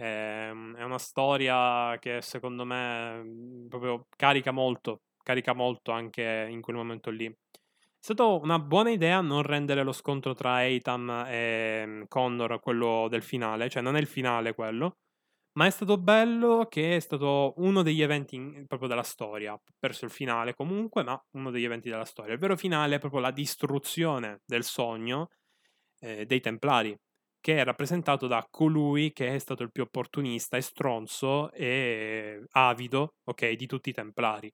è, 0.00 0.50
è 0.50 0.82
una 0.82 0.98
storia 0.98 1.98
che 1.98 2.22
secondo 2.22 2.64
me 2.64 3.22
mm, 3.22 3.68
proprio 3.68 4.06
carica 4.16 4.50
molto, 4.50 5.02
carica 5.22 5.54
molto 5.54 5.92
anche 5.92 6.46
in 6.50 6.60
quel 6.60 6.76
momento 6.76 7.10
lì. 7.10 7.32
È 8.00 8.04
stata 8.04 8.24
una 8.24 8.58
buona 8.58 8.90
idea 8.90 9.20
non 9.20 9.42
rendere 9.42 9.82
lo 9.82 9.92
scontro 9.92 10.32
tra 10.32 10.64
Eitan 10.64 11.26
e 11.28 11.84
mm, 11.86 12.02
Connor 12.08 12.58
quello 12.58 13.08
del 13.10 13.22
finale, 13.22 13.68
cioè 13.68 13.82
non 13.82 13.94
è 13.94 14.00
il 14.00 14.06
finale 14.06 14.54
quello, 14.54 14.96
ma 15.58 15.66
è 15.66 15.70
stato 15.70 15.98
bello 15.98 16.66
che 16.70 16.96
è 16.96 17.00
stato 17.00 17.52
uno 17.58 17.82
degli 17.82 18.00
eventi 18.00 18.36
in, 18.36 18.66
proprio 18.66 18.88
della 18.88 19.02
storia, 19.02 19.60
perso 19.78 20.06
il 20.06 20.10
finale 20.10 20.54
comunque, 20.54 21.02
ma 21.02 21.22
uno 21.32 21.50
degli 21.50 21.64
eventi 21.64 21.90
della 21.90 22.06
storia. 22.06 22.32
Il 22.32 22.40
vero 22.40 22.56
finale 22.56 22.96
è 22.96 22.98
proprio 22.98 23.20
la 23.20 23.32
distruzione 23.32 24.40
del 24.46 24.64
sogno 24.64 25.28
eh, 26.00 26.24
dei 26.24 26.40
Templari, 26.40 26.96
che 27.38 27.58
è 27.58 27.64
rappresentato 27.64 28.26
da 28.26 28.46
colui 28.50 29.12
che 29.12 29.34
è 29.34 29.38
stato 29.38 29.62
il 29.62 29.72
più 29.72 29.82
opportunista 29.82 30.56
e 30.56 30.62
stronzo 30.62 31.52
e 31.52 32.44
avido, 32.52 33.16
ok, 33.24 33.52
di 33.52 33.66
tutti 33.66 33.90
i 33.90 33.92
Templari 33.92 34.50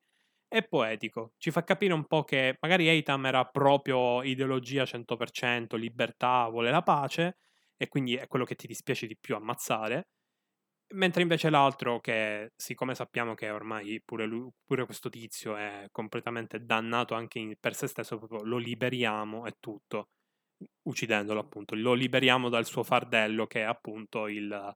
è 0.49 0.67
poetico, 0.67 1.33
ci 1.39 1.51
fa 1.51 1.65
capire 1.65 1.93
un 1.93 2.07
po' 2.07 2.25
che 2.25 2.57
magari 2.61 2.89
Eitam 2.89 3.27
era 3.27 3.45
proprio 3.45 4.23
ideologia 4.23 4.85
100%, 4.85 5.77
libertà, 5.77 6.49
vuole 6.49 6.71
la 6.71 6.83
pace, 6.83 7.39
e 7.77 7.89
quindi 7.89 8.17
è 8.17 8.27
quello 8.27 8.45
che 8.45 8.55
ti 8.55 8.67
dispiace 8.67 9.07
di 9.07 9.17
più 9.19 9.35
ammazzare. 9.37 10.09
Mentre 10.95 11.23
invece 11.23 11.51
l'altro, 11.51 12.01
che 12.01 12.53
siccome 12.57 12.95
sappiamo 12.95 13.35
che 13.35 13.51
ormai 13.51 14.01
pure, 14.05 14.25
lui, 14.27 14.49
pure 14.65 14.85
questo 14.85 15.09
tizio 15.11 15.57
è 15.57 15.89
completamente 15.91 16.61
dannato 16.65 17.15
anche 17.15 17.41
in, 17.41 17.57
per 17.59 17.75
se 17.75 17.89
stesso, 17.89 18.21
lo 18.45 18.57
liberiamo 18.59 19.47
e 19.47 19.57
tutto, 19.61 20.11
uccidendolo 20.83 21.41
appunto, 21.41 21.75
lo 21.75 21.95
liberiamo 21.95 22.49
dal 22.49 22.67
suo 22.67 22.85
fardello 22.85 23.47
che 23.47 23.61
è 23.61 23.65
appunto 23.65 24.29
il, 24.29 24.75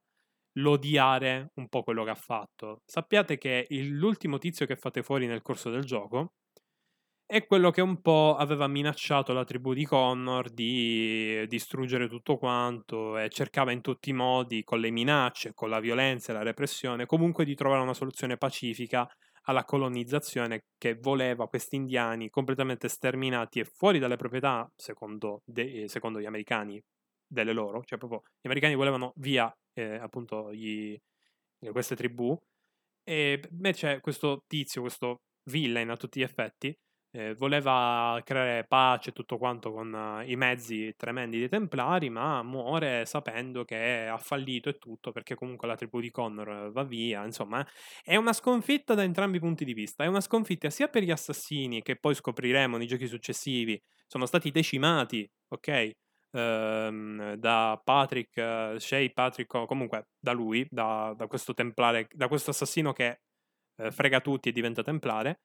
l'odiare 0.53 1.51
un 1.55 1.67
po' 1.67 1.83
quello 1.83 2.03
che 2.03 2.09
ha 2.11 2.15
fatto. 2.15 2.81
Sappiate 2.85 3.37
che 3.37 3.65
il, 3.69 3.95
l'ultimo 3.95 4.37
tizio 4.37 4.65
che 4.65 4.75
fate 4.75 5.03
fuori 5.03 5.27
nel 5.27 5.41
corso 5.41 5.69
del 5.69 5.83
gioco 5.83 6.33
è 7.31 7.45
quello 7.45 7.71
che 7.71 7.79
un 7.79 8.01
po' 8.01 8.35
aveva 8.37 8.67
minacciato 8.67 9.31
la 9.31 9.45
tribù 9.45 9.73
di 9.73 9.85
Connor 9.85 10.49
di 10.49 11.45
distruggere 11.47 12.09
tutto 12.09 12.35
quanto 12.37 13.17
e 13.17 13.29
cercava 13.29 13.71
in 13.71 13.79
tutti 13.79 14.09
i 14.09 14.13
modi, 14.13 14.63
con 14.65 14.81
le 14.81 14.91
minacce, 14.91 15.53
con 15.53 15.69
la 15.69 15.79
violenza 15.79 16.31
e 16.31 16.35
la 16.35 16.43
repressione, 16.43 17.05
comunque 17.05 17.45
di 17.45 17.55
trovare 17.55 17.81
una 17.81 17.93
soluzione 17.93 18.35
pacifica 18.35 19.07
alla 19.43 19.63
colonizzazione 19.63 20.65
che 20.77 20.95
voleva 20.95 21.47
questi 21.47 21.77
indiani 21.77 22.29
completamente 22.29 22.89
sterminati 22.89 23.59
e 23.59 23.65
fuori 23.65 23.97
dalle 23.97 24.17
proprietà, 24.17 24.69
secondo, 24.75 25.41
de- 25.45 25.87
secondo 25.87 26.19
gli 26.19 26.25
americani, 26.25 26.81
delle 27.31 27.53
loro, 27.53 27.83
cioè 27.83 27.97
proprio 27.97 28.21
gli 28.41 28.47
americani 28.47 28.75
volevano 28.75 29.13
via 29.15 29.51
eh, 29.73 29.95
appunto 29.95 30.53
gli, 30.53 30.97
queste 31.71 31.95
tribù 31.95 32.37
e 33.03 33.41
invece 33.51 33.99
questo 34.01 34.43
tizio, 34.47 34.81
questo 34.81 35.21
villain 35.49 35.89
a 35.89 35.97
tutti 35.97 36.19
gli 36.19 36.23
effetti, 36.23 36.75
eh, 37.13 37.33
voleva 37.35 38.21
creare 38.23 38.65
pace 38.65 39.09
e 39.09 39.13
tutto 39.13 39.37
quanto 39.37 39.73
con 39.73 39.91
uh, 39.93 40.29
i 40.29 40.35
mezzi 40.35 40.93
tremendi 40.95 41.39
dei 41.39 41.49
Templari, 41.49 42.09
ma 42.09 42.41
muore 42.41 43.05
sapendo 43.05 43.65
che 43.65 44.07
ha 44.07 44.17
fallito 44.17 44.69
e 44.69 44.77
tutto, 44.77 45.11
perché 45.11 45.35
comunque 45.35 45.67
la 45.67 45.75
tribù 45.75 45.99
di 45.99 46.09
Connor 46.09 46.71
va 46.71 46.83
via. 46.83 47.25
Insomma, 47.25 47.65
è 48.01 48.15
una 48.15 48.33
sconfitta 48.33 48.93
da 48.93 49.03
entrambi 49.03 49.37
i 49.37 49.39
punti 49.41 49.65
di 49.65 49.73
vista. 49.73 50.03
È 50.03 50.07
una 50.07 50.21
sconfitta 50.21 50.69
sia 50.69 50.87
per 50.87 51.03
gli 51.03 51.11
assassini, 51.11 51.81
che 51.81 51.97
poi 51.97 52.15
scopriremo 52.15 52.77
nei 52.77 52.87
giochi 52.87 53.07
successivi, 53.07 53.81
sono 54.07 54.25
stati 54.25 54.49
decimati, 54.51 55.29
ok? 55.49 55.91
Ehm, 56.31 57.35
da 57.35 57.79
Patrick, 57.83 58.75
Shay 58.79 59.11
Patrick, 59.11 59.65
comunque 59.65 60.07
da 60.19 60.31
lui, 60.31 60.65
da, 60.69 61.13
da, 61.15 61.27
questo 61.27 61.53
templare, 61.53 62.07
da 62.11 62.27
questo 62.27 62.51
assassino 62.51 62.93
che 62.93 63.21
eh, 63.77 63.91
frega 63.91 64.21
tutti 64.21 64.49
e 64.49 64.51
diventa 64.51 64.83
templare 64.83 65.41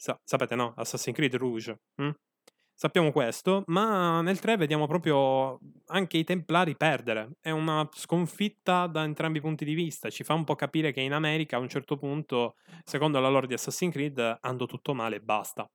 Sa- 0.00 0.18
sapete 0.24 0.54
no? 0.54 0.72
Assassin's 0.76 1.14
Creed 1.14 1.36
Rouge. 1.36 1.78
Hm? 2.00 2.10
Sappiamo 2.72 3.12
questo, 3.12 3.64
ma 3.66 4.22
nel 4.22 4.40
3 4.40 4.56
vediamo 4.56 4.86
proprio 4.86 5.58
anche 5.88 6.16
i 6.16 6.24
Templari 6.24 6.74
perdere. 6.74 7.32
È 7.38 7.50
una 7.50 7.86
sconfitta 7.92 8.86
da 8.86 9.04
entrambi 9.04 9.36
i 9.36 9.40
punti 9.42 9.66
di 9.66 9.74
vista. 9.74 10.08
Ci 10.08 10.24
fa 10.24 10.32
un 10.32 10.44
po' 10.44 10.54
capire 10.54 10.90
che 10.90 11.02
in 11.02 11.12
America 11.12 11.56
a 11.56 11.60
un 11.60 11.68
certo 11.68 11.98
punto, 11.98 12.54
secondo 12.82 13.20
la 13.20 13.28
lore 13.28 13.46
di 13.46 13.52
Assassin's 13.52 13.92
Creed, 13.92 14.38
andò 14.40 14.64
tutto 14.64 14.94
male 14.94 15.16
e 15.16 15.20
basta. 15.20 15.70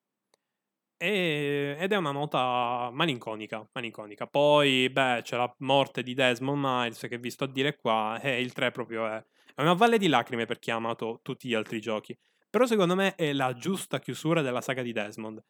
E, 0.97 1.75
ed 1.77 1.91
è 1.91 1.97
una 1.97 2.11
nota 2.11 2.89
malinconica, 2.91 3.67
malinconica. 3.73 4.27
Poi, 4.27 4.89
beh, 4.89 5.21
c'è 5.23 5.35
la 5.35 5.53
morte 5.59 6.03
di 6.03 6.13
Desmond 6.13 6.61
Miles 6.63 7.05
che 7.09 7.17
vi 7.17 7.29
sto 7.29 7.43
a 7.43 7.47
dire 7.47 7.75
qua, 7.75 8.19
e 8.21 8.39
il 8.41 8.53
3 8.53 8.71
proprio 8.71 9.05
è, 9.07 9.23
è 9.55 9.61
una 9.61 9.73
valle 9.73 9.97
di 9.97 10.07
lacrime 10.07 10.45
per 10.45 10.59
chi 10.59 10.71
ha 10.71 10.75
amato 10.75 11.19
tutti 11.21 11.47
gli 11.49 11.53
altri 11.53 11.81
giochi. 11.81 12.17
Però 12.49 12.65
secondo 12.65 12.95
me 12.95 13.15
è 13.15 13.33
la 13.33 13.53
giusta 13.53 13.99
chiusura 13.99 14.41
della 14.41 14.61
saga 14.61 14.81
di 14.81 14.93
Desmond. 14.93 15.43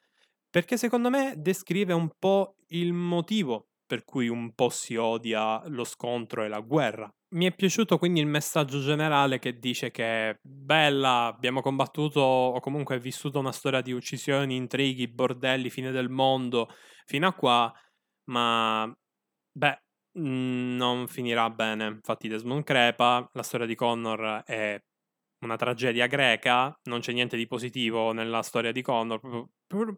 Perché 0.49 0.77
secondo 0.77 1.09
me 1.09 1.35
descrive 1.37 1.93
un 1.93 2.09
po' 2.17 2.55
il 2.69 2.93
motivo 2.93 3.67
per 3.85 4.03
cui 4.03 4.27
un 4.27 4.53
po' 4.55 4.69
si 4.69 4.95
odia 4.95 5.61
lo 5.67 5.83
scontro 5.83 6.43
e 6.43 6.47
la 6.47 6.59
guerra. 6.61 7.13
Mi 7.35 7.45
è 7.47 7.53
piaciuto 7.53 7.97
quindi 7.97 8.21
il 8.21 8.27
messaggio 8.27 8.79
generale 8.79 9.39
che 9.39 9.59
dice 9.59 9.91
che 9.91 10.39
bella, 10.41 11.25
abbiamo 11.25 11.59
combattuto 11.61 12.21
o 12.21 12.57
comunque 12.61 12.97
vissuto 12.97 13.39
una 13.39 13.51
storia 13.51 13.81
di 13.81 13.91
uccisioni, 13.91 14.55
intrighi, 14.55 15.09
bordelli, 15.09 15.69
fine 15.69 15.91
del 15.91 16.07
mondo, 16.07 16.69
fino 17.05 17.27
a 17.27 17.33
qua, 17.33 17.73
ma 18.29 18.89
beh, 19.51 19.81
non 20.13 21.07
finirà 21.09 21.49
bene. 21.49 21.87
Infatti 21.87 22.29
Desmond 22.29 22.63
crepa, 22.63 23.29
la 23.33 23.43
storia 23.43 23.65
di 23.65 23.75
Connor 23.75 24.43
è 24.45 24.81
una 25.45 25.55
tragedia 25.55 26.07
greca, 26.07 26.77
non 26.89 26.99
c'è 26.99 27.13
niente 27.13 27.37
di 27.37 27.47
positivo 27.47 28.11
nella 28.11 28.41
storia 28.41 28.71
di 28.71 28.81
Connor, 28.81 29.47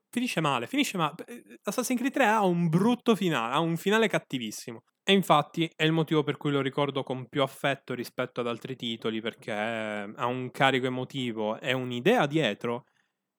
finisce 0.10 0.42
male, 0.42 0.68
finisce 0.68 0.98
male. 0.98 1.16
Assassin's 1.64 2.00
Creed 2.00 2.14
3 2.14 2.26
ha 2.26 2.46
un 2.46 2.70
brutto 2.70 3.16
finale, 3.16 3.56
ha 3.56 3.60
un 3.60 3.78
finale 3.78 4.08
cattivissimo. 4.08 4.84
E 5.04 5.14
infatti 5.14 5.72
è 5.74 5.86
il 5.86 5.94
motivo 5.94 6.22
per 6.22 6.36
cui 6.36 6.52
lo 6.52 6.62
ricordo 6.62 7.02
con 7.02 7.28
più 7.28 7.42
affetto 7.42 7.94
rispetto 7.94 8.42
ad 8.42 8.48
altri 8.48 8.76
titoli, 8.76 9.22
perché 9.22 9.52
ha 9.54 10.26
un 10.26 10.52
carico 10.52 10.86
emotivo 10.86 11.60
e 11.60 11.74
un'idea 11.74 12.26
dietro 12.28 12.84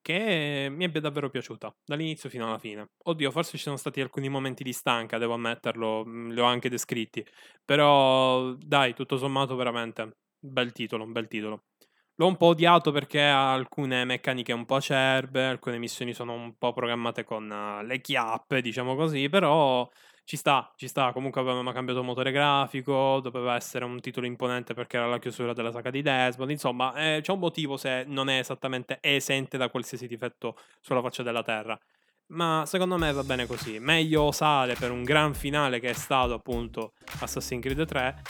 che 0.00 0.68
mi 0.70 0.86
è 0.86 1.00
davvero 1.00 1.28
piaciuta, 1.28 1.70
dall'inizio 1.84 2.30
fino 2.30 2.46
alla 2.46 2.58
fine. 2.58 2.92
Oddio, 3.04 3.30
forse 3.30 3.58
ci 3.58 3.62
sono 3.62 3.76
stati 3.76 4.00
alcuni 4.00 4.30
momenti 4.30 4.62
di 4.62 4.72
stanca, 4.72 5.18
devo 5.18 5.34
ammetterlo, 5.34 6.04
li 6.04 6.40
ho 6.40 6.44
anche 6.44 6.70
descritti, 6.70 7.22
però 7.62 8.54
dai, 8.54 8.94
tutto 8.94 9.18
sommato 9.18 9.54
veramente 9.54 10.16
bel 10.38 10.72
titolo, 10.72 11.04
un 11.04 11.12
bel 11.12 11.28
titolo. 11.28 11.64
L'ho 12.20 12.26
un 12.26 12.36
po' 12.36 12.46
odiato 12.46 12.90
perché 12.90 13.22
ha 13.22 13.52
alcune 13.52 14.04
meccaniche 14.04 14.52
un 14.52 14.66
po' 14.66 14.74
acerbe, 14.74 15.44
alcune 15.44 15.78
missioni 15.78 16.12
sono 16.12 16.32
un 16.32 16.58
po' 16.58 16.72
programmate 16.72 17.22
con 17.22 17.48
uh, 17.48 17.86
le 17.86 18.00
chiappe, 18.00 18.60
diciamo 18.60 18.96
così, 18.96 19.28
però 19.28 19.88
ci 20.24 20.36
sta, 20.36 20.72
ci 20.74 20.88
sta. 20.88 21.12
Comunque 21.12 21.40
avevamo 21.40 21.70
cambiato 21.70 22.02
motore 22.02 22.32
grafico, 22.32 23.20
doveva 23.22 23.54
essere 23.54 23.84
un 23.84 24.00
titolo 24.00 24.26
imponente 24.26 24.74
perché 24.74 24.96
era 24.96 25.06
la 25.06 25.20
chiusura 25.20 25.52
della 25.52 25.70
saga 25.70 25.90
di 25.90 26.02
Desmond, 26.02 26.50
insomma, 26.50 26.92
eh, 26.94 27.20
c'è 27.22 27.30
un 27.30 27.38
motivo 27.38 27.76
se 27.76 28.02
non 28.08 28.28
è 28.28 28.40
esattamente 28.40 28.98
esente 29.00 29.56
da 29.56 29.68
qualsiasi 29.68 30.08
difetto 30.08 30.56
sulla 30.80 31.00
faccia 31.00 31.22
della 31.22 31.44
Terra. 31.44 31.78
Ma 32.30 32.64
secondo 32.66 32.98
me 32.98 33.12
va 33.12 33.22
bene 33.22 33.46
così. 33.46 33.78
Meglio 33.78 34.24
osare 34.24 34.74
per 34.74 34.90
un 34.90 35.04
gran 35.04 35.34
finale 35.34 35.78
che 35.78 35.90
è 35.90 35.94
stato 35.94 36.34
appunto 36.34 36.94
Assassin's 37.20 37.62
Creed 37.62 37.86
3 37.86 38.22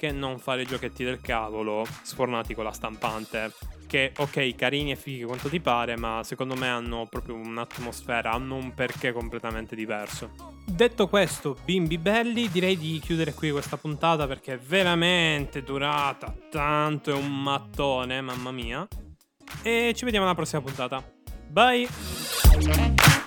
perché 0.00 0.12
non 0.12 0.38
fare 0.38 0.64
giochetti 0.64 1.04
del 1.04 1.20
cavolo 1.20 1.86
sfornati 2.02 2.54
con 2.54 2.64
la 2.64 2.72
stampante? 2.72 3.52
Che 3.86 4.12
ok, 4.16 4.54
carini 4.54 4.92
e 4.92 4.96
fighi 4.96 5.24
quanto 5.24 5.50
ti 5.50 5.60
pare, 5.60 5.96
ma 5.96 6.22
secondo 6.24 6.54
me 6.54 6.68
hanno 6.68 7.06
proprio 7.10 7.34
un'atmosfera, 7.34 8.30
hanno 8.30 8.54
un 8.54 8.72
perché 8.72 9.12
completamente 9.12 9.76
diverso. 9.76 10.30
Detto 10.64 11.08
questo, 11.08 11.56
bimbi 11.64 11.98
belli, 11.98 12.48
direi 12.48 12.78
di 12.78 12.98
chiudere 13.00 13.34
qui 13.34 13.50
questa 13.50 13.76
puntata 13.76 14.26
perché 14.26 14.54
è 14.54 14.58
veramente 14.58 15.62
durata 15.62 16.34
tanto, 16.48 17.10
è 17.10 17.14
un 17.14 17.42
mattone, 17.42 18.22
mamma 18.22 18.52
mia. 18.52 18.86
E 19.62 19.92
ci 19.94 20.04
vediamo 20.04 20.24
alla 20.24 20.34
prossima 20.34 20.62
puntata. 20.62 21.02
Bye! 21.48 23.19